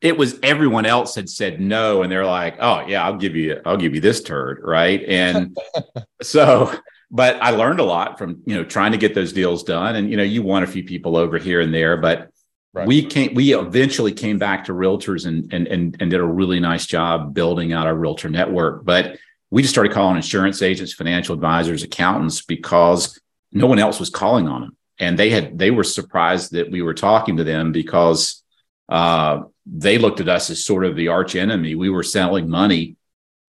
it 0.00 0.16
was 0.16 0.38
everyone 0.42 0.86
else 0.86 1.14
had 1.14 1.28
said 1.28 1.60
no 1.60 2.02
and 2.02 2.10
they're 2.10 2.26
like 2.26 2.56
oh 2.58 2.86
yeah 2.86 3.04
i'll 3.04 3.16
give 3.16 3.36
you 3.36 3.60
i'll 3.66 3.76
give 3.76 3.94
you 3.94 4.00
this 4.00 4.22
turd 4.22 4.60
right 4.62 5.02
and 5.04 5.56
so 6.22 6.74
but 7.10 7.36
i 7.42 7.50
learned 7.50 7.80
a 7.80 7.84
lot 7.84 8.18
from 8.18 8.42
you 8.46 8.54
know 8.54 8.64
trying 8.64 8.92
to 8.92 8.98
get 8.98 9.14
those 9.14 9.32
deals 9.32 9.62
done 9.62 9.96
and 9.96 10.10
you 10.10 10.16
know 10.16 10.22
you 10.22 10.42
won 10.42 10.62
a 10.62 10.66
few 10.66 10.84
people 10.84 11.16
over 11.16 11.38
here 11.38 11.60
and 11.60 11.74
there 11.74 11.96
but 11.96 12.29
right. 12.72 12.86
we 12.86 13.04
came 13.04 13.34
we 13.34 13.54
eventually 13.54 14.12
came 14.12 14.38
back 14.38 14.64
to 14.64 14.72
realtors 14.72 15.26
and, 15.26 15.52
and 15.52 15.66
and 15.68 15.96
and 16.00 16.10
did 16.10 16.20
a 16.20 16.24
really 16.24 16.60
nice 16.60 16.86
job 16.86 17.34
building 17.34 17.72
out 17.72 17.86
our 17.86 17.94
realtor 17.94 18.28
network 18.28 18.84
but 18.84 19.18
we 19.50 19.62
just 19.62 19.74
started 19.74 19.92
calling 19.92 20.16
insurance 20.16 20.62
agents 20.62 20.92
financial 20.92 21.34
advisors 21.34 21.82
accountants 21.82 22.42
because 22.42 23.20
no 23.52 23.66
one 23.66 23.78
else 23.78 23.98
was 23.98 24.10
calling 24.10 24.48
on 24.48 24.60
them 24.60 24.76
and 25.00 25.18
they 25.18 25.30
had 25.30 25.58
they 25.58 25.70
were 25.70 25.84
surprised 25.84 26.52
that 26.52 26.70
we 26.70 26.82
were 26.82 26.94
talking 26.94 27.38
to 27.38 27.44
them 27.44 27.72
because 27.72 28.42
uh, 28.90 29.42
they 29.64 29.98
looked 29.98 30.20
at 30.20 30.28
us 30.28 30.50
as 30.50 30.64
sort 30.64 30.84
of 30.84 30.96
the 30.96 31.08
arch 31.08 31.36
enemy. 31.36 31.74
We 31.74 31.90
were 31.90 32.02
selling 32.02 32.50
money, 32.50 32.96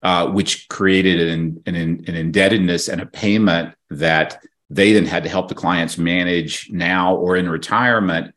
uh, 0.04 0.28
which 0.28 0.70
created 0.70 1.20
an, 1.20 1.64
an, 1.66 1.76
an 1.76 2.16
indebtedness 2.16 2.88
and 2.88 3.02
a 3.02 3.06
payment 3.06 3.76
that 3.90 4.42
they 4.70 4.94
then 4.94 5.06
had 5.06 5.24
to 5.24 5.30
help 5.30 5.50
the 5.50 5.56
clients 5.56 5.98
manage 5.98 6.70
now 6.72 7.16
or 7.16 7.36
in 7.36 7.50
retirement. 7.50 8.34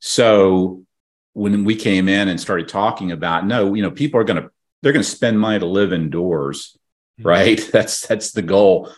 So 0.00 0.84
when 1.32 1.64
we 1.64 1.76
came 1.76 2.08
in 2.08 2.28
and 2.28 2.40
started 2.40 2.68
talking 2.68 3.12
about, 3.12 3.46
no, 3.46 3.74
you 3.74 3.82
know, 3.82 3.90
people 3.90 4.20
are 4.20 4.24
going 4.24 4.42
to 4.42 4.50
they're 4.82 4.92
going 4.92 5.04
to 5.04 5.10
spend 5.10 5.40
money 5.40 5.58
to 5.58 5.66
live 5.66 5.92
indoors, 5.92 6.76
mm-hmm. 7.18 7.28
right? 7.28 7.68
That's 7.72 8.06
that's 8.06 8.32
the 8.32 8.42
goal. 8.42 8.92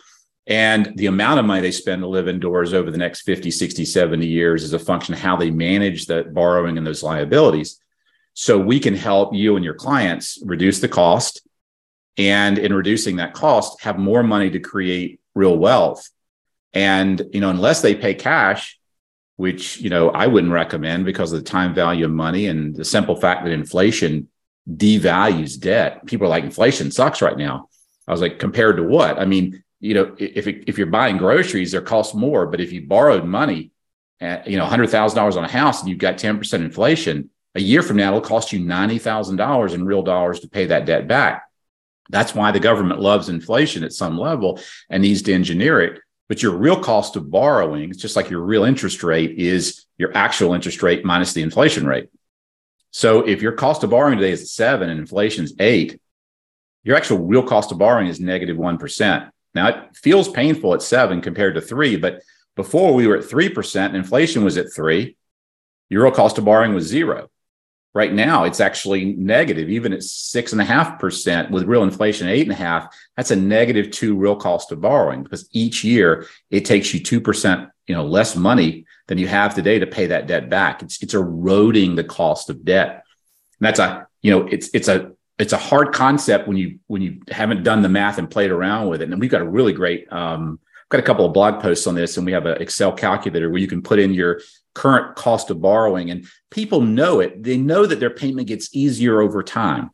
And 0.47 0.93
the 0.95 1.05
amount 1.05 1.39
of 1.39 1.45
money 1.45 1.61
they 1.61 1.71
spend 1.71 2.01
to 2.01 2.07
live 2.07 2.27
indoors 2.27 2.73
over 2.73 2.89
the 2.89 2.97
next 2.97 3.21
50, 3.21 3.51
60, 3.51 3.85
70 3.85 4.25
years 4.25 4.63
is 4.63 4.73
a 4.73 4.79
function 4.79 5.13
of 5.13 5.19
how 5.19 5.35
they 5.35 5.51
manage 5.51 6.07
that 6.07 6.33
borrowing 6.33 6.77
and 6.77 6.85
those 6.85 7.03
liabilities. 7.03 7.79
So 8.33 8.57
we 8.57 8.79
can 8.79 8.95
help 8.95 9.35
you 9.35 9.55
and 9.55 9.63
your 9.63 9.75
clients 9.75 10.41
reduce 10.43 10.79
the 10.79 10.87
cost 10.87 11.47
and 12.17 12.57
in 12.57 12.73
reducing 12.73 13.17
that 13.17 13.33
cost, 13.33 13.81
have 13.81 13.97
more 13.97 14.23
money 14.23 14.49
to 14.49 14.59
create 14.59 15.21
real 15.35 15.57
wealth. 15.57 16.09
And, 16.73 17.21
you 17.33 17.41
know, 17.41 17.49
unless 17.49 17.81
they 17.81 17.95
pay 17.95 18.13
cash, 18.13 18.79
which, 19.41 19.81
you 19.81 19.89
know, 19.89 20.11
I 20.11 20.27
wouldn't 20.27 20.53
recommend 20.53 21.03
because 21.03 21.33
of 21.33 21.43
the 21.43 21.49
time 21.49 21.73
value 21.73 22.05
of 22.05 22.11
money 22.11 22.45
and 22.45 22.75
the 22.75 22.85
simple 22.85 23.15
fact 23.15 23.43
that 23.43 23.51
inflation 23.51 24.27
devalues 24.69 25.59
debt. 25.59 26.05
People 26.05 26.27
are 26.27 26.29
like, 26.29 26.43
inflation 26.43 26.91
sucks 26.91 27.23
right 27.23 27.35
now. 27.35 27.67
I 28.07 28.11
was 28.11 28.21
like, 28.21 28.37
compared 28.37 28.77
to 28.77 28.83
what? 28.83 29.17
I 29.17 29.25
mean, 29.25 29.63
you 29.79 29.95
know, 29.95 30.15
if, 30.19 30.45
if 30.45 30.77
you're 30.77 30.85
buying 30.85 31.17
groceries, 31.17 31.71
they're 31.71 31.81
cost 31.81 32.13
more. 32.13 32.45
But 32.45 32.61
if 32.61 32.71
you 32.71 32.85
borrowed 32.85 33.25
money, 33.25 33.71
at, 34.19 34.45
you 34.45 34.59
know, 34.59 34.67
$100,000 34.67 35.35
on 35.35 35.43
a 35.43 35.51
house 35.51 35.79
and 35.79 35.89
you've 35.89 35.97
got 35.97 36.19
10% 36.19 36.53
inflation, 36.53 37.31
a 37.55 37.61
year 37.61 37.81
from 37.81 37.97
now, 37.97 38.09
it'll 38.09 38.21
cost 38.21 38.53
you 38.53 38.59
$90,000 38.59 39.73
in 39.73 39.85
real 39.85 40.03
dollars 40.03 40.41
to 40.41 40.49
pay 40.49 40.67
that 40.67 40.85
debt 40.85 41.07
back. 41.07 41.49
That's 42.11 42.35
why 42.35 42.51
the 42.51 42.59
government 42.59 42.99
loves 42.99 43.27
inflation 43.27 43.83
at 43.83 43.91
some 43.91 44.19
level 44.19 44.59
and 44.87 45.01
needs 45.01 45.23
to 45.23 45.33
engineer 45.33 45.81
it. 45.81 45.99
But 46.31 46.41
your 46.41 46.55
real 46.55 46.79
cost 46.79 47.17
of 47.17 47.29
borrowing, 47.29 47.89
it's 47.89 47.99
just 47.99 48.15
like 48.15 48.29
your 48.29 48.39
real 48.39 48.63
interest 48.63 49.03
rate 49.03 49.31
is 49.31 49.83
your 49.97 50.15
actual 50.15 50.53
interest 50.53 50.81
rate 50.81 51.03
minus 51.03 51.33
the 51.33 51.41
inflation 51.41 51.85
rate. 51.85 52.07
So 52.91 53.27
if 53.27 53.41
your 53.41 53.51
cost 53.51 53.83
of 53.83 53.89
borrowing 53.89 54.17
today 54.17 54.31
is 54.31 54.53
seven 54.53 54.89
and 54.89 54.97
inflation 54.97 55.43
is 55.43 55.53
eight, 55.59 55.99
your 56.85 56.95
actual 56.95 57.17
real 57.17 57.43
cost 57.43 57.73
of 57.73 57.79
borrowing 57.79 58.07
is 58.07 58.21
negative 58.21 58.55
1. 58.55 58.79
Now 59.53 59.67
it 59.67 59.93
feels 59.93 60.29
painful 60.29 60.73
at 60.73 60.81
seven 60.81 61.19
compared 61.19 61.55
to 61.55 61.61
three, 61.61 61.97
but 61.97 62.21
before 62.55 62.93
we 62.93 63.07
were 63.07 63.17
at 63.17 63.25
3% 63.25 63.87
and 63.87 63.97
inflation 63.97 64.45
was 64.45 64.55
at 64.55 64.71
three, 64.71 65.17
your 65.89 66.03
real 66.03 66.13
cost 66.13 66.37
of 66.37 66.45
borrowing 66.45 66.73
was 66.73 66.85
zero. 66.85 67.29
Right 67.93 68.13
now, 68.13 68.45
it's 68.45 68.61
actually 68.61 69.03
negative, 69.03 69.69
even 69.69 69.91
at 69.91 70.01
six 70.01 70.53
and 70.53 70.61
a 70.61 70.65
half 70.65 70.97
percent 70.97 71.51
with 71.51 71.65
real 71.65 71.83
inflation 71.83 72.27
at 72.27 72.33
eight 72.33 72.43
and 72.43 72.53
a 72.53 72.55
half. 72.55 72.95
That's 73.17 73.31
a 73.31 73.35
negative 73.35 73.91
two 73.91 74.15
real 74.15 74.37
cost 74.37 74.71
of 74.71 74.79
borrowing 74.79 75.23
because 75.23 75.49
each 75.51 75.83
year 75.83 76.25
it 76.49 76.63
takes 76.63 76.93
you 76.93 77.01
two 77.01 77.19
percent, 77.19 77.69
you 77.87 77.95
know, 77.95 78.05
less 78.05 78.35
money 78.35 78.85
than 79.07 79.17
you 79.17 79.27
have 79.27 79.53
today 79.53 79.79
to 79.79 79.87
pay 79.87 80.05
that 80.05 80.27
debt 80.27 80.49
back. 80.49 80.81
It's 80.81 81.03
it's 81.03 81.13
eroding 81.13 81.95
the 81.95 82.05
cost 82.05 82.49
of 82.49 82.63
debt. 82.63 83.03
And 83.59 83.67
that's 83.67 83.79
a 83.79 84.07
you 84.21 84.31
know 84.31 84.47
it's 84.47 84.69
it's 84.73 84.87
a 84.87 85.11
it's 85.37 85.51
a 85.51 85.57
hard 85.57 85.91
concept 85.91 86.47
when 86.47 86.55
you 86.55 86.79
when 86.87 87.01
you 87.01 87.21
haven't 87.29 87.63
done 87.63 87.81
the 87.81 87.89
math 87.89 88.19
and 88.19 88.31
played 88.31 88.51
around 88.51 88.87
with 88.87 89.01
it. 89.01 89.09
And 89.09 89.19
we've 89.19 89.29
got 89.29 89.41
a 89.41 89.49
really 89.49 89.73
great 89.73 90.11
um, 90.13 90.59
got 90.91 90.99
a 90.99 91.03
couple 91.03 91.25
of 91.25 91.33
blog 91.33 91.61
posts 91.61 91.87
on 91.87 91.95
this, 91.95 92.17
and 92.17 92.25
we 92.25 92.33
have 92.33 92.45
an 92.45 92.61
Excel 92.61 92.91
calculator 92.91 93.49
where 93.49 93.59
you 93.59 93.67
can 93.67 93.81
put 93.81 93.97
in 93.97 94.13
your 94.13 94.41
current 94.73 95.15
cost 95.15 95.49
of 95.49 95.61
borrowing, 95.61 96.09
and 96.09 96.25
people 96.49 96.81
know 96.81 97.19
it. 97.19 97.43
They 97.43 97.57
know 97.57 97.85
that 97.85 97.99
their 97.99 98.09
payment 98.09 98.47
gets 98.47 98.73
easier 98.75 99.21
over 99.21 99.43
time, 99.43 99.91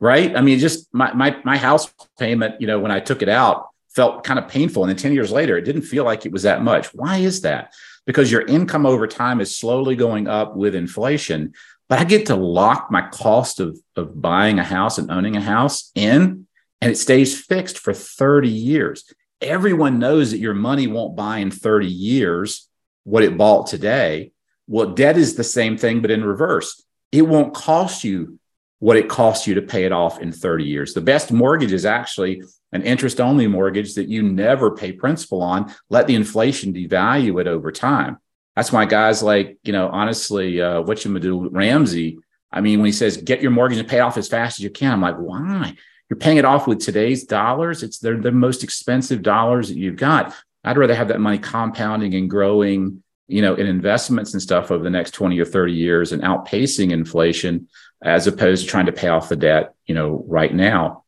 right? 0.00 0.34
I 0.36 0.40
mean, 0.40 0.58
just 0.58 0.92
my 0.92 1.12
my 1.12 1.36
my 1.44 1.56
house 1.56 1.92
payment, 2.18 2.60
you 2.60 2.66
know, 2.66 2.80
when 2.80 2.90
I 2.90 3.00
took 3.00 3.22
it 3.22 3.28
out, 3.28 3.68
felt 3.94 4.24
kind 4.24 4.38
of 4.38 4.48
painful, 4.48 4.82
and 4.82 4.90
then 4.90 4.96
ten 4.96 5.12
years 5.12 5.30
later, 5.30 5.56
it 5.56 5.64
didn't 5.64 5.82
feel 5.82 6.04
like 6.04 6.26
it 6.26 6.32
was 6.32 6.42
that 6.44 6.62
much. 6.62 6.94
Why 6.94 7.18
is 7.18 7.42
that? 7.42 7.74
Because 8.06 8.32
your 8.32 8.42
income 8.42 8.86
over 8.86 9.06
time 9.06 9.40
is 9.40 9.56
slowly 9.56 9.96
going 9.96 10.28
up 10.28 10.56
with 10.56 10.74
inflation. 10.74 11.52
But 11.88 11.98
I 11.98 12.04
get 12.04 12.26
to 12.26 12.36
lock 12.36 12.90
my 12.90 13.06
cost 13.08 13.60
of, 13.60 13.78
of 13.96 14.20
buying 14.20 14.58
a 14.58 14.64
house 14.64 14.96
and 14.96 15.10
owning 15.10 15.36
a 15.36 15.42
house 15.42 15.90
in, 15.94 16.46
and 16.80 16.90
it 16.90 16.96
stays 16.96 17.38
fixed 17.38 17.78
for 17.78 17.92
30 17.92 18.48
years 18.48 19.04
everyone 19.42 19.98
knows 19.98 20.30
that 20.30 20.38
your 20.38 20.54
money 20.54 20.86
won't 20.86 21.16
buy 21.16 21.38
in 21.38 21.50
30 21.50 21.86
years 21.86 22.68
what 23.04 23.22
it 23.22 23.36
bought 23.36 23.66
today. 23.66 24.32
Well, 24.66 24.92
debt 24.92 25.16
is 25.16 25.34
the 25.34 25.44
same 25.44 25.76
thing, 25.76 26.00
but 26.00 26.10
in 26.10 26.24
reverse. 26.24 26.82
It 27.10 27.22
won't 27.22 27.54
cost 27.54 28.04
you 28.04 28.38
what 28.78 28.96
it 28.96 29.08
costs 29.08 29.46
you 29.46 29.54
to 29.54 29.62
pay 29.62 29.84
it 29.84 29.92
off 29.92 30.20
in 30.20 30.32
30 30.32 30.64
years. 30.64 30.92
The 30.92 31.00
best 31.00 31.30
mortgage 31.30 31.72
is 31.72 31.86
actually 31.86 32.42
an 32.72 32.82
interest 32.82 33.20
only 33.20 33.46
mortgage 33.46 33.94
that 33.94 34.08
you 34.08 34.22
never 34.22 34.74
pay 34.74 34.92
principal 34.92 35.42
on. 35.42 35.72
Let 35.88 36.06
the 36.06 36.14
inflation 36.14 36.72
devalue 36.72 37.40
it 37.40 37.46
over 37.46 37.70
time. 37.70 38.18
That's 38.56 38.72
why 38.72 38.86
guys 38.86 39.22
like, 39.22 39.58
you 39.62 39.72
know, 39.72 39.88
honestly, 39.88 40.60
uh, 40.60 40.80
what 40.80 41.04
you 41.04 41.18
do, 41.18 41.48
Ramsey. 41.48 42.18
I 42.50 42.60
mean, 42.60 42.80
when 42.80 42.86
he 42.86 42.92
says 42.92 43.16
get 43.16 43.40
your 43.40 43.50
mortgage 43.50 43.78
and 43.78 43.88
pay 43.88 44.00
off 44.00 44.16
as 44.16 44.28
fast 44.28 44.58
as 44.58 44.64
you 44.64 44.70
can, 44.70 44.92
I'm 44.92 45.00
like, 45.00 45.16
why? 45.16 45.76
You're 46.10 46.18
paying 46.18 46.38
it 46.38 46.44
off 46.44 46.66
with 46.66 46.80
today's 46.80 47.24
dollars. 47.24 47.82
It's 47.82 47.98
they're 47.98 48.20
the 48.20 48.32
most 48.32 48.64
expensive 48.64 49.22
dollars 49.22 49.68
that 49.68 49.78
you've 49.78 49.96
got. 49.96 50.34
I'd 50.64 50.78
rather 50.78 50.94
have 50.94 51.08
that 51.08 51.20
money 51.20 51.38
compounding 51.38 52.14
and 52.14 52.30
growing, 52.30 53.02
you 53.28 53.42
know, 53.42 53.54
in 53.54 53.66
investments 53.66 54.32
and 54.32 54.42
stuff 54.42 54.70
over 54.70 54.82
the 54.82 54.90
next 54.90 55.12
20 55.12 55.38
or 55.38 55.44
30 55.44 55.72
years 55.72 56.12
and 56.12 56.22
outpacing 56.22 56.92
inflation 56.92 57.68
as 58.02 58.26
opposed 58.26 58.64
to 58.64 58.70
trying 58.70 58.86
to 58.86 58.92
pay 58.92 59.08
off 59.08 59.28
the 59.28 59.36
debt, 59.36 59.74
you 59.86 59.94
know, 59.94 60.24
right 60.26 60.54
now. 60.54 61.04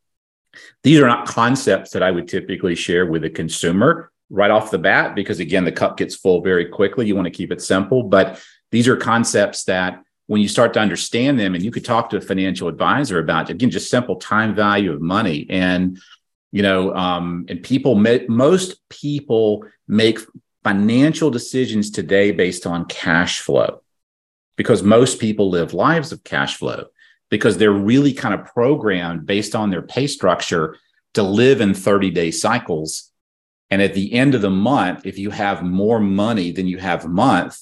These 0.82 1.00
are 1.00 1.07
not 1.07 1.26
concepts 1.26 1.90
that 1.90 2.02
I 2.02 2.11
would 2.11 2.28
typically 2.28 2.74
share 2.74 3.07
with 3.07 3.24
a 3.24 3.30
consumer 3.30 4.11
right 4.30 4.50
off 4.50 4.70
the 4.70 4.78
bat 4.78 5.14
because 5.14 5.40
again 5.40 5.64
the 5.64 5.72
cup 5.72 5.96
gets 5.96 6.14
full 6.14 6.42
very 6.42 6.66
quickly. 6.66 7.07
You 7.07 7.16
want 7.16 7.26
to 7.26 7.30
keep 7.30 7.52
it 7.52 7.62
simple. 7.62 8.05
But 8.05 8.42
these 8.70 8.88
are 8.88 8.96
concepts 8.96 9.64
that 9.64 10.02
when 10.26 10.40
you 10.40 10.48
start 10.48 10.72
to 10.74 10.80
understand 10.80 11.38
them 11.38 11.55
and 11.55 11.62
you 11.62 11.70
could 11.70 11.84
talk 11.84 12.11
to 12.11 12.16
a 12.16 12.20
financial 12.20 12.68
advisor 12.68 13.18
about 13.18 13.50
again 13.50 13.70
just 13.70 13.90
simple 13.90 14.16
time 14.16 14.55
value 14.55 14.92
of 14.92 15.00
money. 15.00 15.46
And 15.50 16.00
you 16.55 16.62
know 16.62 16.94
um, 16.94 17.46
and 17.48 17.64
people 17.64 17.96
most 18.28 18.88
people 18.88 19.64
make 19.88 20.20
financial 20.62 21.28
decisions 21.28 21.90
today 21.90 22.30
based 22.30 22.64
on 22.64 22.84
cash 22.86 23.40
flow 23.40 23.82
because 24.57 24.80
most 24.82 25.18
people 25.18 25.50
live 25.50 25.74
lives 25.74 26.12
of 26.12 26.22
cash 26.22 26.57
flow 26.57 26.84
because 27.28 27.59
they're 27.59 27.72
really 27.72 28.12
kind 28.12 28.34
of 28.34 28.46
programmed 28.46 29.26
based 29.26 29.57
on 29.57 29.70
their 29.70 29.82
pay 29.82 30.07
structure 30.07 30.76
to 31.14 31.24
live 31.24 31.61
in 31.61 31.74
30 31.74 32.11
day 32.11 32.30
cycles. 32.30 33.11
And 33.70 33.82
at 33.82 33.94
the 33.94 34.12
end 34.12 34.36
of 34.36 34.40
the 34.40 34.50
month 34.50 35.07
if 35.07 35.18
you 35.18 35.30
have 35.30 35.64
more 35.64 35.98
money 35.98 36.52
than 36.52 36.68
you 36.68 36.78
have 36.78 37.05
month 37.05 37.59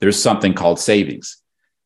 there's 0.00 0.20
something 0.20 0.54
called 0.54 0.80
savings. 0.80 1.36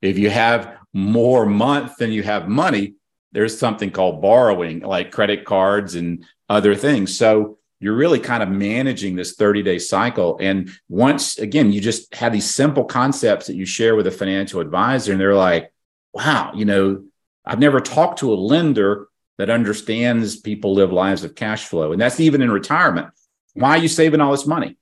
If 0.01 0.17
you 0.17 0.31
have 0.31 0.79
more 0.93 1.45
month 1.45 1.97
than 1.99 2.13
you 2.13 2.23
have 2.23 2.49
money, 2.49 2.95
there's 3.33 3.59
something 3.59 3.91
called 3.91 4.23
borrowing, 4.23 4.81
like 4.81 5.13
credit 5.13 5.45
cards 5.45 5.97
and 5.97 6.25
other 6.49 6.75
things. 6.75 7.17
So 7.17 7.59
you're 7.81 7.97
really 7.97 8.21
kind 8.21 8.43
of 8.43 8.49
managing 8.49 9.17
this 9.17 9.35
30 9.35 9.63
day 9.63 9.79
cycle. 9.79 10.39
And 10.41 10.71
once 10.89 11.39
again, 11.39 11.73
you 11.73 11.81
just 11.81 12.15
have 12.15 12.33
these 12.33 12.49
simple 12.49 12.85
concepts 12.85 13.47
that 13.47 13.57
you 13.57 13.67
share 13.67 13.97
with 13.97 14.07
a 14.07 14.11
financial 14.11 14.61
advisor, 14.61 15.13
and 15.13 15.21
they're 15.21 15.35
like, 15.35 15.73
wow, 16.13 16.53
you 16.55 16.65
know, 16.65 17.05
I've 17.45 17.59
never 17.59 17.81
talked 17.81 18.21
to 18.21 18.33
a 18.33 18.35
lender 18.35 19.09
that 19.39 19.51
understands 19.51 20.37
people 20.37 20.75
live 20.75 20.93
lives 20.93 21.23
of 21.23 21.35
cash 21.35 21.67
flow. 21.67 21.93
And 21.93 22.01
that's 22.01 22.21
even 22.21 22.41
in 22.41 22.51
retirement. 22.51 23.09
Why 23.55 23.71
are 23.71 23.79
you 23.79 23.89
saving 23.89 24.21
all 24.21 24.33
this 24.33 24.47
money? 24.47 24.79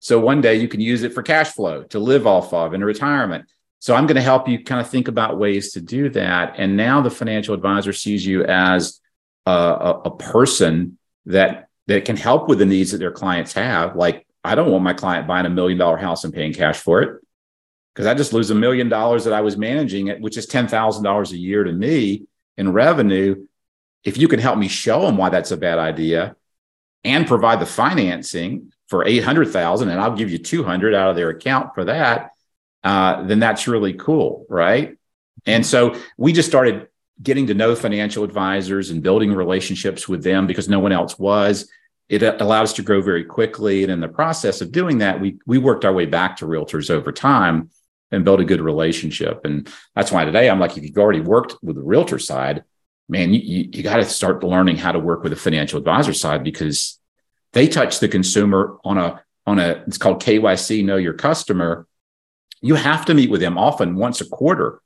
So 0.00 0.18
one 0.18 0.40
day 0.40 0.56
you 0.56 0.66
can 0.66 0.80
use 0.80 1.04
it 1.04 1.14
for 1.14 1.22
cash 1.22 1.52
flow 1.52 1.84
to 1.84 2.00
live 2.00 2.26
off 2.26 2.52
of 2.52 2.74
in 2.74 2.84
retirement. 2.84 3.44
So 3.78 3.94
I'm 3.94 4.06
going 4.06 4.16
to 4.16 4.22
help 4.22 4.48
you 4.48 4.64
kind 4.64 4.80
of 4.80 4.88
think 4.88 5.06
about 5.06 5.38
ways 5.38 5.72
to 5.72 5.80
do 5.80 6.08
that. 6.10 6.54
And 6.58 6.76
now 6.76 7.00
the 7.00 7.10
financial 7.10 7.54
advisor 7.54 7.92
sees 7.92 8.26
you 8.26 8.44
as 8.44 9.00
a, 9.46 10.00
a, 10.04 10.16
person 10.16 10.98
that 11.26 11.68
that 11.86 12.04
can 12.04 12.16
help 12.16 12.48
with 12.48 12.58
the 12.58 12.66
needs 12.66 12.92
that 12.92 12.98
their 12.98 13.10
clients 13.10 13.52
have. 13.54 13.96
Like, 13.96 14.26
I 14.44 14.54
don't 14.54 14.70
want 14.70 14.84
my 14.84 14.92
client 14.92 15.26
buying 15.26 15.46
a 15.46 15.50
million 15.50 15.78
dollar 15.78 15.96
house 15.96 16.24
and 16.24 16.32
paying 16.32 16.52
cash 16.52 16.78
for 16.78 17.02
it 17.02 17.20
because 17.92 18.06
I 18.06 18.14
just 18.14 18.32
lose 18.32 18.50
a 18.50 18.54
million 18.54 18.88
dollars 18.88 19.24
that 19.24 19.32
I 19.32 19.40
was 19.40 19.56
managing 19.56 20.08
it, 20.08 20.20
which 20.20 20.36
is 20.36 20.46
ten 20.46 20.68
thousand 20.68 21.04
dollars 21.04 21.32
a 21.32 21.36
year 21.36 21.64
to 21.64 21.72
me 21.72 22.24
in 22.56 22.72
revenue. 22.72 23.46
If 24.04 24.16
you 24.16 24.28
can 24.28 24.40
help 24.40 24.58
me 24.58 24.68
show 24.68 25.02
them 25.02 25.16
why 25.16 25.28
that's 25.28 25.52
a 25.52 25.56
bad 25.56 25.78
idea 25.78 26.36
and 27.04 27.26
provide 27.26 27.60
the 27.60 27.66
financing 27.66 28.72
for 28.88 29.04
800,000 29.04 29.88
and 29.88 30.00
I'll 30.00 30.14
give 30.14 30.30
you 30.30 30.38
200 30.38 30.94
out 30.94 31.10
of 31.10 31.16
their 31.16 31.30
account 31.30 31.74
for 31.74 31.84
that 31.84 32.32
uh, 32.84 33.22
then 33.22 33.38
that's 33.38 33.68
really 33.68 33.94
cool, 33.94 34.46
right? 34.48 34.96
And 35.46 35.64
so 35.64 35.96
we 36.16 36.32
just 36.32 36.48
started 36.48 36.88
getting 37.20 37.46
to 37.48 37.54
know 37.54 37.74
financial 37.74 38.24
advisors 38.24 38.90
and 38.90 39.02
building 39.02 39.32
relationships 39.32 40.08
with 40.08 40.22
them 40.22 40.46
because 40.46 40.68
no 40.68 40.78
one 40.78 40.92
else 40.92 41.18
was. 41.18 41.68
It 42.08 42.22
allowed 42.22 42.64
us 42.64 42.74
to 42.74 42.82
grow 42.82 43.00
very 43.00 43.24
quickly, 43.24 43.82
and 43.82 43.92
in 43.92 44.00
the 44.00 44.08
process 44.08 44.60
of 44.60 44.72
doing 44.72 44.98
that, 44.98 45.20
we 45.20 45.38
we 45.46 45.58
worked 45.58 45.84
our 45.84 45.92
way 45.92 46.06
back 46.06 46.36
to 46.38 46.46
realtors 46.46 46.90
over 46.90 47.10
time 47.10 47.70
and 48.10 48.24
built 48.24 48.40
a 48.40 48.44
good 48.44 48.60
relationship. 48.60 49.44
And 49.44 49.72
that's 49.94 50.12
why 50.12 50.24
today 50.24 50.50
I'm 50.50 50.60
like, 50.60 50.76
if 50.76 50.84
you've 50.84 50.98
already 50.98 51.20
worked 51.20 51.56
with 51.62 51.76
the 51.76 51.82
realtor 51.82 52.18
side, 52.18 52.64
man, 53.08 53.32
you, 53.32 53.40
you, 53.40 53.70
you 53.72 53.82
got 53.82 53.96
to 53.96 54.04
start 54.04 54.44
learning 54.44 54.76
how 54.76 54.92
to 54.92 54.98
work 54.98 55.22
with 55.22 55.30
the 55.30 55.36
financial 55.36 55.78
advisor 55.78 56.12
side 56.12 56.44
because 56.44 56.98
they 57.54 57.66
touch 57.66 58.00
the 58.00 58.08
consumer 58.08 58.76
on 58.84 58.98
a 58.98 59.22
on 59.46 59.58
a 59.58 59.82
it's 59.86 59.98
called 59.98 60.22
KYC, 60.22 60.84
know 60.84 60.96
your 60.96 61.14
customer 61.14 61.86
you 62.62 62.76
have 62.76 63.04
to 63.06 63.14
meet 63.14 63.28
with 63.28 63.40
them 63.40 63.58
often 63.58 63.96
once 63.96 64.20
a 64.20 64.24
quarter. 64.24 64.80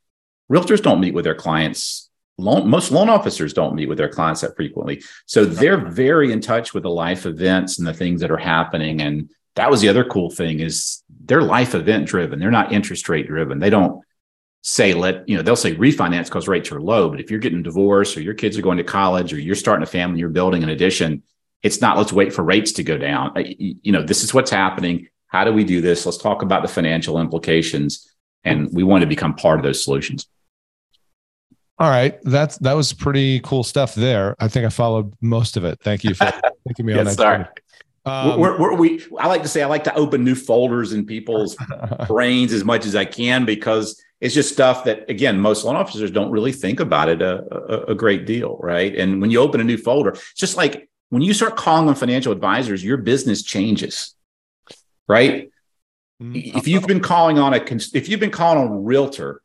Realtors 0.50 0.82
don't 0.82 1.00
meet 1.00 1.14
with 1.14 1.24
their 1.24 1.34
clients. 1.34 2.05
Loan, 2.38 2.68
most 2.68 2.90
loan 2.90 3.08
officers 3.08 3.54
don't 3.54 3.74
meet 3.74 3.88
with 3.88 3.98
their 3.98 4.08
clients 4.08 4.42
that 4.42 4.56
frequently. 4.56 5.02
So 5.24 5.44
they're 5.44 5.78
very 5.78 6.32
in 6.32 6.40
touch 6.40 6.74
with 6.74 6.82
the 6.82 6.90
life 6.90 7.24
events 7.24 7.78
and 7.78 7.86
the 7.86 7.94
things 7.94 8.20
that 8.20 8.30
are 8.30 8.36
happening. 8.36 9.00
And 9.00 9.30
that 9.54 9.70
was 9.70 9.80
the 9.80 9.88
other 9.88 10.04
cool 10.04 10.30
thing 10.30 10.60
is 10.60 11.02
they're 11.24 11.42
life 11.42 11.74
event 11.74 12.06
driven. 12.06 12.38
They're 12.38 12.50
not 12.50 12.72
interest 12.72 13.08
rate 13.08 13.26
driven. 13.26 13.58
They 13.58 13.70
don't 13.70 14.02
say 14.62 14.94
let 14.94 15.28
you 15.28 15.36
know 15.36 15.44
they'll 15.44 15.54
say 15.54 15.76
refinance 15.76 16.24
because 16.24 16.48
rates 16.48 16.72
are 16.72 16.80
low 16.80 17.08
but 17.08 17.20
if 17.20 17.30
you're 17.30 17.38
getting 17.38 17.62
divorced 17.62 18.16
or 18.16 18.20
your 18.20 18.34
kids 18.34 18.58
are 18.58 18.62
going 18.62 18.78
to 18.78 18.82
college 18.82 19.32
or 19.32 19.38
you're 19.38 19.54
starting 19.54 19.84
a 19.84 19.86
family 19.86 20.18
you're 20.18 20.28
building 20.28 20.64
an 20.64 20.70
addition 20.70 21.22
it's 21.62 21.80
not 21.80 21.96
let's 21.96 22.12
wait 22.12 22.32
for 22.32 22.42
rates 22.42 22.72
to 22.72 22.82
go 22.82 22.98
down 22.98 23.30
you 23.36 23.92
know 23.92 24.02
this 24.02 24.24
is 24.24 24.34
what's 24.34 24.50
happening 24.50 25.06
how 25.28 25.44
do 25.44 25.52
we 25.52 25.64
do 25.64 25.80
this? 25.80 26.06
Let's 26.06 26.18
talk 26.18 26.42
about 26.42 26.62
the 26.62 26.68
financial 26.68 27.20
implications. 27.20 28.10
And 28.44 28.72
we 28.72 28.84
want 28.84 29.02
to 29.02 29.06
become 29.08 29.34
part 29.34 29.58
of 29.58 29.64
those 29.64 29.82
solutions. 29.82 30.26
All 31.78 31.90
right, 31.90 32.18
that's 32.22 32.58
that 32.58 32.72
was 32.72 32.92
pretty 32.92 33.40
cool 33.40 33.62
stuff 33.62 33.94
there. 33.94 34.34
I 34.38 34.48
think 34.48 34.66
I 34.66 34.70
followed 34.70 35.12
most 35.20 35.56
of 35.56 35.64
it. 35.64 35.78
Thank 35.82 36.04
you 36.04 36.14
for 36.14 36.32
taking 36.68 36.86
me 36.86 36.94
yes, 36.94 37.00
on 37.00 37.04
that. 37.06 37.16
Sorry. 37.16 37.44
Um, 38.06 38.38
we're, 38.38 38.56
we're, 38.56 38.74
we, 38.76 39.04
I 39.18 39.26
like 39.26 39.42
to 39.42 39.48
say 39.48 39.62
I 39.62 39.66
like 39.66 39.82
to 39.84 39.94
open 39.94 40.22
new 40.22 40.36
folders 40.36 40.92
in 40.92 41.06
people's 41.06 41.56
brains 42.06 42.52
as 42.52 42.64
much 42.64 42.86
as 42.86 42.94
I 42.94 43.04
can 43.04 43.44
because 43.44 44.00
it's 44.20 44.32
just 44.32 44.52
stuff 44.52 44.84
that 44.84 45.10
again 45.10 45.40
most 45.40 45.64
loan 45.64 45.74
officers 45.74 46.12
don't 46.12 46.30
really 46.30 46.52
think 46.52 46.78
about 46.78 47.08
it 47.08 47.20
a, 47.20 47.42
a, 47.52 47.92
a 47.92 47.94
great 47.94 48.24
deal, 48.24 48.58
right? 48.62 48.94
And 48.94 49.20
when 49.20 49.30
you 49.30 49.40
open 49.40 49.60
a 49.60 49.64
new 49.64 49.76
folder, 49.76 50.10
it's 50.10 50.34
just 50.34 50.56
like 50.56 50.88
when 51.10 51.20
you 51.22 51.34
start 51.34 51.56
calling 51.56 51.88
on 51.88 51.94
financial 51.94 52.32
advisors, 52.32 52.84
your 52.84 52.96
business 52.96 53.42
changes 53.42 54.16
right? 55.08 55.50
Mm-hmm. 56.22 56.58
If 56.58 56.68
you've 56.68 56.86
been 56.86 57.00
calling 57.00 57.38
on 57.38 57.54
a 57.54 57.58
if 57.58 58.08
you've 58.08 58.20
been 58.20 58.30
calling 58.30 58.58
on 58.58 58.72
a 58.72 58.80
realtor, 58.80 59.42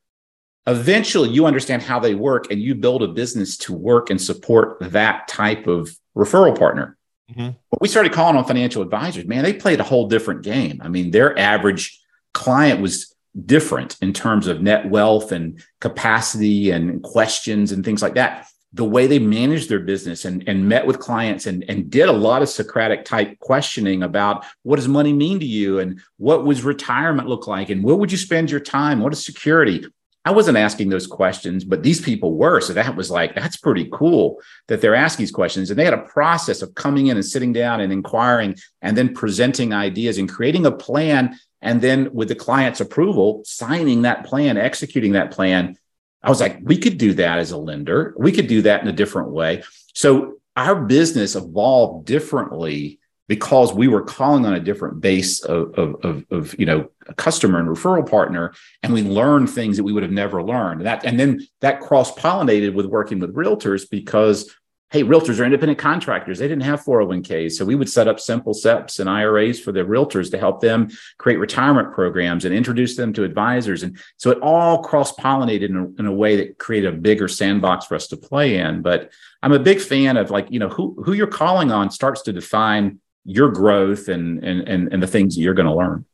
eventually 0.68 1.30
you 1.30 1.46
understand 1.46 1.82
how 1.82 2.00
they 2.00 2.16
work 2.16 2.52
and 2.52 2.62
you 2.62 2.76
build 2.76 3.04
a 3.04 3.08
business 3.08 3.58
to 3.58 3.74
work 3.74 4.10
and 4.10 4.22
support 4.22 4.78
that 4.82 5.28
type 5.28 5.68
of 5.68 5.96
referral 6.16 6.58
partner. 6.58 6.98
Mm-hmm. 7.32 7.58
We 7.80 7.88
started 7.88 8.12
calling 8.12 8.36
on 8.36 8.46
financial 8.46 8.82
advisors, 8.82 9.26
man, 9.26 9.44
they 9.44 9.54
played 9.54 9.80
a 9.80 9.84
whole 9.84 10.08
different 10.08 10.44
game. 10.44 10.82
I 10.84 10.90
mean, 10.90 11.12
their 11.12 11.38
average 11.38 12.00
client 12.34 12.82
was 12.82 13.16
different 13.46 13.98
in 14.02 14.12
terms 14.12 14.48
of 14.48 14.62
net 14.62 14.90
wealth 14.90 15.32
and 15.32 15.64
capacity 15.80 16.72
and 16.72 17.02
questions 17.02 17.72
and 17.72 17.84
things 17.86 18.02
like 18.02 18.16
that 18.16 18.48
the 18.74 18.86
way 18.86 19.06
they 19.06 19.20
managed 19.20 19.70
their 19.70 19.80
business 19.80 20.24
and, 20.24 20.48
and 20.48 20.68
met 20.68 20.86
with 20.86 21.00
clients 21.00 21.46
and, 21.46 21.66
and 21.68 21.90
did 21.90 22.08
a 22.08 22.14
lot 22.14 22.42
of 22.42 22.50
Socratic 22.50 23.04
type 23.04 23.38
questioning 23.40 24.04
about 24.04 24.46
what 24.64 24.78
does 24.78 24.88
money 24.88 25.12
mean 25.12 25.40
to 25.40 25.46
you 25.46 25.80
and 25.80 26.00
what 26.18 26.46
was 26.46 26.64
retirement 26.64 27.28
look 27.28 27.48
like 27.48 27.70
and 27.70 27.84
where 27.84 27.96
would 27.96 28.12
you 28.12 28.18
spend 28.18 28.50
your 28.50 28.62
time? 28.62 29.02
What 29.02 29.12
is 29.12 29.26
security? 29.26 29.86
I 30.24 30.32
wasn't 30.32 30.58
asking 30.58 30.90
those 30.90 31.08
questions, 31.08 31.64
but 31.64 31.82
these 31.82 32.00
people 32.00 32.36
were. 32.36 32.62
So 32.62 32.74
that 32.74 32.96
was 32.96 33.10
like, 33.10 33.34
that's 33.34 33.58
pretty 33.58 33.90
cool 33.92 34.40
that 34.68 34.80
they're 34.80 34.96
asking 34.96 35.24
these 35.24 35.32
questions. 35.32 35.70
And 35.70 35.80
they 35.80 35.86
had 35.86 35.96
a 35.96 36.04
process 36.04 36.62
of 36.62 36.76
coming 36.76 37.08
in 37.08 37.18
and 37.18 37.26
sitting 37.26 37.54
down 37.54 37.82
and 37.82 37.92
inquiring 37.92 38.56
and 38.82 38.96
then 38.96 39.16
presenting 39.16 39.74
ideas 39.74 40.20
and 40.20 40.30
creating 40.30 40.68
a 40.68 40.72
plan. 40.72 41.40
And 41.62 41.82
then 41.82 42.14
with 42.14 42.28
the 42.28 42.36
client's 42.36 42.82
approval, 42.82 43.42
signing 43.46 44.04
that 44.04 44.26
plan, 44.26 44.58
executing 44.58 45.14
that 45.14 45.32
plan 45.32 45.78
I 46.24 46.30
was 46.30 46.40
like, 46.40 46.60
we 46.62 46.78
could 46.78 46.98
do 46.98 47.14
that 47.14 47.40
as 47.40 47.52
a 47.52 47.58
lender. 47.58 48.14
We 48.18 48.32
could 48.32 48.48
do 48.48 48.62
that 48.64 48.82
in 48.82 48.88
a 48.88 48.94
different 48.94 49.30
way. 49.30 49.64
So 49.94 50.38
our 50.56 50.76
business 50.76 51.36
evolved 51.36 52.06
differently 52.06 53.00
because 53.32 53.74
we 53.74 53.88
were 53.88 54.02
calling 54.02 54.46
on 54.46 54.54
a 54.56 54.60
different 54.60 55.00
base 55.00 55.40
of, 55.44 55.74
of, 55.80 55.96
of, 56.04 56.26
of, 56.32 56.60
you 56.60 56.66
know 56.66 56.90
a 57.08 57.14
customer 57.14 57.60
and 57.60 57.70
referral 57.70 58.06
partner 58.06 58.54
and 58.84 58.92
we 58.92 59.02
learned 59.02 59.50
things 59.50 59.78
that 59.78 59.86
we 59.86 59.94
would 59.94 60.04
have 60.04 60.12
never 60.12 60.44
learned 60.44 60.82
and 60.82 60.86
that 60.86 61.06
and 61.06 61.18
then 61.18 61.40
that 61.62 61.80
cross 61.80 62.14
pollinated 62.16 62.74
with 62.74 62.86
working 62.86 63.20
with 63.20 63.34
realtors 63.34 63.90
because 63.90 64.54
hey, 64.92 65.04
realtors 65.04 65.40
are 65.40 65.46
independent 65.46 65.80
contractors. 65.80 66.38
They 66.38 66.50
didn't 66.50 66.64
have 66.64 66.84
401ks. 66.84 67.54
So 67.54 67.64
we 67.64 67.76
would 67.76 67.90
set 67.90 68.10
up 68.10 68.20
simple 68.20 68.54
SEPs 68.54 69.00
and 69.00 69.10
IRAs 69.10 69.58
for 69.58 69.72
the 69.72 69.86
realtors 69.86 70.30
to 70.32 70.38
help 70.38 70.60
them 70.60 70.90
create 71.18 71.38
retirement 71.38 71.94
programs 71.94 72.44
and 72.44 72.54
introduce 72.54 72.98
them 72.98 73.14
to 73.14 73.24
advisors. 73.24 73.84
And 73.84 73.98
so 74.18 74.32
it 74.32 74.40
all 74.42 74.84
cross 74.84 75.16
pollinated 75.16 75.70
in, 75.70 75.96
in, 75.98 76.08
a 76.08 76.12
way 76.12 76.36
that 76.36 76.58
created 76.58 76.94
a 76.94 76.98
bigger 76.98 77.30
sandbox 77.30 77.86
for 77.86 77.96
us 77.96 78.08
to 78.08 78.18
play 78.18 78.58
in. 78.58 78.82
But 78.82 79.12
I'm 79.42 79.54
a 79.54 79.60
big 79.60 79.80
fan 79.80 80.18
of 80.18 80.30
like, 80.30 80.52
you 80.52 80.60
know, 80.60 80.68
who, 80.68 81.02
who 81.06 81.14
you're 81.14 81.26
calling 81.26 81.72
on 81.72 81.90
starts 81.90 82.24
to 82.24 82.34
define 82.34 83.00
your 83.24 83.50
growth 83.50 84.08
and, 84.08 84.44
and, 84.44 84.68
and, 84.68 84.92
and 84.92 85.04
the 85.04 85.08
things 85.08 85.36
that 85.36 85.42
you're 85.42 85.54
going 85.54 85.68
to 85.68 85.76
learn. 85.76 86.06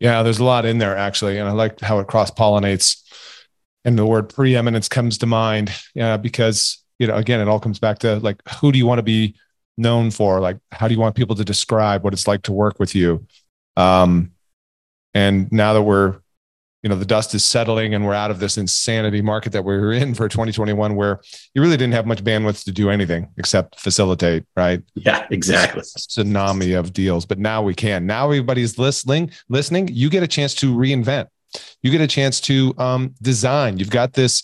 Yeah, 0.00 0.22
there's 0.22 0.38
a 0.38 0.44
lot 0.44 0.64
in 0.64 0.78
there 0.78 0.96
actually. 0.96 1.38
And 1.38 1.48
I 1.48 1.52
like 1.52 1.80
how 1.80 1.98
it 2.00 2.08
cross 2.08 2.30
pollinates 2.30 3.00
and 3.84 3.98
the 3.98 4.06
word 4.06 4.28
preeminence 4.28 4.88
comes 4.88 5.18
to 5.18 5.26
mind 5.26 5.70
yeah, 5.94 6.16
because 6.16 6.82
you 6.98 7.08
know, 7.08 7.16
again, 7.16 7.40
it 7.40 7.48
all 7.48 7.58
comes 7.58 7.80
back 7.80 7.98
to 8.00 8.16
like, 8.20 8.40
who 8.60 8.70
do 8.70 8.78
you 8.78 8.86
want 8.86 8.98
to 9.00 9.02
be 9.02 9.34
known 9.76 10.12
for? 10.12 10.40
Like, 10.40 10.58
how 10.70 10.86
do 10.86 10.94
you 10.94 11.00
want 11.00 11.16
people 11.16 11.34
to 11.34 11.44
describe 11.44 12.04
what 12.04 12.12
it's 12.12 12.28
like 12.28 12.42
to 12.42 12.52
work 12.52 12.78
with 12.78 12.94
you? 12.94 13.26
Um, 13.76 14.32
and 15.12 15.50
now 15.50 15.72
that 15.72 15.82
we're 15.82 16.20
you 16.82 16.88
know 16.88 16.96
the 16.96 17.04
dust 17.04 17.34
is 17.34 17.44
settling 17.44 17.94
and 17.94 18.04
we're 18.04 18.14
out 18.14 18.30
of 18.30 18.40
this 18.40 18.58
insanity 18.58 19.22
market 19.22 19.52
that 19.52 19.64
we 19.64 19.74
were 19.74 19.92
in 19.92 20.14
for 20.14 20.28
2021 20.28 20.96
where 20.96 21.20
you 21.54 21.62
really 21.62 21.76
didn't 21.76 21.94
have 21.94 22.06
much 22.06 22.22
bandwidth 22.24 22.64
to 22.64 22.72
do 22.72 22.90
anything 22.90 23.28
except 23.38 23.78
facilitate 23.78 24.44
right? 24.56 24.82
Yeah 24.94 25.26
exactly. 25.30 25.82
Tsunami 25.82 26.78
of 26.78 26.92
deals 26.92 27.24
but 27.24 27.38
now 27.38 27.62
we 27.62 27.74
can. 27.74 28.06
Now 28.06 28.24
everybody's 28.24 28.78
listening 28.78 29.30
listening. 29.48 29.88
You 29.88 30.10
get 30.10 30.22
a 30.22 30.28
chance 30.28 30.54
to 30.56 30.74
reinvent. 30.74 31.28
You 31.82 31.90
get 31.90 32.00
a 32.00 32.06
chance 32.06 32.40
to 32.42 32.74
um, 32.78 33.14
design. 33.20 33.78
You've 33.78 33.90
got 33.90 34.14
this 34.14 34.42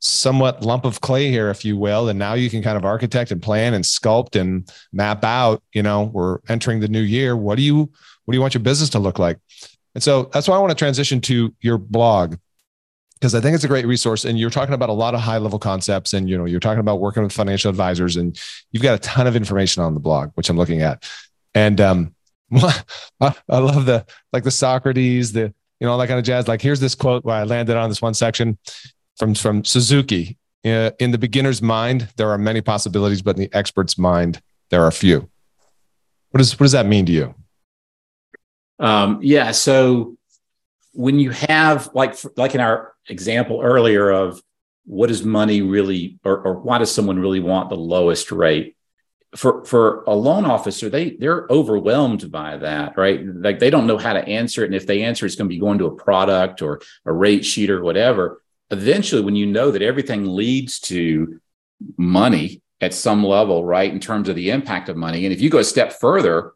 somewhat 0.00 0.62
lump 0.62 0.84
of 0.84 1.00
clay 1.00 1.30
here 1.30 1.48
if 1.48 1.64
you 1.64 1.78
will 1.78 2.10
and 2.10 2.18
now 2.18 2.34
you 2.34 2.50
can 2.50 2.62
kind 2.62 2.76
of 2.76 2.84
architect 2.84 3.30
and 3.30 3.42
plan 3.42 3.72
and 3.72 3.84
sculpt 3.84 4.38
and 4.38 4.70
map 4.92 5.24
out 5.24 5.62
you 5.72 5.82
know 5.82 6.02
we're 6.02 6.38
entering 6.48 6.80
the 6.80 6.88
new 6.88 7.00
year. 7.00 7.36
What 7.36 7.56
do 7.56 7.62
you 7.62 7.90
what 8.24 8.32
do 8.32 8.36
you 8.36 8.40
want 8.40 8.54
your 8.54 8.62
business 8.62 8.88
to 8.90 8.98
look 8.98 9.18
like 9.18 9.38
and 9.94 10.02
so 10.02 10.30
that's 10.32 10.48
why 10.48 10.56
I 10.56 10.58
want 10.58 10.70
to 10.70 10.76
transition 10.76 11.20
to 11.22 11.54
your 11.60 11.78
blog 11.78 12.36
because 13.24 13.34
I 13.34 13.40
think 13.40 13.54
it's 13.54 13.64
a 13.64 13.68
great 13.68 13.86
resource. 13.86 14.26
And 14.26 14.38
you're 14.38 14.50
talking 14.50 14.74
about 14.74 14.90
a 14.90 14.92
lot 14.92 15.14
of 15.14 15.20
high 15.20 15.38
level 15.38 15.58
concepts, 15.58 16.12
and 16.12 16.28
you 16.28 16.36
know 16.36 16.44
you're 16.44 16.60
talking 16.60 16.80
about 16.80 17.00
working 17.00 17.22
with 17.22 17.32
financial 17.32 17.70
advisors, 17.70 18.16
and 18.16 18.38
you've 18.70 18.82
got 18.82 18.94
a 18.94 18.98
ton 18.98 19.26
of 19.26 19.34
information 19.34 19.82
on 19.82 19.94
the 19.94 20.00
blog, 20.00 20.30
which 20.34 20.50
I'm 20.50 20.58
looking 20.58 20.82
at. 20.82 21.08
And 21.54 21.80
um, 21.80 22.14
I 22.52 23.32
love 23.48 23.86
the 23.86 24.04
like 24.32 24.44
the 24.44 24.50
Socrates, 24.50 25.32
the 25.32 25.54
you 25.80 25.86
know 25.86 25.92
all 25.92 25.98
that 25.98 26.08
kind 26.08 26.18
of 26.18 26.24
jazz. 26.24 26.48
Like 26.48 26.60
here's 26.60 26.80
this 26.80 26.94
quote 26.94 27.24
where 27.24 27.36
I 27.36 27.44
landed 27.44 27.76
on 27.76 27.88
this 27.88 28.02
one 28.02 28.14
section 28.14 28.58
from 29.16 29.34
from 29.34 29.64
Suzuki. 29.64 30.36
Uh, 30.64 30.90
in 30.98 31.10
the 31.10 31.18
beginner's 31.18 31.60
mind, 31.60 32.08
there 32.16 32.30
are 32.30 32.38
many 32.38 32.62
possibilities, 32.62 33.20
but 33.20 33.36
in 33.36 33.42
the 33.42 33.54
expert's 33.54 33.98
mind, 33.98 34.40
there 34.70 34.82
are 34.82 34.90
few. 34.90 35.30
What 36.30 36.38
does 36.38 36.52
what 36.58 36.64
does 36.64 36.72
that 36.72 36.86
mean 36.86 37.06
to 37.06 37.12
you? 37.12 37.34
Um, 38.78 39.20
yeah. 39.22 39.52
So 39.52 40.16
when 40.92 41.18
you 41.18 41.30
have 41.30 41.90
like 41.94 42.16
like 42.36 42.54
in 42.54 42.60
our 42.60 42.94
example 43.08 43.60
earlier 43.62 44.10
of 44.10 44.40
what 44.86 45.08
does 45.08 45.24
money 45.24 45.62
really 45.62 46.18
or, 46.24 46.38
or 46.38 46.54
why 46.54 46.78
does 46.78 46.92
someone 46.92 47.18
really 47.18 47.40
want 47.40 47.68
the 47.68 47.76
lowest 47.76 48.32
rate? 48.32 48.76
For 49.36 49.64
for 49.64 50.04
a 50.04 50.14
loan 50.14 50.44
officer 50.44 50.88
they 50.88 51.10
they're 51.10 51.46
overwhelmed 51.50 52.30
by 52.30 52.56
that 52.58 52.96
right? 52.96 53.24
Like 53.26 53.58
they 53.58 53.70
don't 53.70 53.86
know 53.86 53.98
how 53.98 54.12
to 54.12 54.26
answer 54.26 54.62
it. 54.62 54.66
And 54.66 54.74
if 54.74 54.86
they 54.86 55.02
answer 55.02 55.26
it's 55.26 55.34
going 55.34 55.48
to 55.48 55.54
be 55.54 55.60
going 55.60 55.78
to 55.78 55.86
a 55.86 55.94
product 55.94 56.62
or 56.62 56.80
a 57.04 57.12
rate 57.12 57.44
sheet 57.44 57.70
or 57.70 57.82
whatever. 57.82 58.40
Eventually 58.70 59.22
when 59.22 59.36
you 59.36 59.46
know 59.46 59.70
that 59.70 59.82
everything 59.82 60.34
leads 60.34 60.80
to 60.80 61.40
money 61.96 62.62
at 62.80 62.94
some 62.94 63.24
level 63.24 63.64
right 63.64 63.90
in 63.90 64.00
terms 64.00 64.28
of 64.28 64.36
the 64.36 64.50
impact 64.50 64.88
of 64.88 64.96
money 64.96 65.24
and 65.24 65.32
if 65.32 65.40
you 65.40 65.50
go 65.50 65.58
a 65.58 65.64
step 65.64 65.92
further 65.92 66.52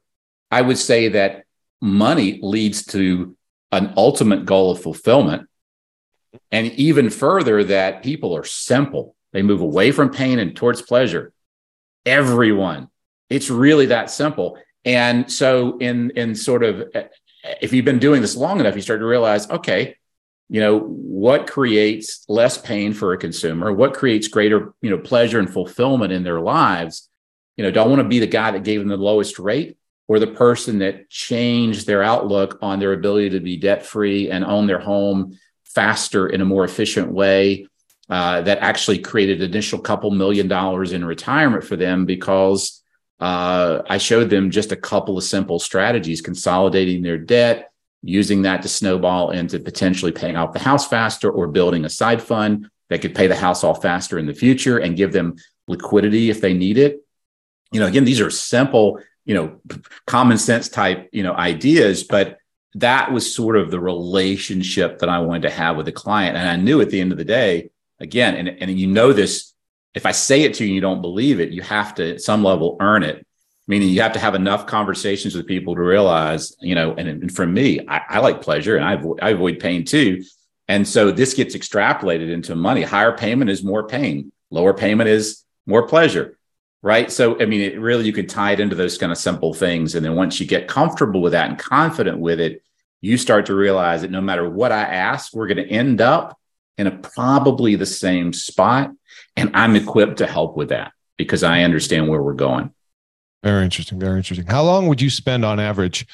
i 0.51 0.61
would 0.61 0.79
say 0.79 1.09
that 1.09 1.45
money 1.81 2.39
leads 2.43 2.85
to 2.87 3.37
an 3.73 3.93
ultimate 3.97 4.45
goal 4.45 4.71
of 4.71 4.83
fulfillment. 4.83 5.49
And 6.51 6.67
even 6.73 7.11
further, 7.11 7.65
that 7.65 8.03
people 8.03 8.37
are 8.37 8.45
simple. 8.45 9.15
They 9.33 9.43
move 9.43 9.61
away 9.61 9.93
from 9.93 10.11
pain 10.11 10.39
and 10.39 10.55
towards 10.55 10.83
pleasure. 10.83 11.33
Everyone. 12.07 12.89
It's 13.29 13.51
really 13.51 13.87
that 13.87 14.11
simple. 14.11 14.59
And 14.85 15.31
so, 15.31 15.77
in 15.79 16.11
in 16.11 16.35
sort 16.35 16.65
of, 16.65 16.89
if 17.61 17.73
you've 17.73 17.85
been 17.85 17.99
doing 17.99 18.23
this 18.23 18.37
long 18.37 18.61
enough, 18.61 18.75
you 18.75 18.83
start 18.83 19.01
to 19.01 19.07
realize, 19.07 19.51
okay, 19.51 19.97
you 20.49 20.61
know, 20.61 20.79
what 20.79 21.47
creates 21.47 22.25
less 22.29 22.57
pain 22.57 22.95
for 22.95 23.13
a 23.13 23.19
consumer? 23.19 23.73
What 23.73 23.95
creates 23.95 24.29
greater, 24.29 24.73
you 24.81 24.91
know, 24.91 24.99
pleasure 24.99 25.39
and 25.39 25.51
fulfillment 25.51 26.13
in 26.13 26.23
their 26.23 26.41
lives? 26.41 27.09
You 27.57 27.65
know, 27.65 27.71
don't 27.71 27.91
want 27.91 28.01
to 28.01 28.09
be 28.09 28.19
the 28.19 28.27
guy 28.27 28.53
that 28.53 28.65
gave 28.65 28.81
them 28.81 28.89
the 28.89 28.97
lowest 28.97 29.39
rate? 29.39 29.77
Or 30.09 30.19
the 30.19 30.27
person 30.27 30.79
that 30.79 31.09
changed 31.11 31.87
their 31.87 32.03
outlook 32.03 32.59
on 32.63 32.81
their 32.81 32.95
ability 32.95 33.31
to 33.31 33.41
be 33.41 33.59
debt 33.59 33.85
free 33.85 34.31
and 34.31 34.45
own 34.45 34.67
their 34.67 34.79
home 34.81 35.39
faster 35.65 36.27
in 36.27 36.41
a 36.41 36.47
more 36.47 36.65
efficient 36.65 37.13
way 37.13 37.67
uh, 38.09 38.41
that 38.41 38.59
actually 38.59 38.99
created 38.99 39.43
an 39.43 39.51
initial 39.51 39.79
couple 39.79 40.11
million 40.11 40.49
dollars 40.49 40.93
in 40.93 41.05
retirement 41.05 41.63
for 41.63 41.77
them 41.77 42.07
because 42.07 42.83
uh, 43.21 43.83
I 43.89 43.99
showed 43.99 44.31
them 44.31 44.51
just 44.51 44.73
a 44.73 44.77
couple 44.77 45.19
of 45.19 45.25
simple 45.25 45.59
strategies, 45.59 46.23
consolidating 46.23 47.03
their 47.03 47.19
debt, 47.19 47.71
using 48.03 48.43
that 48.43 48.63
to 48.63 48.69
snowball 48.69 49.31
into 49.31 49.59
potentially 49.59 50.13
paying 50.13 50.37
off 50.37 50.53
the 50.53 50.59
house 50.59 50.89
faster 50.89 51.31
or 51.31 51.49
building 51.49 51.85
a 51.85 51.91
side 51.91 52.23
fund 52.23 52.71
that 52.89 53.03
could 53.03 53.15
pay 53.15 53.27
the 53.27 53.37
house 53.37 53.65
off 53.65 53.83
faster 53.83 54.19
in 54.19 54.27
the 54.27 54.33
future 54.35 54.79
and 54.79 54.97
give 54.97 55.13
them 55.13 55.37
liquidity 55.67 56.31
if 56.31 56.41
they 56.41 56.55
need 56.55 56.79
it. 56.79 57.05
You 57.73 57.81
know, 57.81 57.87
again, 57.87 58.05
these 58.05 58.21
are 58.21 58.31
simple 58.31 59.01
you 59.29 59.35
know 59.35 59.61
common 60.07 60.39
sense 60.39 60.69
type 60.69 61.09
you 61.13 61.23
know 61.23 61.35
ideas 61.35 62.03
but 62.03 62.39
that 62.75 63.13
was 63.13 63.33
sort 63.33 63.57
of 63.57 63.71
the 63.71 63.79
relationship 63.79 64.99
that 64.99 65.09
i 65.09 65.21
wanted 65.21 65.43
to 65.43 65.51
have 65.51 65.77
with 65.77 65.87
the 65.87 65.93
client. 65.93 66.37
And 66.37 66.49
i 66.49 66.57
knew 66.57 66.81
at 66.81 66.91
the 66.91 67.01
end 67.01 67.13
of 67.13 67.19
the 67.19 67.25
day 67.25 67.71
again 68.01 68.35
and, 68.35 68.49
and 68.49 68.81
you 68.81 68.89
know 68.89 69.13
this 69.13 69.55
if 69.95 70.07
i 70.07 70.13
say 70.13 70.43
it 70.43 70.55
to 70.55 70.65
you 70.65 70.71
and 70.71 70.75
you 70.75 70.81
don't 70.81 71.03
believe 71.03 71.39
it 71.39 71.53
you 71.53 71.63
have 71.63 71.95
to 71.97 72.15
at 72.15 72.21
some 72.21 72.43
level 72.43 72.77
earn 72.81 73.05
it. 73.05 73.25
Meaning 73.69 73.91
you 73.91 74.01
have 74.01 74.15
to 74.15 74.19
have 74.19 74.35
enough 74.35 74.67
conversations 74.67 75.35
with 75.35 75.47
people 75.47 75.75
to 75.75 75.83
realize 75.83 76.57
you 76.61 76.75
know 76.75 76.95
and, 76.95 77.07
and 77.07 77.31
for 77.31 77.47
me 77.47 77.87
I, 77.87 78.01
I, 78.09 78.19
like 78.21 78.41
pleasure 78.41 78.77
and 78.77 78.85
I 78.85 78.95
avoid, 78.95 79.21
I 79.21 79.31
avoid 79.31 79.61
pain 79.61 79.85
too. 79.85 80.25
And 80.69 80.89
so 80.89 81.11
this 81.11 81.35
gets 81.35 81.55
extrapolated 81.55 82.31
into 82.31 82.55
money. 82.55 82.83
Higher 82.83 83.17
payment 83.17 83.51
is 83.51 83.63
more 83.63 83.87
pain. 83.87 84.33
Lower 84.51 84.73
payment 84.73 85.09
is 85.11 85.45
more 85.67 85.87
pleasure 85.87 86.38
right? 86.83 87.11
So 87.11 87.41
i 87.41 87.45
mean 87.45 87.61
it 87.61 87.81
really 87.81 88.07
you 88.07 88.13
can 88.13 88.27
tie 88.27 88.53
it 88.53 88.61
into 88.61 88.77
those 88.77 88.99
kind 88.99 89.13
of 89.13 89.19
simple 89.19 89.55
things. 89.55 89.95
And 89.95 90.05
then 90.05 90.15
once 90.15 90.41
you 90.41 90.47
get 90.47 90.69
comfortable 90.69 91.21
with 91.21 91.33
that 91.33 91.49
and 91.49 91.59
confident 91.59 92.19
with 92.19 92.41
it 92.41 92.63
you 93.01 93.17
start 93.17 93.47
to 93.47 93.55
realize 93.55 94.03
that 94.03 94.11
no 94.11 94.21
matter 94.21 94.49
what 94.49 94.73
i 94.73 94.83
ask 94.83 95.35
we're 95.35 95.47
going 95.47 95.65
to 95.65 95.69
end 95.69 96.01
up 96.01 96.39
in 96.77 96.87
a 96.87 96.91
probably 96.91 97.75
the 97.75 97.87
same 97.87 98.33
spot. 98.33 98.93
And 99.37 99.51
i'm 99.55 99.77
equipped 99.77 100.19
to 100.19 100.27
help 100.27 100.57
with 100.57 100.69
that 100.71 100.93
because 101.17 101.43
i 101.43 101.63
understand 101.63 102.09
where 102.09 102.23
we're 102.23 102.35
going. 102.35 102.73
Very 103.43 103.65
interesting 103.65 103.99
very 103.99 104.19
interesting. 104.19 104.47
How 104.47 104.63
long 104.63 104.89
would 104.89 105.01
you 105.01 105.11
spend 105.11 105.45
on 105.45 105.61
average 105.61 106.07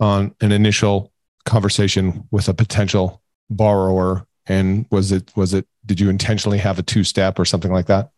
on 0.00 0.34
an 0.40 0.52
initial 0.52 1.12
conversation 1.44 2.28
with 2.30 2.48
a 2.48 2.54
potential 2.54 3.22
borrower? 3.50 4.26
And 4.46 4.86
was 4.90 5.12
it 5.12 5.30
was 5.36 5.54
it 5.54 5.66
did 5.84 6.00
you 6.00 6.08
intentionally 6.08 6.58
have 6.58 6.78
a 6.78 6.82
two 6.82 7.04
step 7.04 7.38
or 7.38 7.44
something 7.44 7.72
like 7.72 7.86
that 7.86 8.10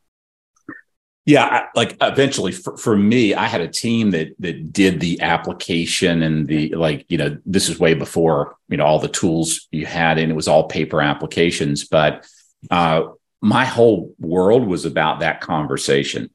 yeah, 1.27 1.45
I, 1.45 1.67
like 1.75 1.97
eventually 2.01 2.53
for, 2.53 2.77
for 2.77 2.97
me, 2.97 3.35
I 3.35 3.47
had 3.47 3.61
a 3.61 3.69
team 3.69 4.11
that 4.13 4.35
that 4.39 4.73
did 4.73 5.01
the 5.01 5.21
application 5.21 6.23
and 6.23 6.47
the 6.47 6.75
like, 6.75 7.05
you 7.09 7.19
know, 7.19 7.39
this 7.45 7.69
is 7.69 7.79
way 7.79 7.95
before, 7.95 8.57
you 8.69 8.79
know, 8.79 8.85
all 8.85 8.99
the 8.99 9.09
tools 9.09 9.69
you 9.71 9.87
had 9.87 10.19
and 10.19 10.31
it 10.31 10.35
was 10.35 10.49
all 10.49 10.69
paper 10.69 11.01
applications, 11.01 11.85
but 11.85 12.27
uh 12.71 13.03
my 13.43 13.65
whole 13.65 14.15
world 14.19 14.67
was 14.67 14.85
about 14.85 15.21
that 15.21 15.41
conversation. 15.41 16.31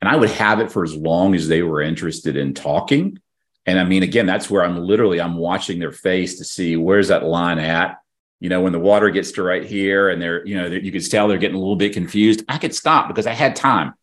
And 0.00 0.08
I 0.08 0.16
would 0.16 0.30
have 0.30 0.60
it 0.60 0.70
for 0.70 0.84
as 0.84 0.94
long 0.94 1.34
as 1.34 1.48
they 1.48 1.62
were 1.62 1.80
interested 1.80 2.36
in 2.36 2.54
talking. 2.54 3.18
And 3.66 3.78
I 3.78 3.84
mean, 3.84 4.02
again, 4.02 4.26
that's 4.26 4.50
where 4.50 4.64
I'm 4.64 4.78
literally 4.78 5.20
I'm 5.20 5.36
watching 5.36 5.78
their 5.78 5.92
face 5.92 6.38
to 6.38 6.44
see 6.44 6.76
where's 6.76 7.08
that 7.08 7.24
line 7.24 7.58
at. 7.58 7.98
You 8.40 8.50
know, 8.50 8.60
when 8.60 8.72
the 8.72 8.78
water 8.78 9.08
gets 9.10 9.32
to 9.32 9.42
right 9.42 9.64
here, 9.64 10.10
and 10.10 10.20
they're, 10.20 10.46
you 10.46 10.56
know, 10.56 10.68
they're, 10.68 10.80
you 10.80 10.92
could 10.92 11.10
tell 11.10 11.28
they're 11.28 11.38
getting 11.38 11.56
a 11.56 11.60
little 11.60 11.76
bit 11.76 11.94
confused. 11.94 12.44
I 12.46 12.58
could 12.58 12.74
stop 12.74 13.08
because 13.08 13.26
I 13.26 13.32
had 13.32 13.56
time 13.56 13.94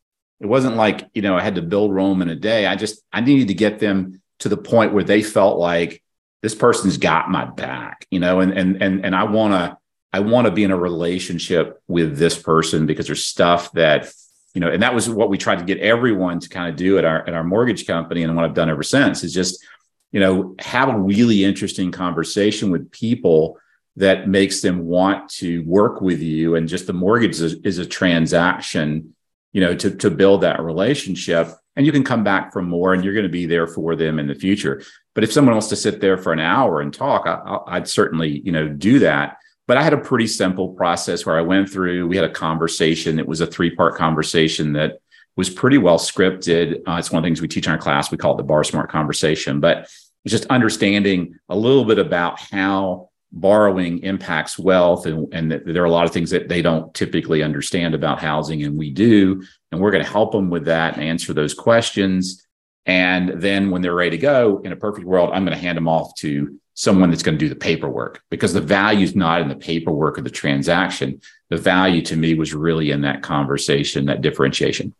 it 0.42 0.48
wasn't 0.48 0.76
like, 0.76 1.08
you 1.14 1.22
know, 1.22 1.38
I 1.38 1.42
had 1.42 1.56
to 1.56 1.62
build 1.62 1.94
Rome 1.94 2.22
in 2.24 2.30
a 2.30 2.36
day. 2.36 2.66
I 2.66 2.76
just, 2.76 3.04
I 3.14 3.22
needed 3.22 3.50
to 3.50 3.54
get 3.54 3.80
them 3.80 4.22
to 4.39 4.50
the 4.50 4.58
point 4.58 4.92
where 4.92 5.04
they 5.04 5.22
felt 5.22 5.60
like 5.60 6.02
this 6.42 6.56
person's 6.56 6.98
got 6.98 7.30
my 7.30 7.46
back, 7.46 8.08
you 8.10 8.20
know, 8.20 8.39
and, 8.39 8.52
and, 8.52 8.82
and, 8.82 9.06
and 9.06 9.16
I 9.16 9.26
want 9.26 9.54
to, 9.54 9.78
I 10.12 10.22
want 10.22 10.46
to 10.46 10.52
be 10.52 10.64
in 10.64 10.72
a 10.72 10.78
relationship 10.78 11.80
with 11.88 12.18
this 12.18 12.38
person 12.38 12.88
because 12.88 13.06
there's 13.06 13.24
stuff 13.24 13.72
that, 13.74 14.12
you 14.56 14.62
know, 14.62 14.70
and 14.70 14.82
that 14.82 14.96
was 14.96 15.08
what 15.08 15.30
we 15.30 15.38
tried 15.38 15.60
to 15.60 15.66
get 15.66 15.78
everyone 15.78 16.39
to 16.39 16.50
kind 16.50 16.70
of 16.70 16.76
do 16.76 16.98
at 16.98 17.06
our, 17.06 17.26
at 17.28 17.36
our 17.36 17.44
mortgage 17.44 17.86
company. 17.86 18.24
And 18.24 18.36
what 18.36 18.44
I've 18.44 18.56
done 18.56 18.70
ever 18.70 18.84
since 18.84 19.24
is 19.24 19.34
just, 19.34 19.64
you 20.12 20.20
know, 20.20 20.56
have 20.60 20.89
a 20.89 20.98
really 20.98 21.44
interesting 21.44 21.92
conversation 21.92 22.72
with 22.72 22.92
people 22.92 23.60
that 23.98 24.28
makes 24.28 24.62
them 24.62 24.88
want 24.88 25.30
to 25.30 25.60
work 25.66 26.02
with 26.02 26.20
you. 26.20 26.56
And 26.56 26.68
just 26.68 26.88
the 26.88 26.94
mortgage 26.94 27.39
is, 27.39 27.54
is 27.64 27.78
a 27.78 27.86
transaction 27.86 29.14
you 29.54 29.62
know, 29.62 29.76
to, 29.76 29.91
to 29.97 30.10
build 30.10 30.41
that 30.41 30.62
relationship. 30.62 31.49
And 31.76 31.86
you 31.86 31.91
can 31.91 32.04
come 32.04 32.24
back 32.24 32.52
for 32.52 32.62
more 32.62 32.93
and 32.93 33.04
you're 33.04 33.14
going 33.14 33.24
to 33.24 33.30
be 33.30 33.45
there 33.45 33.68
for 33.68 33.95
them 33.95 34.20
in 34.20 34.28
the 34.28 34.36
future. 34.36 34.84
But 35.14 35.24
if 35.24 35.32
someone 35.32 35.54
wants 35.54 35.70
to 35.70 35.76
sit 35.76 36.02
there 36.02 36.18
for 36.18 36.34
an 36.34 36.39
hour 36.39 36.82
and 36.82 36.93
talk, 36.93 37.26
I, 37.26 37.80
would 37.80 37.88
certainly, 37.88 38.41
you 38.43 38.52
know, 38.52 38.68
do 38.68 38.99
that. 38.99 39.38
But 39.68 39.78
I 39.78 39.84
had 39.84 39.93
a 39.93 39.97
pretty 39.97 40.28
simple 40.28 40.70
process 40.70 41.26
where 41.26 41.38
I 41.38 41.41
went 41.41 41.70
through, 41.70 42.08
we 42.08 42.18
had 42.18 42.26
a 42.26 42.34
conversation. 42.34 43.20
It 43.20 43.28
was 43.28 43.41
a 43.41 43.47
three 43.47 43.74
part 43.74 43.95
conversation 43.95 44.74
that 44.74 44.99
was 45.38 45.49
pretty 45.49 45.78
well 45.78 45.97
scripted. 45.97 46.82
Uh, 46.88 46.97
it's 46.97 47.12
one 47.12 47.20
of 47.20 47.24
the 47.24 47.28
things 47.28 47.41
we 47.41 47.47
teach 47.47 47.68
in 47.68 47.72
our 47.72 47.78
class. 47.78 48.12
We 48.12 48.18
call 48.18 48.34
it 48.34 48.38
the 48.38 48.43
borrow 48.43 48.64
smart 48.64 48.91
conversation, 48.91 49.60
but 49.60 49.89
just 50.28 50.45
understanding 50.47 51.39
a 51.49 51.56
little 51.56 51.86
bit 51.86 51.99
about 51.99 52.39
how 52.39 53.11
borrowing 53.32 53.99
impacts 53.99 54.59
wealth 54.59 55.05
and, 55.05 55.34
and 55.34 55.51
there 55.51 55.82
are 55.82 55.86
a 55.86 55.91
lot 55.91 56.05
of 56.05 56.11
things 56.11 56.29
that 56.29 56.49
they 56.49 56.61
don't 56.61 56.93
typically 56.93 57.41
understand 57.41 57.95
about 57.95 58.19
housing 58.19 58.63
and 58.63 58.77
we 58.77 58.91
do 58.91 59.41
and 59.71 59.79
we're 59.79 59.91
going 59.91 60.03
to 60.03 60.09
help 60.09 60.32
them 60.34 60.49
with 60.49 60.65
that 60.65 60.95
and 60.95 61.03
answer 61.03 61.34
those 61.34 61.53
questions 61.53 62.45
and 62.86 63.41
then 63.41 63.71
when 63.71 63.82
they're 63.82 63.95
ready 63.95 64.11
to 64.11 64.17
go 64.17 64.59
in 64.65 64.73
a 64.73 64.75
perfect 64.75 65.05
world 65.05 65.29
i'm 65.34 65.45
going 65.45 65.57
to 65.57 65.63
hand 65.63 65.77
them 65.77 65.88
off 65.88 66.13
to 66.15 66.59
someone 66.73 67.09
that's 67.09 67.23
going 67.23 67.38
to 67.38 67.45
do 67.45 67.49
the 67.49 67.55
paperwork 67.55 68.21
because 68.29 68.53
the 68.53 68.61
value 68.61 69.03
is 69.03 69.15
not 69.15 69.41
in 69.41 69.49
the 69.49 69.55
paperwork 69.55 70.17
of 70.17 70.23
the 70.23 70.29
transaction. 70.29 71.21
The 71.49 71.57
value 71.57 72.01
to 72.03 72.15
me 72.15 72.34
was 72.34 72.53
really 72.53 72.91
in 72.91 73.01
that 73.01 73.21
conversation, 73.21 74.05
that 74.05 74.21
differentiation. 74.21 74.95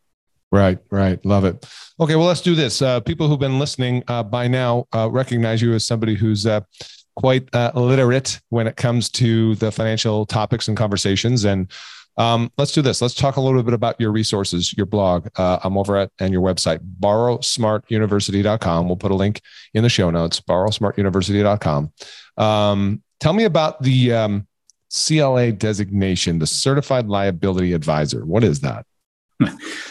Right, 0.52 0.80
right. 0.92 1.24
Love 1.26 1.46
it. 1.46 1.66
Okay, 2.00 2.16
well, 2.16 2.28
let's 2.28 2.42
do 2.42 2.56
this. 2.56 2.82
Uh, 2.82 3.00
people 3.00 3.28
who've 3.28 3.40
been 3.40 3.58
listening 3.58 4.04
uh, 4.08 4.22
by 4.22 4.48
now 4.48 4.86
uh, 4.94 5.10
recognize 5.10 5.62
you 5.62 5.74
as 5.74 5.86
somebody 5.86 6.14
who's 6.14 6.46
uh, 6.46 6.62
quite 7.16 7.48
uh, 7.54 7.72
literate 7.76 8.40
when 8.50 8.68
it 8.68 8.76
comes 8.76 9.10
to 9.10 9.56
the 9.56 9.72
financial 9.72 10.26
topics 10.26 10.68
and 10.68 10.78
conversations. 10.78 11.46
And 11.46 11.72
um, 12.18 12.52
let's 12.58 12.72
do 12.72 12.82
this. 12.82 13.02
Let's 13.02 13.14
talk 13.14 13.38
a 13.38 13.42
little 13.42 13.64
bit 13.64 13.74
about 13.74 14.00
your 14.00 14.12
resources, 14.12 14.74
your 14.74 14.86
blog. 14.86 15.28
Uh, 15.36 15.60
I'm 15.64 15.78
over 15.78 15.98
at 15.98 16.12
and 16.20 16.34
your 16.34 16.42
website, 16.42 16.80
borrowsmartuniversity.com. 17.00 18.88
We'll 18.88 18.98
put 18.98 19.12
a 19.12 19.16
link 19.16 19.42
in 19.74 19.84
the 19.84 19.90
show 19.90 20.10
notes, 20.10 20.40
borrowsmartuniversity.com. 20.42 21.92
Um, 22.38 23.02
tell 23.20 23.34
me 23.34 23.46
about 23.46 23.82
the 23.82 24.14
um, 24.14 24.48
CLA 24.92 25.52
designation, 25.54 26.40
the 26.40 26.48
Certified 26.48 27.08
Liability 27.08 27.74
Advisor. 27.74 28.26
What 28.26 28.44
is 28.44 28.62
that? 28.62 28.86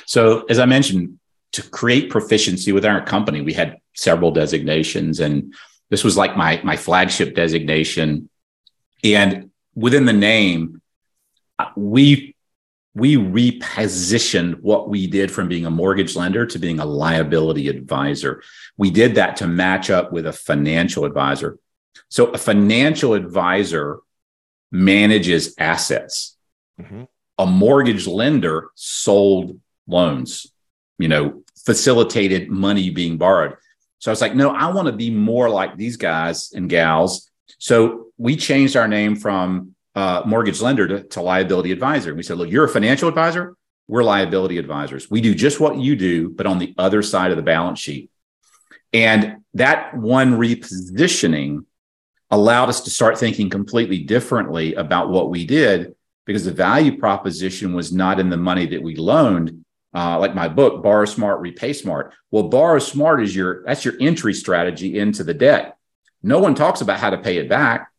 So, 0.06 0.44
as 0.46 0.58
I 0.58 0.66
mentioned, 0.66 1.20
to 1.52 1.62
create 1.62 2.10
proficiency 2.10 2.72
with 2.72 2.84
our 2.84 3.00
company, 3.04 3.42
we 3.42 3.52
had 3.52 3.76
several 3.94 4.32
designations, 4.32 5.20
and 5.20 5.54
this 5.90 6.04
was 6.04 6.16
like 6.16 6.36
my 6.36 6.60
my 6.64 6.76
flagship 6.76 7.34
designation. 7.34 8.28
And 9.04 9.50
within 9.74 10.04
the 10.06 10.12
name, 10.12 10.80
we 11.76 12.34
we 12.94 13.16
repositioned 13.16 14.60
what 14.60 14.88
we 14.88 15.06
did 15.06 15.30
from 15.30 15.48
being 15.48 15.64
a 15.64 15.70
mortgage 15.70 16.16
lender 16.16 16.44
to 16.46 16.58
being 16.58 16.80
a 16.80 16.84
liability 16.84 17.68
advisor. 17.68 18.42
We 18.76 18.90
did 18.90 19.14
that 19.14 19.36
to 19.36 19.46
match 19.46 19.90
up 19.90 20.12
with 20.12 20.26
a 20.26 20.32
financial 20.32 21.04
advisor. 21.04 21.58
So 22.08 22.26
a 22.26 22.38
financial 22.38 23.14
advisor 23.14 23.98
manages 24.72 25.54
assets. 25.58 26.36
Mm-hmm. 26.80 27.04
A 27.38 27.46
mortgage 27.46 28.06
lender 28.06 28.70
sold 28.74 29.60
loans, 29.86 30.46
you 30.98 31.08
know, 31.08 31.42
facilitated 31.64 32.50
money 32.50 32.90
being 32.90 33.18
borrowed. 33.18 33.56
So 34.00 34.10
I 34.10 34.12
was 34.12 34.20
like, 34.20 34.34
no, 34.34 34.50
I 34.50 34.72
want 34.72 34.86
to 34.86 34.92
be 34.92 35.10
more 35.10 35.48
like 35.48 35.76
these 35.76 35.96
guys 35.96 36.52
and 36.52 36.68
gals. 36.68 37.30
So 37.58 38.08
we 38.16 38.36
changed 38.36 38.76
our 38.76 38.88
name 38.88 39.14
from 39.14 39.74
uh, 39.94 40.22
mortgage 40.26 40.60
lender 40.60 40.88
to, 40.88 41.02
to 41.04 41.22
liability 41.22 41.70
advisor. 41.70 42.14
We 42.14 42.22
said, 42.22 42.38
look, 42.38 42.50
you're 42.50 42.64
a 42.64 42.68
financial 42.68 43.08
advisor. 43.08 43.54
We're 43.88 44.02
liability 44.02 44.58
advisors. 44.58 45.10
We 45.10 45.20
do 45.20 45.34
just 45.34 45.60
what 45.60 45.76
you 45.76 45.96
do, 45.96 46.30
but 46.30 46.46
on 46.46 46.58
the 46.58 46.74
other 46.78 47.02
side 47.02 47.30
of 47.30 47.36
the 47.36 47.42
balance 47.42 47.78
sheet. 47.78 48.10
And 48.92 49.38
that 49.54 49.96
one 49.96 50.38
repositioning 50.38 51.64
allowed 52.30 52.68
us 52.68 52.82
to 52.82 52.90
start 52.90 53.18
thinking 53.18 53.50
completely 53.50 53.98
differently 53.98 54.74
about 54.74 55.10
what 55.10 55.28
we 55.30 55.44
did 55.44 55.94
because 56.24 56.44
the 56.44 56.52
value 56.52 56.98
proposition 56.98 57.74
was 57.74 57.92
not 57.92 58.20
in 58.20 58.30
the 58.30 58.36
money 58.36 58.66
that 58.66 58.82
we 58.82 58.94
loaned. 58.94 59.64
Uh, 59.92 60.18
like 60.18 60.34
my 60.34 60.48
book, 60.48 60.82
Borrow 60.82 61.04
Smart, 61.04 61.40
Repay 61.40 61.72
Smart. 61.72 62.14
Well, 62.30 62.44
borrow 62.44 62.78
smart 62.78 63.22
is 63.22 63.34
your 63.34 63.64
that's 63.64 63.84
your 63.84 63.94
entry 64.00 64.34
strategy 64.34 64.98
into 64.98 65.24
the 65.24 65.34
debt. 65.34 65.76
No 66.22 66.38
one 66.38 66.54
talks 66.54 66.80
about 66.80 67.00
how 67.00 67.10
to 67.10 67.18
pay 67.18 67.38
it 67.38 67.48
back. 67.48 67.90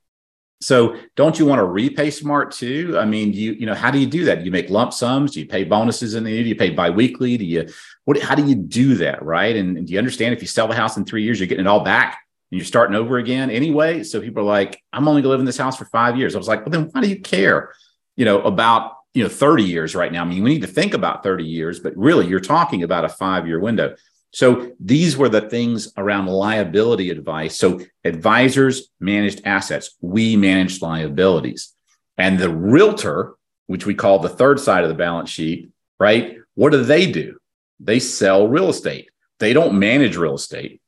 So 0.62 0.96
don't 1.16 1.38
you 1.40 1.46
want 1.48 1.60
to 1.60 1.66
repay 1.66 2.12
smart 2.12 2.52
too? 2.52 2.96
I 2.98 3.04
mean, 3.04 3.34
you 3.34 3.54
you 3.54 3.66
know 3.66 3.74
how 3.74 3.90
do 3.90 3.98
you 3.98 4.06
do 4.06 4.26
that? 4.26 4.40
Do 4.40 4.46
you 4.46 4.52
make 4.52 4.70
lump 4.70 4.94
sums? 4.94 5.32
Do 5.32 5.40
you 5.40 5.48
pay 5.48 5.64
bonuses 5.64 6.14
in 6.14 6.24
the 6.24 6.30
end? 6.30 6.46
Do 6.46 6.50
you 6.50 6.56
pay 6.56 6.70
biweekly? 6.70 7.38
Do 7.38 7.46
you 7.46 7.68
what? 8.06 8.22
How 8.22 8.36
do 8.36 8.46
you 8.46 8.56
do 8.56 8.96
that, 8.96 9.24
right? 9.24 9.56
And, 9.56 9.76
and 9.78 9.88
do 9.88 9.94
you 9.94 10.00
understand 10.00 10.34
if 10.34 10.42
you 10.42 10.48
sell 10.48 10.68
the 10.68 10.76
house 10.76 10.98
in 10.98 11.04
three 11.04 11.24
years, 11.24 11.40
you're 11.40 11.48
getting 11.48 11.66
it 11.66 11.68
all 11.68 11.84
back 11.84 12.20
and 12.52 12.60
you're 12.60 12.66
starting 12.66 12.96
over 12.96 13.18
again 13.18 13.50
anyway? 13.50 14.04
So 14.04 14.22
people 14.22 14.44
are 14.44 14.46
like, 14.46 14.82
I'm 14.94 15.08
only 15.08 15.24
gonna 15.24 15.32
live 15.32 15.40
in 15.40 15.48
this 15.48 15.58
house 15.58 15.78
for 15.78 15.86
five 15.86 16.16
years. 16.16 16.36
I 16.36 16.38
was 16.38 16.48
like, 16.48 16.60
well, 16.64 16.72
then 16.72 16.90
why 16.92 17.02
do 17.02 17.10
you 17.10 17.20
care? 17.20 17.74
You 18.16 18.26
know 18.26 18.42
about 18.44 18.98
you 19.14 19.24
know 19.24 19.30
30 19.30 19.64
years 19.64 19.96
right 19.96 20.12
now. 20.12 20.22
I 20.22 20.26
mean, 20.26 20.44
we 20.44 20.54
need 20.54 20.62
to 20.62 20.68
think 20.68 20.94
about 20.94 21.24
30 21.24 21.44
years, 21.44 21.80
but 21.80 21.96
really, 21.96 22.28
you're 22.28 22.40
talking 22.40 22.84
about 22.84 23.06
a 23.06 23.10
five 23.10 23.48
year 23.48 23.60
window. 23.60 23.96
So 24.34 24.72
these 24.80 25.18
were 25.18 25.28
the 25.28 25.42
things 25.42 25.92
around 25.98 26.28
liability 26.28 27.10
advice. 27.10 27.58
So 27.58 27.82
advisors 28.06 28.90
managed 29.00 29.42
assets, 29.46 29.98
we 30.00 30.38
managed 30.38 30.82
liabilities. 30.82 31.74
And 32.18 32.40
the 32.40 32.50
realtor, 32.50 33.36
which 33.68 33.86
we 33.86 33.94
call 33.94 34.20
the 34.20 34.30
third 34.30 34.60
side 34.60 34.84
of 34.84 34.90
the 34.90 34.96
balance 34.96 35.30
sheet, 35.30 35.72
right? 36.00 36.38
What 36.56 36.72
do 36.72 36.84
they 36.84 37.12
do? 37.12 37.38
They 37.80 38.00
sell 38.00 38.48
real 38.48 38.70
estate. 38.70 39.10
They 39.40 39.54
don't 39.54 39.80
manage 39.80 40.16
real 40.16 40.36
estate. 40.36 40.82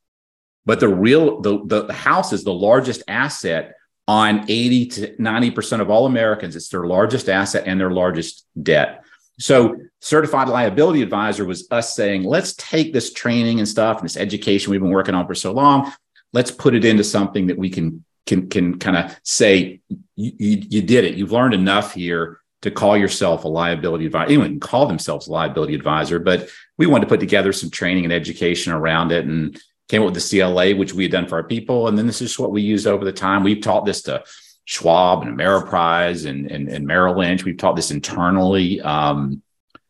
But 0.66 0.80
the 0.80 0.88
real 0.88 1.42
the, 1.42 1.84
the 1.86 1.94
house 1.94 2.32
is 2.32 2.46
the 2.46 2.54
largest 2.54 3.04
asset 3.10 3.74
on 4.08 4.46
80 4.50 4.86
to 4.88 5.16
90% 5.16 5.80
of 5.80 5.90
all 5.90 6.06
Americans. 6.06 6.56
It's 6.56 6.70
their 6.70 6.86
largest 6.86 7.30
asset 7.30 7.64
and 7.66 7.80
their 7.80 7.92
largest 7.92 8.46
debt. 8.62 9.04
So, 9.40 9.78
certified 10.00 10.50
liability 10.50 11.02
advisor 11.02 11.46
was 11.46 11.68
us 11.72 11.96
saying, 11.96 12.24
let's 12.24 12.54
take 12.54 12.94
this 12.94 13.14
training 13.14 13.60
and 13.60 13.68
stuff 13.68 13.98
and 13.98 14.06
this 14.06 14.18
education 14.18 14.72
we've 14.72 14.82
been 14.82 14.92
working 14.92 15.16
on 15.16 15.26
for 15.26 15.34
so 15.34 15.52
long, 15.52 15.92
let's 16.34 16.52
put 16.52 16.76
it 16.76 16.86
into 16.86 17.04
something 17.04 17.48
that 17.48 17.58
we 17.58 17.70
can 17.70 18.04
can 18.26 18.48
can 18.50 18.80
kind 18.80 18.98
of 18.98 19.20
say 19.24 19.82
you, 20.16 20.32
you, 20.38 20.64
you 20.70 20.82
did 20.82 21.04
it. 21.04 21.16
You've 21.16 21.32
learned 21.32 21.54
enough 21.54 21.94
here 21.94 22.40
to 22.62 22.72
call 22.72 22.96
yourself 22.96 23.44
a 23.44 23.48
liability 23.48 24.06
advisor. 24.06 24.30
Anyone 24.30 24.48
can 24.48 24.60
call 24.60 24.86
themselves 24.86 25.28
a 25.28 25.32
liability 25.32 25.76
advisor, 25.76 26.20
but 26.20 26.48
we 26.78 26.88
wanted 26.88 27.06
to 27.06 27.10
put 27.10 27.20
together 27.20 27.52
some 27.52 27.70
training 27.70 28.06
and 28.06 28.14
education 28.14 28.72
around 28.72 29.12
it 29.12 29.26
and 29.26 29.60
came 29.94 30.02
up 30.02 30.12
with 30.12 30.24
the 30.24 30.40
CLA, 30.40 30.76
which 30.76 30.96
we 30.96 31.04
had 31.04 31.12
done 31.12 31.28
for 31.28 31.36
our 31.36 31.44
people. 31.44 31.88
And 31.88 31.96
then 31.96 32.08
this 32.08 32.20
is 32.20 32.40
what 32.40 32.52
we 32.52 32.64
used 32.64 32.88
over 32.88 33.06
the 33.06 33.14
time. 33.14 33.44
We've 33.44 33.62
taught 33.62 33.86
this 33.86 34.02
to 34.04 34.24
Schwab 34.66 35.22
and 35.22 35.38
Ameriprise 35.38 36.28
and, 36.28 36.50
and, 36.50 36.68
and 36.68 36.88
Merrill 36.88 37.20
Lynch. 37.20 37.46
We've 37.46 37.60
taught 37.60 37.76
this 37.76 37.92
internally 37.92 38.82
um, 38.82 39.44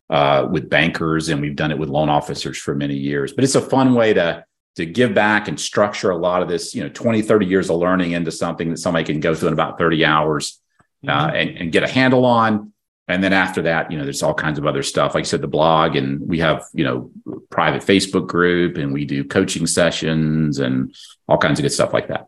uh, 0.09 0.45
with 0.51 0.69
bankers 0.69 1.29
and 1.29 1.39
we've 1.39 1.55
done 1.55 1.71
it 1.71 1.77
with 1.77 1.87
loan 1.87 2.09
officers 2.09 2.57
for 2.57 2.75
many 2.75 2.95
years. 2.95 3.31
But 3.31 3.45
it's 3.45 3.55
a 3.55 3.61
fun 3.61 3.93
way 3.93 4.13
to 4.13 4.43
to 4.75 4.85
give 4.85 5.13
back 5.13 5.47
and 5.47 5.57
structure 5.57 6.09
a 6.09 6.17
lot 6.17 6.41
of 6.41 6.49
this, 6.49 6.73
you 6.73 6.81
know, 6.81 6.89
20, 6.89 7.21
30 7.21 7.45
years 7.45 7.69
of 7.69 7.77
learning 7.77 8.13
into 8.13 8.31
something 8.31 8.71
that 8.71 8.77
somebody 8.79 9.05
can 9.05 9.19
go 9.19 9.35
through 9.35 9.49
in 9.49 9.53
about 9.53 9.77
30 9.77 10.03
hours 10.03 10.59
uh, 11.07 11.27
mm-hmm. 11.27 11.35
and, 11.35 11.57
and 11.59 11.71
get 11.71 11.83
a 11.83 11.87
handle 11.87 12.25
on. 12.25 12.72
And 13.07 13.21
then 13.23 13.33
after 13.33 13.61
that, 13.63 13.91
you 13.91 13.97
know, 13.97 14.05
there's 14.05 14.23
all 14.23 14.33
kinds 14.33 14.57
of 14.57 14.65
other 14.65 14.81
stuff. 14.81 15.13
Like 15.13 15.23
I 15.23 15.27
said, 15.27 15.41
the 15.41 15.47
blog, 15.47 15.97
and 15.97 16.21
we 16.27 16.39
have, 16.39 16.63
you 16.73 16.85
know, 16.85 17.11
private 17.49 17.81
Facebook 17.81 18.27
group, 18.27 18.77
and 18.77 18.93
we 18.93 19.03
do 19.03 19.25
coaching 19.25 19.67
sessions 19.67 20.59
and 20.59 20.95
all 21.27 21.37
kinds 21.37 21.59
of 21.59 21.63
good 21.63 21.71
stuff 21.71 21.93
like 21.93 22.07
that. 22.07 22.27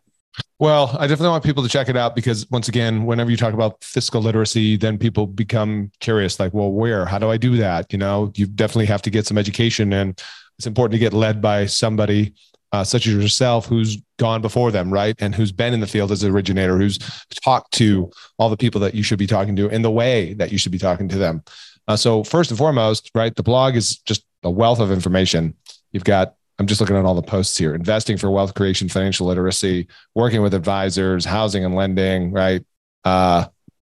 Well, 0.59 0.95
I 0.99 1.07
definitely 1.07 1.29
want 1.29 1.45
people 1.45 1.63
to 1.63 1.69
check 1.69 1.87
it 1.87 1.95
out 1.95 2.13
because 2.15 2.49
once 2.51 2.67
again, 2.67 3.05
whenever 3.05 3.31
you 3.31 3.37
talk 3.37 3.53
about 3.53 3.83
fiscal 3.83 4.21
literacy, 4.21 4.75
then 4.75 4.97
people 4.97 5.27
become 5.27 5.91
curious, 6.01 6.39
like, 6.39 6.53
well, 6.53 6.71
where? 6.71 7.05
How 7.05 7.19
do 7.19 7.29
I 7.29 7.37
do 7.37 7.55
that? 7.57 7.91
You 7.93 7.99
know, 7.99 8.31
you 8.35 8.45
definitely 8.45 8.87
have 8.87 9.01
to 9.03 9.09
get 9.09 9.25
some 9.25 9.37
education, 9.37 9.93
and 9.93 10.21
it's 10.57 10.67
important 10.67 10.93
to 10.93 10.99
get 10.99 11.13
led 11.13 11.41
by 11.41 11.67
somebody 11.67 12.33
uh, 12.75 12.83
such 12.83 13.07
as 13.07 13.13
yourself 13.13 13.67
who's 13.67 14.01
gone 14.19 14.41
before 14.41 14.69
them, 14.69 14.91
right? 14.91 15.15
And 15.19 15.33
who's 15.33 15.53
been 15.53 15.73
in 15.73 15.79
the 15.79 15.87
field 15.87 16.11
as 16.11 16.23
an 16.23 16.31
originator, 16.31 16.77
who's 16.77 16.97
talked 17.41 17.71
to 17.75 18.11
all 18.37 18.49
the 18.49 18.57
people 18.57 18.81
that 18.81 18.93
you 18.93 19.01
should 19.01 19.17
be 19.17 19.27
talking 19.27 19.55
to 19.55 19.69
in 19.69 19.81
the 19.81 19.89
way 19.89 20.33
that 20.33 20.51
you 20.51 20.57
should 20.57 20.73
be 20.73 20.77
talking 20.77 21.07
to 21.07 21.17
them. 21.17 21.41
Uh, 21.87 21.95
so 21.95 22.21
first 22.25 22.51
and 22.51 22.57
foremost, 22.57 23.11
right, 23.15 23.33
the 23.33 23.43
blog 23.43 23.77
is 23.77 23.99
just 23.99 24.25
a 24.43 24.51
wealth 24.51 24.81
of 24.81 24.91
information. 24.91 25.55
You've 25.93 26.03
got 26.03 26.35
I'm 26.59 26.67
just 26.67 26.81
looking 26.81 26.97
at 26.97 27.05
all 27.05 27.15
the 27.15 27.21
posts 27.21 27.57
here 27.57 27.75
investing 27.75 28.17
for 28.17 28.29
wealth 28.29 28.53
creation, 28.55 28.89
financial 28.89 29.27
literacy, 29.27 29.87
working 30.13 30.41
with 30.41 30.53
advisors, 30.53 31.23
housing 31.23 31.63
and 31.63 31.75
lending, 31.75 32.33
right? 32.33 32.61
Uh, 33.05 33.45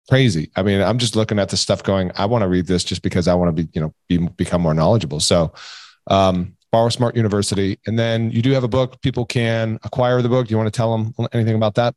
crazy. 0.08 0.50
I 0.56 0.64
mean, 0.64 0.80
I'm 0.80 0.98
just 0.98 1.14
looking 1.14 1.38
at 1.38 1.50
the 1.50 1.56
stuff 1.56 1.84
going, 1.84 2.10
I 2.16 2.26
want 2.26 2.42
to 2.42 2.48
read 2.48 2.66
this 2.66 2.82
just 2.82 3.02
because 3.02 3.28
I 3.28 3.34
want 3.34 3.56
to 3.56 3.62
be, 3.62 3.68
you 3.74 3.80
know, 3.80 3.94
be, 4.08 4.18
become 4.18 4.60
more 4.60 4.74
knowledgeable. 4.74 5.20
So, 5.20 5.52
um, 6.08 6.56
Borrow 6.72 6.88
Smart 6.88 7.14
University. 7.14 7.78
And 7.86 7.98
then 7.98 8.30
you 8.30 8.42
do 8.42 8.50
have 8.52 8.64
a 8.64 8.68
book. 8.68 9.00
People 9.02 9.26
can 9.26 9.78
acquire 9.84 10.22
the 10.22 10.28
book. 10.28 10.48
Do 10.48 10.52
you 10.52 10.56
want 10.56 10.72
to 10.72 10.76
tell 10.76 10.96
them 10.96 11.14
anything 11.32 11.54
about 11.54 11.74
that? 11.76 11.94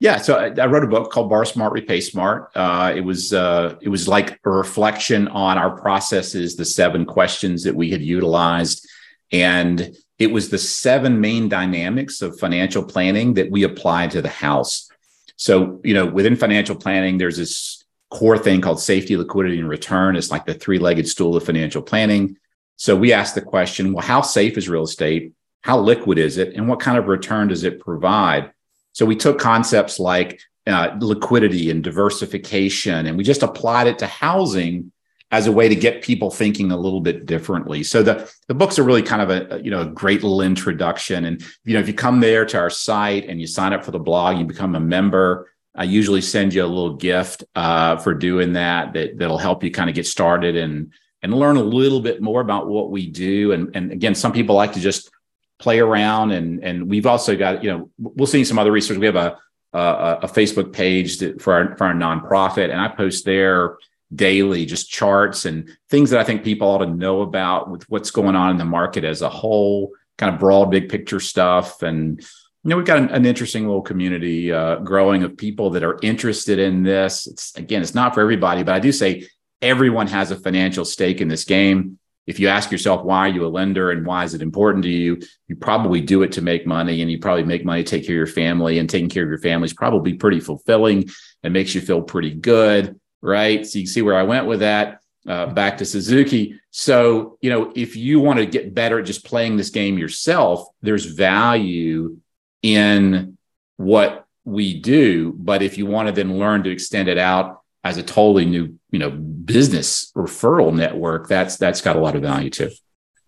Yeah, 0.00 0.16
so 0.16 0.36
I, 0.36 0.46
I 0.58 0.66
wrote 0.66 0.82
a 0.82 0.86
book 0.86 1.12
called 1.12 1.28
Borrow 1.28 1.44
Smart, 1.44 1.74
Repay 1.74 2.00
Smart. 2.00 2.50
Uh, 2.54 2.92
it 2.96 3.02
was 3.02 3.34
uh, 3.34 3.76
it 3.82 3.90
was 3.90 4.08
like 4.08 4.40
a 4.44 4.50
reflection 4.50 5.28
on 5.28 5.58
our 5.58 5.78
processes, 5.78 6.56
the 6.56 6.64
seven 6.64 7.04
questions 7.04 7.62
that 7.64 7.74
we 7.74 7.90
had 7.90 8.00
utilized 8.00 8.88
and 9.32 9.96
it 10.18 10.28
was 10.30 10.50
the 10.50 10.58
seven 10.58 11.20
main 11.20 11.48
dynamics 11.48 12.20
of 12.22 12.38
financial 12.38 12.84
planning 12.84 13.34
that 13.34 13.50
we 13.50 13.62
applied 13.62 14.10
to 14.12 14.22
the 14.22 14.28
house. 14.28 14.88
So, 15.36 15.80
you 15.82 15.94
know, 15.94 16.06
within 16.06 16.36
financial 16.36 16.76
planning, 16.76 17.18
there's 17.18 17.38
this 17.38 17.84
core 18.10 18.36
thing 18.36 18.60
called 18.60 18.80
safety, 18.80 19.16
liquidity, 19.16 19.58
and 19.58 19.68
return. 19.68 20.16
It's 20.16 20.30
like 20.30 20.44
the 20.44 20.54
three 20.54 20.78
legged 20.78 21.08
stool 21.08 21.36
of 21.36 21.44
financial 21.44 21.80
planning. 21.80 22.36
So 22.80 22.96
we 22.96 23.12
asked 23.12 23.34
the 23.34 23.42
question 23.42 23.92
well, 23.92 24.06
how 24.06 24.22
safe 24.22 24.56
is 24.56 24.66
real 24.66 24.84
estate? 24.84 25.34
How 25.60 25.78
liquid 25.78 26.16
is 26.16 26.38
it? 26.38 26.54
And 26.54 26.66
what 26.66 26.80
kind 26.80 26.96
of 26.96 27.08
return 27.08 27.48
does 27.48 27.62
it 27.62 27.78
provide? 27.78 28.52
So 28.92 29.04
we 29.04 29.16
took 29.16 29.38
concepts 29.38 30.00
like 30.00 30.40
uh, 30.66 30.96
liquidity 30.98 31.70
and 31.70 31.84
diversification, 31.84 33.04
and 33.04 33.18
we 33.18 33.22
just 33.22 33.42
applied 33.42 33.86
it 33.86 33.98
to 33.98 34.06
housing 34.06 34.92
as 35.30 35.46
a 35.46 35.52
way 35.52 35.68
to 35.68 35.76
get 35.76 36.00
people 36.00 36.30
thinking 36.30 36.72
a 36.72 36.76
little 36.76 37.02
bit 37.02 37.26
differently. 37.26 37.82
So 37.82 38.02
the 38.02 38.32
the 38.48 38.54
books 38.54 38.78
are 38.78 38.82
really 38.82 39.02
kind 39.02 39.20
of 39.20 39.28
a 39.28 39.60
you 39.62 39.70
know 39.70 39.82
a 39.82 39.86
great 39.86 40.22
little 40.22 40.40
introduction. 40.40 41.26
And 41.26 41.44
you 41.66 41.74
know 41.74 41.80
if 41.80 41.86
you 41.86 41.92
come 41.92 42.20
there 42.20 42.46
to 42.46 42.58
our 42.58 42.70
site 42.70 43.28
and 43.28 43.38
you 43.38 43.46
sign 43.46 43.74
up 43.74 43.84
for 43.84 43.90
the 43.90 43.98
blog, 43.98 44.38
you 44.38 44.46
become 44.46 44.74
a 44.74 44.80
member. 44.80 45.52
I 45.74 45.84
usually 45.84 46.22
send 46.22 46.54
you 46.54 46.64
a 46.64 46.66
little 46.66 46.96
gift 46.96 47.44
uh, 47.54 47.98
for 47.98 48.14
doing 48.14 48.54
that 48.54 48.94
that 48.94 49.18
that'll 49.18 49.36
help 49.36 49.62
you 49.64 49.70
kind 49.70 49.90
of 49.90 49.94
get 49.94 50.06
started 50.06 50.56
and 50.56 50.94
and 51.22 51.34
learn 51.34 51.56
a 51.56 51.62
little 51.62 52.00
bit 52.00 52.22
more 52.22 52.40
about 52.40 52.68
what 52.68 52.90
we 52.90 53.06
do. 53.06 53.52
And 53.52 53.74
and 53.76 53.92
again, 53.92 54.14
some 54.14 54.32
people 54.32 54.56
like 54.56 54.72
to 54.74 54.80
just 54.80 55.10
play 55.58 55.78
around 55.78 56.32
and 56.32 56.64
and 56.64 56.88
we've 56.88 57.06
also 57.06 57.36
got 57.36 57.62
you 57.62 57.70
know 57.70 57.90
we'll 57.98 58.26
see 58.26 58.44
some 58.44 58.58
other 58.58 58.72
research. 58.72 58.98
We 58.98 59.06
have 59.06 59.16
a 59.16 59.38
a, 59.72 60.18
a 60.22 60.26
Facebook 60.26 60.72
page 60.72 61.18
that, 61.18 61.40
for 61.40 61.52
our 61.54 61.76
for 61.76 61.86
our 61.86 61.94
nonprofit, 61.94 62.70
and 62.70 62.80
I 62.80 62.88
post 62.88 63.24
there 63.24 63.76
daily 64.12 64.66
just 64.66 64.90
charts 64.90 65.44
and 65.44 65.70
things 65.88 66.10
that 66.10 66.20
I 66.20 66.24
think 66.24 66.42
people 66.42 66.68
ought 66.68 66.78
to 66.78 66.86
know 66.86 67.22
about 67.22 67.70
with 67.70 67.88
what's 67.88 68.10
going 68.10 68.34
on 68.34 68.50
in 68.50 68.56
the 68.56 68.64
market 68.64 69.04
as 69.04 69.22
a 69.22 69.28
whole, 69.28 69.92
kind 70.18 70.34
of 70.34 70.40
broad, 70.40 70.70
big 70.70 70.88
picture 70.88 71.20
stuff. 71.20 71.82
And 71.82 72.20
you 72.20 72.70
know, 72.70 72.76
we've 72.76 72.86
got 72.86 72.98
an, 72.98 73.10
an 73.10 73.24
interesting 73.24 73.66
little 73.66 73.82
community 73.82 74.52
uh, 74.52 74.76
growing 74.76 75.22
of 75.22 75.36
people 75.36 75.70
that 75.70 75.84
are 75.84 75.98
interested 76.02 76.58
in 76.58 76.82
this. 76.82 77.26
It's 77.26 77.54
again, 77.54 77.82
it's 77.82 77.94
not 77.94 78.14
for 78.14 78.20
everybody, 78.20 78.62
but 78.62 78.74
I 78.74 78.80
do 78.80 78.92
say 78.92 79.28
everyone 79.62 80.06
has 80.06 80.30
a 80.30 80.36
financial 80.36 80.84
stake 80.84 81.20
in 81.20 81.28
this 81.28 81.44
game. 81.44 81.98
If 82.26 82.38
you 82.38 82.48
ask 82.48 82.70
yourself 82.70 83.04
why 83.04 83.28
are 83.28 83.28
you 83.28 83.44
a 83.44 83.48
lender 83.48 83.90
and 83.90 84.06
why 84.06 84.24
is 84.24 84.34
it 84.34 84.42
important 84.42 84.84
to 84.84 84.90
you, 84.90 85.20
you 85.48 85.56
probably 85.56 86.00
do 86.00 86.22
it 86.22 86.32
to 86.32 86.42
make 86.42 86.66
money, 86.66 87.02
and 87.02 87.10
you 87.10 87.18
probably 87.18 87.44
make 87.44 87.64
money 87.64 87.82
to 87.82 87.90
take 87.90 88.06
care 88.06 88.14
of 88.14 88.18
your 88.18 88.26
family. 88.26 88.78
And 88.78 88.88
taking 88.88 89.08
care 89.08 89.24
of 89.24 89.28
your 89.28 89.38
family 89.38 89.66
is 89.66 89.72
probably 89.72 90.14
pretty 90.14 90.40
fulfilling 90.40 91.10
and 91.42 91.52
makes 91.52 91.74
you 91.74 91.80
feel 91.80 92.02
pretty 92.02 92.34
good 92.34 93.00
right? 93.22 93.66
So 93.66 93.78
you 93.78 93.84
can 93.84 93.92
see 93.92 94.02
where 94.02 94.16
I 94.16 94.22
went 94.22 94.46
with 94.46 94.60
that. 94.60 95.00
Uh, 95.28 95.46
back 95.46 95.78
to 95.78 95.84
Suzuki. 95.84 96.58
So, 96.70 97.36
you 97.42 97.50
know, 97.50 97.72
if 97.76 97.94
you 97.94 98.20
want 98.20 98.38
to 98.38 98.46
get 98.46 98.74
better 98.74 98.98
at 98.98 99.04
just 99.04 99.24
playing 99.24 99.56
this 99.56 99.70
game 99.70 99.98
yourself, 99.98 100.66
there's 100.80 101.04
value 101.04 102.16
in 102.62 103.36
what 103.76 104.26
we 104.44 104.80
do. 104.80 105.34
But 105.36 105.62
if 105.62 105.76
you 105.76 105.84
want 105.84 106.08
to 106.08 106.12
then 106.12 106.38
learn 106.38 106.62
to 106.62 106.70
extend 106.70 107.08
it 107.08 107.18
out 107.18 107.59
as 107.84 107.96
a 107.96 108.02
totally 108.02 108.44
new, 108.44 108.78
you 108.90 108.98
know, 108.98 109.10
business 109.10 110.12
referral 110.16 110.74
network, 110.74 111.28
that's 111.28 111.56
that's 111.56 111.80
got 111.80 111.96
a 111.96 112.00
lot 112.00 112.16
of 112.16 112.22
value 112.22 112.50
too. 112.50 112.70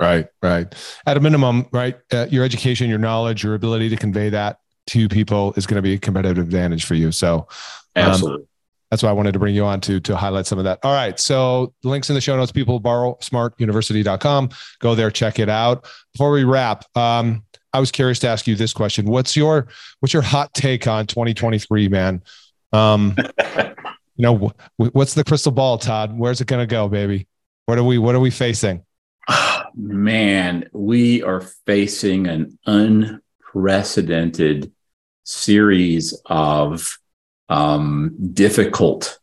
Right, 0.00 0.26
right. 0.42 0.74
At 1.06 1.16
a 1.16 1.20
minimum, 1.20 1.66
right, 1.72 1.96
uh, 2.12 2.26
your 2.30 2.44
education, 2.44 2.90
your 2.90 2.98
knowledge, 2.98 3.44
your 3.44 3.54
ability 3.54 3.88
to 3.90 3.96
convey 3.96 4.30
that 4.30 4.58
to 4.88 5.08
people 5.08 5.54
is 5.56 5.66
going 5.66 5.76
to 5.76 5.82
be 5.82 5.94
a 5.94 5.98
competitive 5.98 6.42
advantage 6.42 6.84
for 6.84 6.94
you. 6.94 7.12
So, 7.12 7.46
um, 7.94 8.10
absolutely 8.10 8.46
that's 8.92 9.02
why 9.02 9.08
I 9.08 9.12
wanted 9.12 9.32
to 9.32 9.38
bring 9.38 9.54
you 9.54 9.64
on 9.64 9.80
to 9.82 10.00
to 10.00 10.14
highlight 10.14 10.44
some 10.44 10.58
of 10.58 10.64
that. 10.64 10.78
All 10.82 10.92
right. 10.92 11.18
So 11.18 11.72
links 11.82 12.10
in 12.10 12.14
the 12.14 12.20
show 12.20 12.36
notes, 12.36 12.52
people 12.52 12.78
borrow 12.78 13.14
smartuniversity.com. 13.22 14.50
Go 14.80 14.94
there, 14.94 15.10
check 15.10 15.38
it 15.38 15.48
out. 15.48 15.88
Before 16.12 16.30
we 16.30 16.44
wrap, 16.44 16.84
um, 16.94 17.42
I 17.72 17.80
was 17.80 17.90
curious 17.90 18.18
to 18.18 18.28
ask 18.28 18.46
you 18.46 18.54
this 18.54 18.74
question. 18.74 19.06
What's 19.06 19.34
your 19.34 19.68
what's 20.00 20.12
your 20.12 20.20
hot 20.20 20.52
take 20.52 20.86
on 20.86 21.06
2023, 21.06 21.88
man? 21.88 22.22
Um, 22.74 23.16
you 24.16 24.22
know, 24.22 24.52
what's 24.76 25.14
the 25.14 25.24
crystal 25.24 25.52
ball, 25.52 25.78
Todd? 25.78 26.16
Where's 26.16 26.40
it 26.40 26.46
gonna 26.46 26.66
go, 26.66 26.88
baby? 26.88 27.26
What 27.66 27.78
are 27.78 27.84
we 27.84 27.98
what 27.98 28.14
are 28.14 28.20
we 28.20 28.30
facing? 28.30 28.84
man, 29.74 30.68
we 30.72 31.22
are 31.22 31.42
facing 31.66 32.26
an 32.26 32.58
unprecedented 32.66 34.72
series 35.24 36.20
of 36.26 36.98
um, 37.48 38.16
difficult 38.32 39.18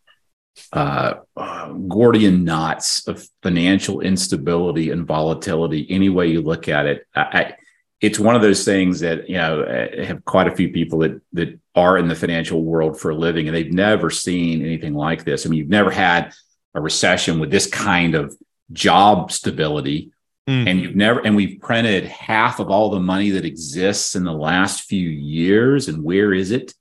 uh, 0.73 1.15
uh, 1.35 1.73
Gordian 1.73 2.43
knots 2.43 3.07
of 3.07 3.27
financial 3.41 4.01
instability 4.01 4.91
and 4.91 5.05
volatility. 5.05 5.85
Any 5.89 6.09
way 6.09 6.27
you 6.27 6.41
look 6.41 6.67
at 6.67 6.85
it, 6.85 7.07
I, 7.15 7.55
it's 8.01 8.19
one 8.19 8.35
of 8.35 8.41
those 8.41 8.63
things 8.63 9.01
that 9.01 9.29
you 9.29 9.37
know 9.37 9.65
I 9.65 10.05
have 10.05 10.23
quite 10.25 10.47
a 10.47 10.55
few 10.55 10.71
people 10.71 10.99
that 10.99 11.21
that 11.33 11.59
are 11.75 11.97
in 11.97 12.07
the 12.07 12.15
financial 12.15 12.63
world 12.63 12.99
for 12.99 13.11
a 13.11 13.15
living, 13.15 13.47
and 13.47 13.55
they've 13.55 13.73
never 13.73 14.09
seen 14.09 14.61
anything 14.61 14.93
like 14.93 15.23
this. 15.23 15.45
I 15.45 15.49
mean, 15.49 15.59
you've 15.59 15.69
never 15.69 15.91
had 15.91 16.33
a 16.73 16.81
recession 16.81 17.39
with 17.39 17.51
this 17.51 17.67
kind 17.67 18.15
of 18.15 18.35
job 18.71 19.31
stability. 19.31 20.11
Mm. 20.47 20.67
And 20.67 20.81
you've 20.81 20.95
never, 20.95 21.19
and 21.19 21.35
we've 21.35 21.59
printed 21.61 22.05
half 22.05 22.59
of 22.59 22.71
all 22.71 22.89
the 22.89 22.99
money 22.99 23.29
that 23.31 23.45
exists 23.45 24.15
in 24.15 24.23
the 24.23 24.33
last 24.33 24.81
few 24.81 25.07
years. 25.07 25.87
And 25.87 26.03
where 26.03 26.33
is 26.33 26.51
it? 26.51 26.73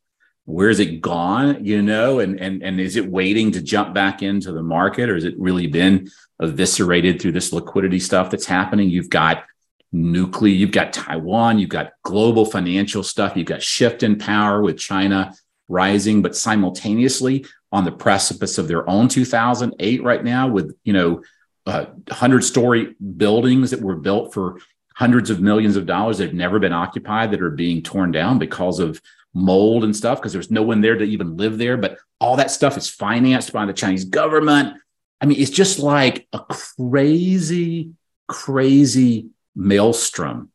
where's 0.49 0.81
it 0.81 1.03
gone 1.03 1.63
you 1.63 1.83
know 1.83 2.21
and 2.21 2.41
and 2.41 2.63
and 2.63 2.81
is 2.81 2.97
it 2.97 3.07
waiting 3.07 3.53
to 3.53 3.61
jump 3.61 3.93
back 3.93 4.23
into 4.23 4.51
the 4.51 4.63
market 4.63 5.11
or 5.11 5.15
has 5.15 5.25
it 5.25 5.39
really 5.39 5.67
been 5.67 6.09
eviscerated 6.41 7.21
through 7.21 7.33
this 7.33 7.53
liquidity 7.53 8.01
stuff 8.01 8.31
that's 8.31 8.47
happening 8.47 8.89
you've 8.89 9.11
got 9.11 9.45
nuclear 9.93 10.55
you've 10.55 10.73
got 10.73 10.93
taiwan 10.93 11.59
you've 11.59 11.71
got 11.71 11.93
global 12.03 12.45
financial 12.45 13.03
stuff 13.03 13.37
you've 13.37 13.47
got 13.47 13.63
shift 13.63 14.03
in 14.03 14.19
power 14.19 14.61
with 14.61 14.79
china 14.79 15.33
rising 15.69 16.21
but 16.21 16.37
simultaneously 16.37 17.45
on 17.73 17.85
the 17.85 17.93
precipice 17.93 18.59
of 18.59 18.69
their 18.69 18.89
own 18.89 19.09
2008 19.09 20.03
right 20.03 20.25
now 20.25 20.49
with 20.49 20.77
you 20.85 20.93
know 20.93 21.23
uh, 21.67 21.85
100 22.07 22.43
story 22.43 22.95
buildings 23.17 23.71
that 23.71 23.81
were 23.81 23.97
built 23.97 24.33
for 24.33 24.59
hundreds 24.99 25.31
of 25.31 25.41
millions 25.41 25.77
of 25.77 25.87
dollars 25.87 26.19
that 26.19 26.25
have 26.25 26.35
never 26.35 26.59
been 26.59 26.73
occupied 26.73 27.31
that 27.31 27.41
are 27.41 27.51
being 27.51 27.83
torn 27.83 28.11
down 28.11 28.37
because 28.37 28.81
of 28.81 29.01
mold 29.33 29.85
and 29.85 29.97
stuff 29.97 30.19
because 30.19 30.33
there's 30.33 30.51
no 30.51 30.63
one 30.63 30.81
there 30.81 30.97
to 30.97 31.05
even 31.05 31.37
live 31.37 31.57
there. 31.57 31.77
But 31.77 31.99
all 32.21 32.37
that 32.37 32.51
stuff 32.51 32.77
is 32.77 32.89
financed 32.89 33.53
by 33.53 33.65
the 33.65 33.73
Chinese 33.73 34.05
government. 34.05 34.77
I 35.21 35.27
mean, 35.27 35.41
it's 35.41 35.53
just 35.53 35.79
like 35.79 36.27
a 36.33 36.41
crazy, 36.41 37.93
crazy 38.27 39.29
maelstrom. 39.59 40.51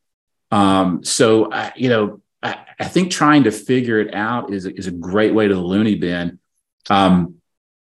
Um, 0.52 1.04
so, 1.04 1.52
I, 1.52 1.74
you 1.76 1.90
know, 1.90 2.22
I, 2.42 2.66
I, 2.80 2.86
think 2.86 3.12
trying 3.12 3.44
to 3.44 3.52
figure 3.52 4.00
it 4.00 4.14
out 4.14 4.54
is 4.54 4.66
is 4.66 4.88
a 4.88 4.92
great 4.92 5.34
way 5.34 5.48
to 5.48 5.54
the 5.54 5.62
loony 5.62 5.96
bin. 5.96 6.40
Um, 6.90 7.36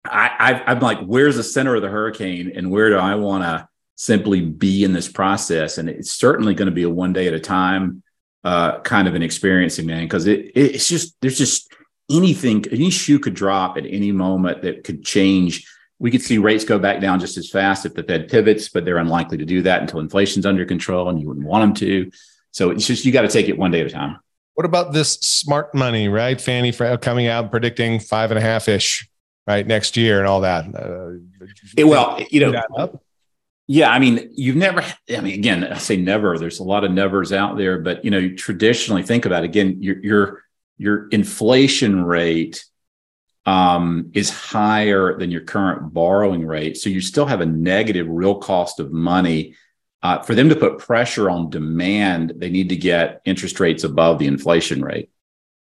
I, 0.04 0.62
I'm 0.66 0.80
like, 0.80 1.00
where's 1.00 1.36
the 1.36 1.42
center 1.42 1.74
of 1.74 1.82
the 1.82 1.88
hurricane, 1.88 2.52
and 2.54 2.70
where 2.70 2.90
do 2.90 2.96
I 2.96 3.16
want 3.16 3.44
to 3.44 3.68
simply 3.96 4.40
be 4.40 4.84
in 4.84 4.92
this 4.92 5.08
process? 5.08 5.78
And 5.78 5.88
it's 5.88 6.12
certainly 6.12 6.54
going 6.54 6.66
to 6.66 6.74
be 6.74 6.84
a 6.84 6.90
one 6.90 7.12
day 7.12 7.26
at 7.26 7.34
a 7.34 7.40
time 7.40 8.02
uh, 8.46 8.80
kind 8.82 9.08
of 9.08 9.16
an 9.16 9.22
experiencing 9.22 9.86
man 9.86 10.04
because 10.04 10.28
it, 10.28 10.52
it's 10.54 10.86
just 10.86 11.16
there's 11.20 11.36
just 11.36 11.68
anything 12.08 12.64
any 12.70 12.90
shoe 12.90 13.18
could 13.18 13.34
drop 13.34 13.76
at 13.76 13.84
any 13.84 14.12
moment 14.12 14.62
that 14.62 14.84
could 14.84 15.04
change 15.04 15.68
we 15.98 16.10
could 16.10 16.22
see 16.22 16.38
rates 16.38 16.64
go 16.64 16.78
back 16.78 17.00
down 17.00 17.18
just 17.18 17.36
as 17.36 17.48
fast 17.48 17.86
if 17.86 17.94
the 17.94 18.02
fed 18.02 18.28
pivots 18.28 18.68
but 18.68 18.84
they're 18.84 18.98
unlikely 18.98 19.38
to 19.38 19.44
do 19.44 19.62
that 19.62 19.80
until 19.80 20.00
inflation's 20.00 20.46
under 20.46 20.64
control 20.64 21.08
and 21.08 21.20
you 21.20 21.26
wouldn't 21.26 21.46
want 21.46 21.62
them 21.62 21.74
to 21.74 22.10
so 22.50 22.70
it's 22.70 22.86
just 22.86 23.04
you 23.04 23.12
got 23.12 23.22
to 23.22 23.28
take 23.28 23.48
it 23.48 23.58
one 23.58 23.70
day 23.70 23.80
at 23.80 23.86
a 23.86 23.90
time 23.90 24.18
what 24.54 24.64
about 24.64 24.92
this 24.92 25.14
smart 25.14 25.74
money 25.74 26.08
right 26.08 26.40
fannie 26.40 26.72
coming 26.72 27.26
out 27.26 27.50
predicting 27.50 27.98
five 28.00 28.30
and 28.30 28.38
a 28.38 28.42
half 28.42 28.68
ish 28.68 29.08
right 29.46 29.66
next 29.66 29.96
year 29.96 30.18
and 30.18 30.26
all 30.26 30.40
that 30.40 30.64
uh, 30.74 31.12
it, 31.76 31.84
well 31.84 32.20
you 32.30 32.40
know 32.40 33.00
yeah, 33.68 33.90
I 33.90 33.98
mean, 33.98 34.30
you've 34.34 34.56
never. 34.56 34.80
I 35.10 35.20
mean, 35.20 35.34
again, 35.34 35.64
I 35.64 35.78
say 35.78 35.96
never. 35.96 36.38
There's 36.38 36.60
a 36.60 36.64
lot 36.64 36.84
of 36.84 36.92
nevers 36.92 37.32
out 37.32 37.56
there, 37.56 37.78
but 37.80 38.04
you 38.04 38.10
know, 38.12 38.28
traditionally 38.34 39.02
think 39.02 39.26
about 39.26 39.42
it, 39.42 39.46
again. 39.46 39.82
Your 39.82 39.98
your 40.04 40.42
your 40.78 41.08
inflation 41.08 42.04
rate 42.04 42.64
um, 43.46 44.10
is 44.12 44.28
higher 44.28 45.16
than 45.16 45.30
your 45.30 45.42
current 45.42 45.94
borrowing 45.94 46.46
rate, 46.46 46.76
so 46.76 46.90
you 46.90 47.00
still 47.00 47.26
have 47.26 47.40
a 47.40 47.46
negative 47.46 48.06
real 48.08 48.36
cost 48.36 48.80
of 48.80 48.92
money. 48.92 49.54
Uh, 50.02 50.20
for 50.22 50.34
them 50.34 50.48
to 50.48 50.56
put 50.56 50.78
pressure 50.78 51.30
on 51.30 51.48
demand, 51.48 52.34
they 52.36 52.50
need 52.50 52.68
to 52.68 52.76
get 52.76 53.22
interest 53.24 53.58
rates 53.60 53.84
above 53.84 54.18
the 54.18 54.26
inflation 54.26 54.82
rate. 54.82 55.10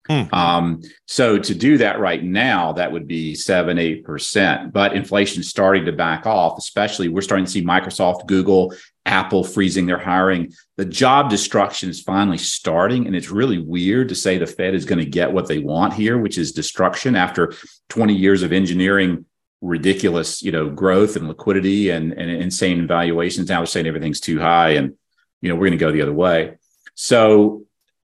Hmm. 0.08 0.22
Um, 0.32 0.82
so 1.06 1.38
to 1.38 1.54
do 1.54 1.78
that 1.78 2.00
right 2.00 2.22
now, 2.22 2.72
that 2.72 2.90
would 2.90 3.06
be 3.06 3.34
seven, 3.34 3.78
eight 3.78 4.04
percent. 4.04 4.72
But 4.72 4.94
inflation's 4.94 5.48
starting 5.48 5.84
to 5.84 5.92
back 5.92 6.26
off, 6.26 6.58
especially 6.58 7.08
we're 7.08 7.22
starting 7.22 7.44
to 7.44 7.50
see 7.50 7.64
Microsoft, 7.64 8.26
Google, 8.26 8.74
Apple 9.06 9.44
freezing 9.44 9.86
their 9.86 9.98
hiring. 9.98 10.52
The 10.76 10.84
job 10.84 11.30
destruction 11.30 11.88
is 11.88 12.00
finally 12.00 12.38
starting. 12.38 13.06
And 13.06 13.14
it's 13.14 13.30
really 13.30 13.58
weird 13.58 14.08
to 14.08 14.14
say 14.14 14.38
the 14.38 14.46
Fed 14.46 14.74
is 14.74 14.84
going 14.84 14.98
to 14.98 15.04
get 15.04 15.32
what 15.32 15.46
they 15.46 15.58
want 15.58 15.94
here, 15.94 16.18
which 16.18 16.38
is 16.38 16.52
destruction 16.52 17.14
after 17.14 17.54
20 17.88 18.14
years 18.14 18.42
of 18.42 18.52
engineering 18.52 19.24
ridiculous, 19.60 20.42
you 20.42 20.50
know, 20.50 20.68
growth 20.68 21.14
and 21.14 21.28
liquidity 21.28 21.90
and, 21.90 22.12
and 22.12 22.28
insane 22.28 22.86
valuations. 22.86 23.48
Now 23.48 23.60
we're 23.60 23.66
saying 23.66 23.86
everything's 23.86 24.20
too 24.20 24.40
high 24.40 24.70
and, 24.70 24.94
you 25.40 25.48
know, 25.48 25.54
we're 25.54 25.68
going 25.68 25.78
to 25.78 25.84
go 25.84 25.92
the 25.92 26.02
other 26.02 26.12
way. 26.12 26.56
So 26.94 27.64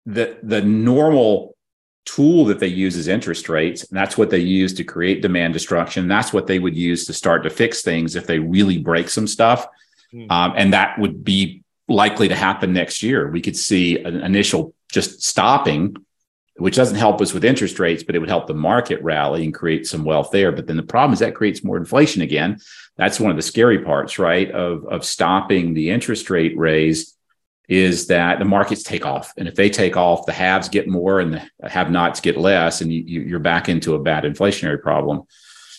the 0.06 0.38
the 0.42 0.62
normal 0.62 1.51
tool 2.04 2.44
that 2.46 2.58
they 2.58 2.68
use 2.68 2.96
is 2.96 3.08
interest 3.08 3.48
rates. 3.48 3.84
And 3.84 3.96
that's 3.96 4.18
what 4.18 4.30
they 4.30 4.38
use 4.38 4.74
to 4.74 4.84
create 4.84 5.22
demand 5.22 5.54
destruction. 5.54 6.08
That's 6.08 6.32
what 6.32 6.46
they 6.46 6.58
would 6.58 6.76
use 6.76 7.06
to 7.06 7.12
start 7.12 7.42
to 7.44 7.50
fix 7.50 7.82
things 7.82 8.16
if 8.16 8.26
they 8.26 8.38
really 8.38 8.78
break 8.78 9.08
some 9.08 9.26
stuff. 9.26 9.66
Mm. 10.12 10.30
Um, 10.30 10.52
and 10.56 10.72
that 10.72 10.98
would 10.98 11.24
be 11.24 11.62
likely 11.88 12.28
to 12.28 12.34
happen 12.34 12.72
next 12.72 13.02
year. 13.02 13.30
We 13.30 13.40
could 13.40 13.56
see 13.56 13.98
an 13.98 14.20
initial 14.20 14.74
just 14.90 15.22
stopping 15.22 15.96
which 16.56 16.76
doesn't 16.76 16.98
help 16.98 17.20
us 17.20 17.32
with 17.32 17.44
interest 17.44 17.78
rates, 17.78 18.02
but 18.02 18.14
it 18.14 18.18
would 18.18 18.28
help 18.28 18.46
the 18.46 18.54
market 18.54 19.02
rally 19.02 19.44
and 19.44 19.54
create 19.54 19.86
some 19.86 20.04
wealth 20.04 20.30
there. 20.30 20.52
But 20.52 20.66
then 20.66 20.76
the 20.76 20.82
problem 20.82 21.12
is 21.12 21.20
that 21.20 21.34
creates 21.34 21.64
more 21.64 21.76
inflation 21.76 22.22
again. 22.22 22.60
That's 22.96 23.18
one 23.18 23.30
of 23.30 23.36
the 23.36 23.42
scary 23.42 23.80
parts, 23.80 24.18
right? 24.18 24.50
Of, 24.50 24.86
of 24.86 25.04
stopping 25.04 25.74
the 25.74 25.90
interest 25.90 26.28
rate 26.28 26.56
raise 26.56 27.14
is 27.72 28.08
that 28.08 28.38
the 28.38 28.44
markets 28.44 28.82
take 28.82 29.06
off. 29.06 29.32
And 29.38 29.48
if 29.48 29.54
they 29.54 29.70
take 29.70 29.96
off, 29.96 30.26
the 30.26 30.32
haves 30.32 30.68
get 30.68 30.88
more 30.88 31.20
and 31.20 31.32
the 31.32 31.68
have 31.70 31.90
nots 31.90 32.20
get 32.20 32.36
less, 32.36 32.82
and 32.82 32.92
you, 32.92 33.22
you're 33.22 33.38
back 33.38 33.70
into 33.70 33.94
a 33.94 33.98
bad 33.98 34.24
inflationary 34.24 34.80
problem. 34.80 35.22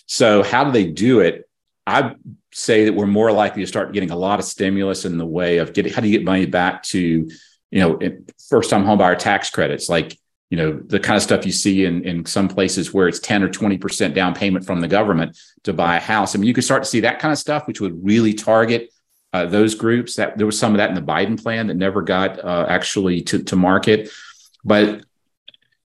So, 0.07 0.41
how 0.41 0.63
do 0.63 0.71
they 0.71 0.87
do 0.87 1.19
it? 1.19 1.47
I 1.85 2.15
say 2.51 2.85
that 2.85 2.93
we're 2.93 3.05
more 3.05 3.31
likely 3.31 3.61
to 3.61 3.67
start 3.67 3.93
getting 3.93 4.09
a 4.09 4.15
lot 4.15 4.39
of 4.39 4.45
stimulus 4.45 5.05
in 5.05 5.19
the 5.19 5.25
way 5.25 5.59
of 5.59 5.73
getting 5.73 5.93
how 5.93 6.01
do 6.01 6.07
you 6.07 6.17
get 6.17 6.25
money 6.25 6.47
back 6.47 6.81
to, 6.83 6.99
you 7.69 7.79
know, 7.79 7.99
first 8.49 8.71
time 8.71 8.85
home 8.85 8.97
buyer 8.97 9.15
tax 9.15 9.51
credits, 9.51 9.87
like, 9.87 10.17
you 10.49 10.57
know, 10.57 10.79
the 10.87 10.99
kind 10.99 11.15
of 11.15 11.21
stuff 11.21 11.45
you 11.45 11.51
see 11.51 11.85
in, 11.85 12.03
in 12.05 12.25
some 12.25 12.47
places 12.47 12.91
where 12.91 13.07
it's 13.07 13.19
10 13.19 13.43
or 13.43 13.49
20% 13.49 14.15
down 14.15 14.33
payment 14.33 14.65
from 14.65 14.81
the 14.81 14.87
government 14.87 15.37
to 15.63 15.73
buy 15.73 15.97
a 15.97 15.99
house. 15.99 16.35
I 16.35 16.39
mean, 16.39 16.47
you 16.47 16.53
could 16.55 16.63
start 16.63 16.81
to 16.83 16.89
see 16.89 17.01
that 17.01 17.19
kind 17.19 17.31
of 17.31 17.37
stuff, 17.37 17.67
which 17.67 17.81
would 17.81 18.03
really 18.03 18.33
target 18.33 18.89
uh, 19.33 19.45
those 19.47 19.75
groups. 19.75 20.15
That 20.15 20.37
there 20.37 20.45
was 20.45 20.57
some 20.57 20.73
of 20.73 20.77
that 20.77 20.89
in 20.89 20.95
the 20.95 21.01
Biden 21.01 21.41
plan 21.41 21.67
that 21.67 21.75
never 21.75 22.01
got 22.01 22.43
uh, 22.43 22.65
actually 22.69 23.21
to, 23.23 23.43
to 23.43 23.55
market. 23.55 24.09
But 24.63 25.03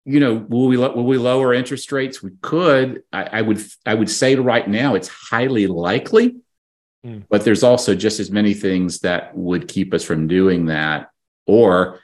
you 0.05 0.19
know, 0.19 0.35
will 0.35 0.67
we 0.67 0.77
will 0.77 1.03
we 1.03 1.17
lower 1.17 1.53
interest 1.53 1.91
rates? 1.91 2.23
We 2.23 2.31
could. 2.41 3.03
I, 3.11 3.23
I 3.23 3.41
would 3.41 3.61
I 3.85 3.93
would 3.93 4.09
say 4.09 4.35
right 4.35 4.67
now 4.67 4.95
it's 4.95 5.07
highly 5.07 5.67
likely, 5.67 6.37
mm. 7.05 7.23
but 7.29 7.43
there's 7.43 7.63
also 7.63 7.95
just 7.95 8.19
as 8.19 8.31
many 8.31 8.53
things 8.53 8.99
that 8.99 9.35
would 9.35 9.67
keep 9.67 9.93
us 9.93 10.03
from 10.03 10.27
doing 10.27 10.67
that, 10.67 11.09
or 11.45 11.99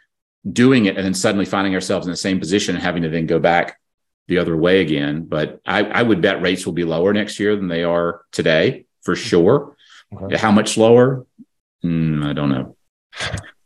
doing 0.50 0.86
it 0.86 0.98
and 0.98 1.06
then 1.06 1.14
suddenly 1.14 1.46
finding 1.46 1.76
ourselves 1.76 2.08
in 2.08 2.12
the 2.12 2.18
same 2.18 2.40
position 2.40 2.76
and 2.76 2.84
having 2.84 3.04
to 3.04 3.10
then 3.10 3.28
go 3.28 3.40
back 3.40 3.80
the 4.28 4.40
other 4.40 4.58
way 4.58 4.82
again. 4.82 5.24
But 5.26 5.62
I, 5.66 5.84
I 5.84 6.02
would 6.02 6.22
bet 6.22 6.42
rates 6.42 6.66
will 6.66 6.74
be 6.74 6.84
lower 6.84 7.14
next 7.14 7.40
year 7.40 7.56
than 7.56 7.68
they 7.68 7.84
are 7.84 8.22
today 8.32 8.86
for 9.02 9.16
sure. 9.16 9.76
Okay. 10.14 10.38
How 10.38 10.52
much 10.52 10.78
lower? 10.78 11.26
Mm, 11.84 12.26
I 12.26 12.34
don't 12.34 12.50
know. 12.50 12.76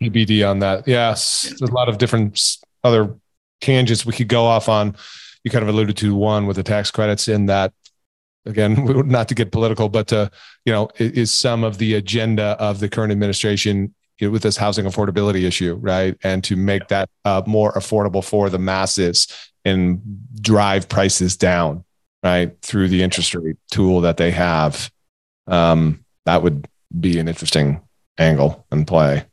TBD 0.01 0.47
on 0.49 0.59
that. 0.59 0.87
Yes, 0.87 1.53
there's 1.59 1.69
a 1.69 1.73
lot 1.73 1.89
of 1.89 1.97
different 1.97 2.57
other 2.83 3.15
tangents 3.61 4.05
we 4.05 4.13
could 4.13 4.27
go 4.27 4.45
off 4.45 4.69
on. 4.69 4.95
You 5.43 5.51
kind 5.51 5.63
of 5.63 5.69
alluded 5.69 5.97
to 5.97 6.15
one 6.15 6.45
with 6.47 6.55
the 6.55 6.63
tax 6.63 6.91
credits 6.91 7.27
in 7.27 7.47
that. 7.47 7.73
Again, 8.45 8.75
not 9.07 9.27
to 9.29 9.35
get 9.35 9.51
political, 9.51 9.89
but 9.89 10.07
to, 10.07 10.29
you 10.65 10.73
know, 10.73 10.89
is 10.97 11.31
some 11.31 11.63
of 11.63 11.77
the 11.77 11.95
agenda 11.95 12.55
of 12.59 12.79
the 12.79 12.89
current 12.89 13.11
administration 13.11 13.93
with 14.21 14.43
this 14.43 14.57
housing 14.57 14.85
affordability 14.85 15.43
issue, 15.43 15.75
right? 15.75 16.15
And 16.23 16.43
to 16.45 16.55
make 16.55 16.87
that 16.87 17.09
uh, 17.25 17.41
more 17.45 17.73
affordable 17.73 18.23
for 18.23 18.49
the 18.49 18.59
masses 18.59 19.27
and 19.65 20.01
drive 20.39 20.87
prices 20.87 21.35
down, 21.35 21.83
right, 22.23 22.55
through 22.61 22.87
the 22.87 23.03
interest 23.03 23.35
rate 23.35 23.57
tool 23.71 24.01
that 24.01 24.17
they 24.17 24.31
have. 24.31 24.89
Um, 25.47 26.04
that 26.25 26.43
would 26.43 26.67
be 26.97 27.19
an 27.19 27.27
interesting 27.27 27.81
angle 28.17 28.65
and 28.71 28.87
play. 28.87 29.25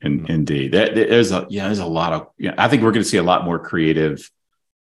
In, 0.00 0.26
indeed, 0.26 0.72
there's 0.72 1.30
a 1.30 1.46
yeah, 1.48 1.66
there's 1.66 1.78
a 1.78 1.86
lot 1.86 2.12
of 2.12 2.28
yeah. 2.36 2.54
I 2.58 2.68
think 2.68 2.82
we're 2.82 2.90
going 2.90 3.04
to 3.04 3.08
see 3.08 3.18
a 3.18 3.22
lot 3.22 3.44
more 3.44 3.58
creative 3.58 4.28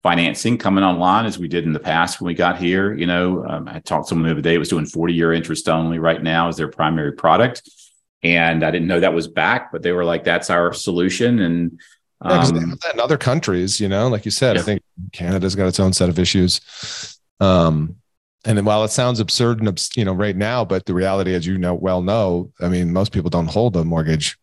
financing 0.02 0.56
coming 0.56 0.82
online 0.82 1.26
as 1.26 1.38
we 1.38 1.46
did 1.46 1.64
in 1.64 1.74
the 1.74 1.80
past 1.80 2.20
when 2.20 2.26
we 2.26 2.34
got 2.34 2.58
here. 2.58 2.94
You 2.94 3.04
know, 3.06 3.44
um, 3.46 3.68
I 3.68 3.80
talked 3.80 4.06
to 4.06 4.08
someone 4.08 4.28
the 4.28 4.32
other 4.32 4.40
day 4.40 4.54
it 4.54 4.58
was 4.58 4.70
doing 4.70 4.86
40 4.86 5.12
year 5.12 5.34
interest 5.34 5.68
only 5.68 5.98
right 5.98 6.22
now 6.22 6.48
as 6.48 6.56
their 6.56 6.68
primary 6.68 7.12
product, 7.12 7.68
and 8.22 8.64
I 8.64 8.70
didn't 8.70 8.88
know 8.88 9.00
that 9.00 9.12
was 9.12 9.28
back, 9.28 9.72
but 9.72 9.82
they 9.82 9.92
were 9.92 10.04
like, 10.04 10.24
"That's 10.24 10.48
our 10.48 10.72
solution." 10.72 11.38
And 11.40 11.80
um, 12.22 12.56
yeah, 12.56 12.92
in 12.92 13.00
other 13.00 13.18
countries, 13.18 13.78
you 13.78 13.90
know, 13.90 14.08
like 14.08 14.24
you 14.24 14.30
said, 14.30 14.56
yeah. 14.56 14.62
I 14.62 14.64
think 14.64 14.82
Canada's 15.12 15.54
got 15.54 15.68
its 15.68 15.80
own 15.80 15.92
set 15.92 16.08
of 16.08 16.18
issues. 16.18 17.18
Um, 17.40 17.96
and 18.44 18.64
while 18.64 18.84
it 18.84 18.90
sounds 18.90 19.20
absurd 19.20 19.60
and 19.60 19.88
you 19.96 20.04
know 20.04 20.12
right 20.12 20.36
now, 20.36 20.64
but 20.64 20.86
the 20.86 20.94
reality, 20.94 21.34
as 21.34 21.46
you 21.46 21.58
know 21.58 21.74
well 21.74 22.02
know, 22.02 22.50
I 22.60 22.68
mean, 22.68 22.92
most 22.92 23.12
people 23.12 23.30
don't 23.30 23.50
hold 23.50 23.76
a 23.76 23.84
mortgage 23.84 24.38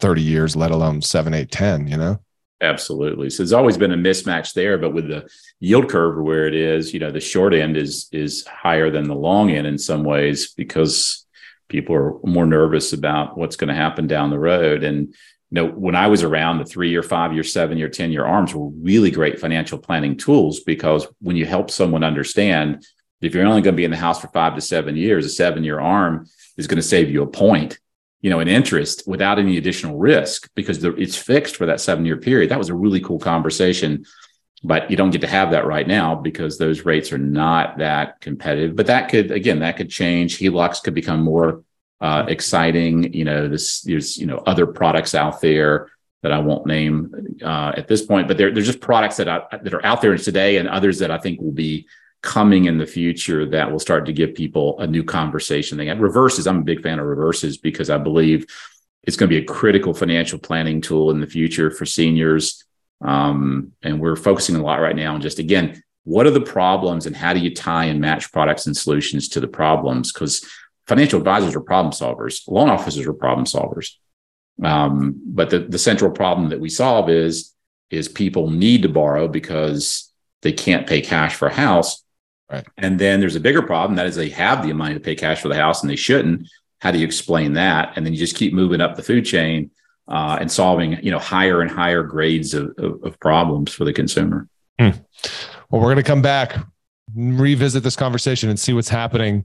30 0.00 0.22
years, 0.22 0.56
let 0.56 0.70
alone 0.70 1.02
seven, 1.02 1.34
eight, 1.34 1.50
10, 1.50 1.86
you 1.86 1.96
know? 1.96 2.20
Absolutely. 2.60 3.30
So 3.30 3.42
there's 3.42 3.52
always 3.52 3.76
been 3.76 3.92
a 3.92 3.96
mismatch 3.96 4.54
there, 4.54 4.78
but 4.78 4.94
with 4.94 5.08
the 5.08 5.28
yield 5.60 5.88
curve 5.88 6.22
where 6.22 6.46
it 6.46 6.54
is, 6.54 6.94
you 6.94 7.00
know, 7.00 7.10
the 7.10 7.20
short 7.20 7.52
end 7.52 7.76
is 7.76 8.08
is 8.12 8.46
higher 8.46 8.90
than 8.90 9.08
the 9.08 9.14
long 9.14 9.50
end 9.50 9.66
in 9.66 9.78
some 9.78 10.04
ways 10.04 10.52
because 10.52 11.26
people 11.68 11.94
are 11.94 12.18
more 12.24 12.46
nervous 12.46 12.92
about 12.92 13.36
what's 13.36 13.56
going 13.56 13.68
to 13.68 13.74
happen 13.74 14.06
down 14.06 14.30
the 14.30 14.38
road. 14.38 14.82
And 14.84 15.08
you 15.08 15.14
know, 15.62 15.66
when 15.66 15.94
I 15.94 16.06
was 16.06 16.22
around, 16.22 16.58
the 16.58 16.64
three 16.64 16.90
year, 16.90 17.02
five 17.02 17.32
year, 17.32 17.42
seven 17.42 17.76
year, 17.76 17.88
10 17.88 18.12
year 18.12 18.24
arms 18.24 18.54
were 18.54 18.68
really 18.68 19.10
great 19.10 19.40
financial 19.40 19.78
planning 19.78 20.16
tools 20.16 20.60
because 20.60 21.06
when 21.20 21.36
you 21.36 21.46
help 21.46 21.70
someone 21.70 22.04
understand 22.04 22.84
if 23.26 23.34
you're 23.34 23.46
only 23.46 23.62
going 23.62 23.74
to 23.74 23.76
be 23.76 23.84
in 23.84 23.90
the 23.90 23.96
house 23.96 24.20
for 24.20 24.28
five 24.28 24.54
to 24.54 24.60
seven 24.60 24.96
years, 24.96 25.24
a 25.24 25.30
seven 25.30 25.64
year 25.64 25.80
arm 25.80 26.26
is 26.56 26.66
going 26.66 26.76
to 26.76 26.82
save 26.82 27.10
you 27.10 27.22
a 27.22 27.26
point 27.26 27.78
you 28.24 28.30
know, 28.30 28.40
an 28.40 28.48
interest 28.48 29.02
without 29.06 29.38
any 29.38 29.58
additional 29.58 29.98
risk 29.98 30.48
because 30.54 30.82
it's 30.82 31.14
fixed 31.14 31.56
for 31.56 31.66
that 31.66 31.78
seven 31.78 32.06
year 32.06 32.16
period. 32.16 32.50
That 32.50 32.58
was 32.58 32.70
a 32.70 32.74
really 32.74 33.00
cool 33.00 33.18
conversation, 33.18 34.06
but 34.62 34.90
you 34.90 34.96
don't 34.96 35.10
get 35.10 35.20
to 35.20 35.26
have 35.26 35.50
that 35.50 35.66
right 35.66 35.86
now 35.86 36.14
because 36.14 36.56
those 36.56 36.86
rates 36.86 37.12
are 37.12 37.18
not 37.18 37.76
that 37.76 38.22
competitive. 38.22 38.76
But 38.76 38.86
that 38.86 39.10
could, 39.10 39.30
again, 39.30 39.58
that 39.58 39.76
could 39.76 39.90
change. 39.90 40.38
HELOCs 40.38 40.82
could 40.82 40.94
become 40.94 41.20
more 41.20 41.64
uh, 42.00 42.24
exciting. 42.26 43.12
You 43.12 43.26
know, 43.26 43.46
this 43.46 43.82
there's 43.82 44.16
you 44.16 44.24
know 44.24 44.42
other 44.46 44.66
products 44.66 45.14
out 45.14 45.42
there 45.42 45.90
that 46.22 46.32
I 46.32 46.38
won't 46.38 46.64
name 46.64 47.36
uh, 47.42 47.72
at 47.76 47.88
this 47.88 48.06
point, 48.06 48.26
but 48.26 48.38
they're 48.38 48.54
they're 48.54 48.62
just 48.62 48.80
products 48.80 49.18
that 49.18 49.28
I, 49.28 49.42
that 49.52 49.74
are 49.74 49.84
out 49.84 50.00
there 50.00 50.16
today 50.16 50.56
and 50.56 50.66
others 50.66 51.00
that 51.00 51.10
I 51.10 51.18
think 51.18 51.42
will 51.42 51.52
be 51.52 51.86
coming 52.24 52.64
in 52.64 52.78
the 52.78 52.86
future 52.86 53.44
that 53.44 53.70
will 53.70 53.78
start 53.78 54.06
to 54.06 54.12
give 54.12 54.34
people 54.34 54.80
a 54.80 54.86
new 54.86 55.04
conversation. 55.04 55.76
They 55.76 55.86
have 55.86 56.00
reverses. 56.00 56.46
I'm 56.46 56.60
a 56.60 56.62
big 56.62 56.82
fan 56.82 56.98
of 56.98 57.04
reverses 57.04 57.58
because 57.58 57.90
I 57.90 57.98
believe 57.98 58.46
it's 59.02 59.18
going 59.18 59.28
to 59.28 59.36
be 59.36 59.42
a 59.42 59.46
critical 59.46 59.92
financial 59.92 60.38
planning 60.38 60.80
tool 60.80 61.10
in 61.10 61.20
the 61.20 61.26
future 61.26 61.70
for 61.70 61.84
seniors. 61.84 62.64
Um, 63.02 63.72
and 63.82 64.00
we're 64.00 64.16
focusing 64.16 64.56
a 64.56 64.62
lot 64.62 64.80
right 64.80 64.96
now 64.96 65.14
on 65.14 65.20
just 65.20 65.38
again, 65.38 65.82
what 66.04 66.26
are 66.26 66.30
the 66.30 66.40
problems 66.40 67.04
and 67.04 67.14
how 67.14 67.34
do 67.34 67.40
you 67.40 67.54
tie 67.54 67.84
and 67.84 68.00
match 68.00 68.32
products 68.32 68.66
and 68.66 68.74
solutions 68.74 69.28
to 69.28 69.40
the 69.40 69.46
problems? 69.46 70.10
Because 70.10 70.48
financial 70.86 71.18
advisors 71.18 71.54
are 71.54 71.60
problem 71.60 71.92
solvers, 71.92 72.48
loan 72.48 72.70
officers 72.70 73.06
are 73.06 73.12
problem 73.12 73.44
solvers. 73.44 73.90
Um, 74.62 75.20
but 75.26 75.50
the, 75.50 75.58
the 75.58 75.78
central 75.78 76.10
problem 76.10 76.48
that 76.48 76.60
we 76.60 76.70
solve 76.70 77.10
is 77.10 77.52
is 77.90 78.08
people 78.08 78.48
need 78.48 78.82
to 78.82 78.88
borrow 78.88 79.28
because 79.28 80.10
they 80.40 80.52
can't 80.52 80.86
pay 80.86 81.02
cash 81.02 81.34
for 81.34 81.48
a 81.48 81.54
house 81.54 82.03
Right. 82.50 82.66
And 82.76 82.98
then 82.98 83.20
there's 83.20 83.36
a 83.36 83.40
bigger 83.40 83.62
problem 83.62 83.96
that 83.96 84.06
is 84.06 84.16
they 84.16 84.28
have 84.30 84.66
the 84.66 84.72
money 84.72 84.94
to 84.94 85.00
pay 85.00 85.14
cash 85.14 85.40
for 85.40 85.48
the 85.48 85.56
house 85.56 85.82
and 85.82 85.90
they 85.90 85.96
shouldn't. 85.96 86.48
How 86.80 86.90
do 86.90 86.98
you 86.98 87.06
explain 87.06 87.54
that? 87.54 87.94
And 87.96 88.04
then 88.04 88.12
you 88.12 88.18
just 88.18 88.36
keep 88.36 88.52
moving 88.52 88.80
up 88.80 88.96
the 88.96 89.02
food 89.02 89.24
chain 89.24 89.70
uh, 90.08 90.36
and 90.40 90.50
solving 90.50 91.02
you 91.02 91.10
know 91.10 91.18
higher 91.18 91.62
and 91.62 91.70
higher 91.70 92.02
grades 92.02 92.54
of, 92.54 92.74
of, 92.78 93.02
of 93.02 93.20
problems 93.20 93.72
for 93.72 93.84
the 93.84 93.92
consumer. 93.92 94.48
Hmm. 94.78 94.90
Well, 95.70 95.80
we're 95.80 95.92
going 95.92 95.96
to 95.96 96.02
come 96.02 96.22
back, 96.22 96.56
revisit 97.14 97.82
this 97.82 97.96
conversation, 97.96 98.50
and 98.50 98.60
see 98.60 98.72
what's 98.72 98.88
happening 98.88 99.44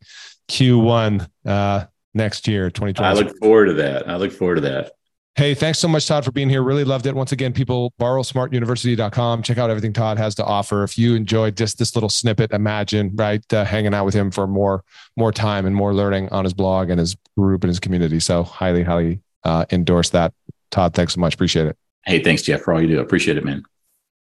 Q1 0.49 1.27
uh, 1.45 1.85
next 2.13 2.47
year, 2.47 2.69
2020. 2.69 3.07
I 3.07 3.13
look 3.13 3.37
forward 3.37 3.67
to 3.67 3.73
that. 3.75 4.09
I 4.09 4.17
look 4.17 4.31
forward 4.31 4.55
to 4.55 4.61
that. 4.61 4.91
Hey, 5.39 5.53
thanks 5.53 5.79
so 5.79 5.87
much, 5.87 6.05
Todd, 6.05 6.25
for 6.25 6.33
being 6.33 6.49
here. 6.49 6.61
Really 6.61 6.83
loved 6.83 7.05
it. 7.05 7.15
Once 7.15 7.31
again, 7.31 7.53
people, 7.53 7.93
borrowsmartuniversity.com. 7.97 9.41
Check 9.41 9.57
out 9.57 9.69
everything 9.69 9.93
Todd 9.93 10.17
has 10.17 10.35
to 10.35 10.43
offer. 10.43 10.83
If 10.83 10.97
you 10.97 11.15
enjoyed 11.15 11.55
just 11.55 11.79
this 11.79 11.95
little 11.95 12.09
snippet, 12.09 12.51
imagine, 12.51 13.11
right, 13.15 13.41
uh, 13.53 13.63
hanging 13.63 13.93
out 13.93 14.03
with 14.03 14.13
him 14.13 14.31
for 14.31 14.47
more, 14.47 14.83
more 15.15 15.31
time 15.31 15.65
and 15.65 15.73
more 15.73 15.93
learning 15.93 16.27
on 16.33 16.43
his 16.43 16.53
blog 16.53 16.89
and 16.89 16.99
his 16.99 17.15
group 17.37 17.63
and 17.63 17.69
his 17.69 17.79
community. 17.79 18.19
So 18.19 18.43
highly, 18.43 18.83
highly 18.83 19.21
uh, 19.45 19.63
endorse 19.71 20.09
that. 20.09 20.33
Todd, 20.71 20.93
thanks 20.93 21.13
so 21.13 21.21
much. 21.21 21.35
Appreciate 21.35 21.67
it. 21.67 21.77
Hey, 22.05 22.21
thanks, 22.21 22.41
Jeff, 22.41 22.59
for 22.59 22.73
all 22.73 22.81
you 22.81 22.89
do. 22.89 22.99
Appreciate 22.99 23.37
it, 23.37 23.45
man. 23.45 23.63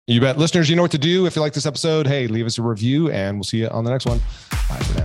You 0.08 0.20
bet. 0.20 0.38
Listeners, 0.38 0.70
you 0.70 0.76
know 0.76 0.82
what 0.82 0.92
to 0.92 0.98
do. 0.98 1.28
If 1.28 1.38
you 1.38 1.42
like 1.42 1.54
this 1.54 1.66
episode, 1.66 2.08
hey, 2.08 2.28
leave 2.28 2.46
us 2.46 2.58
a 2.58 2.62
review 2.62 3.10
and 3.10 3.38
we'll 3.38 3.46
see 3.46 3.60
you 3.60 3.70
on 3.70 3.86
the 3.86 3.90
next 3.90 4.06
one. 4.06 4.20
Bye 4.68 4.80
for 4.80 5.00
now. 5.00 5.05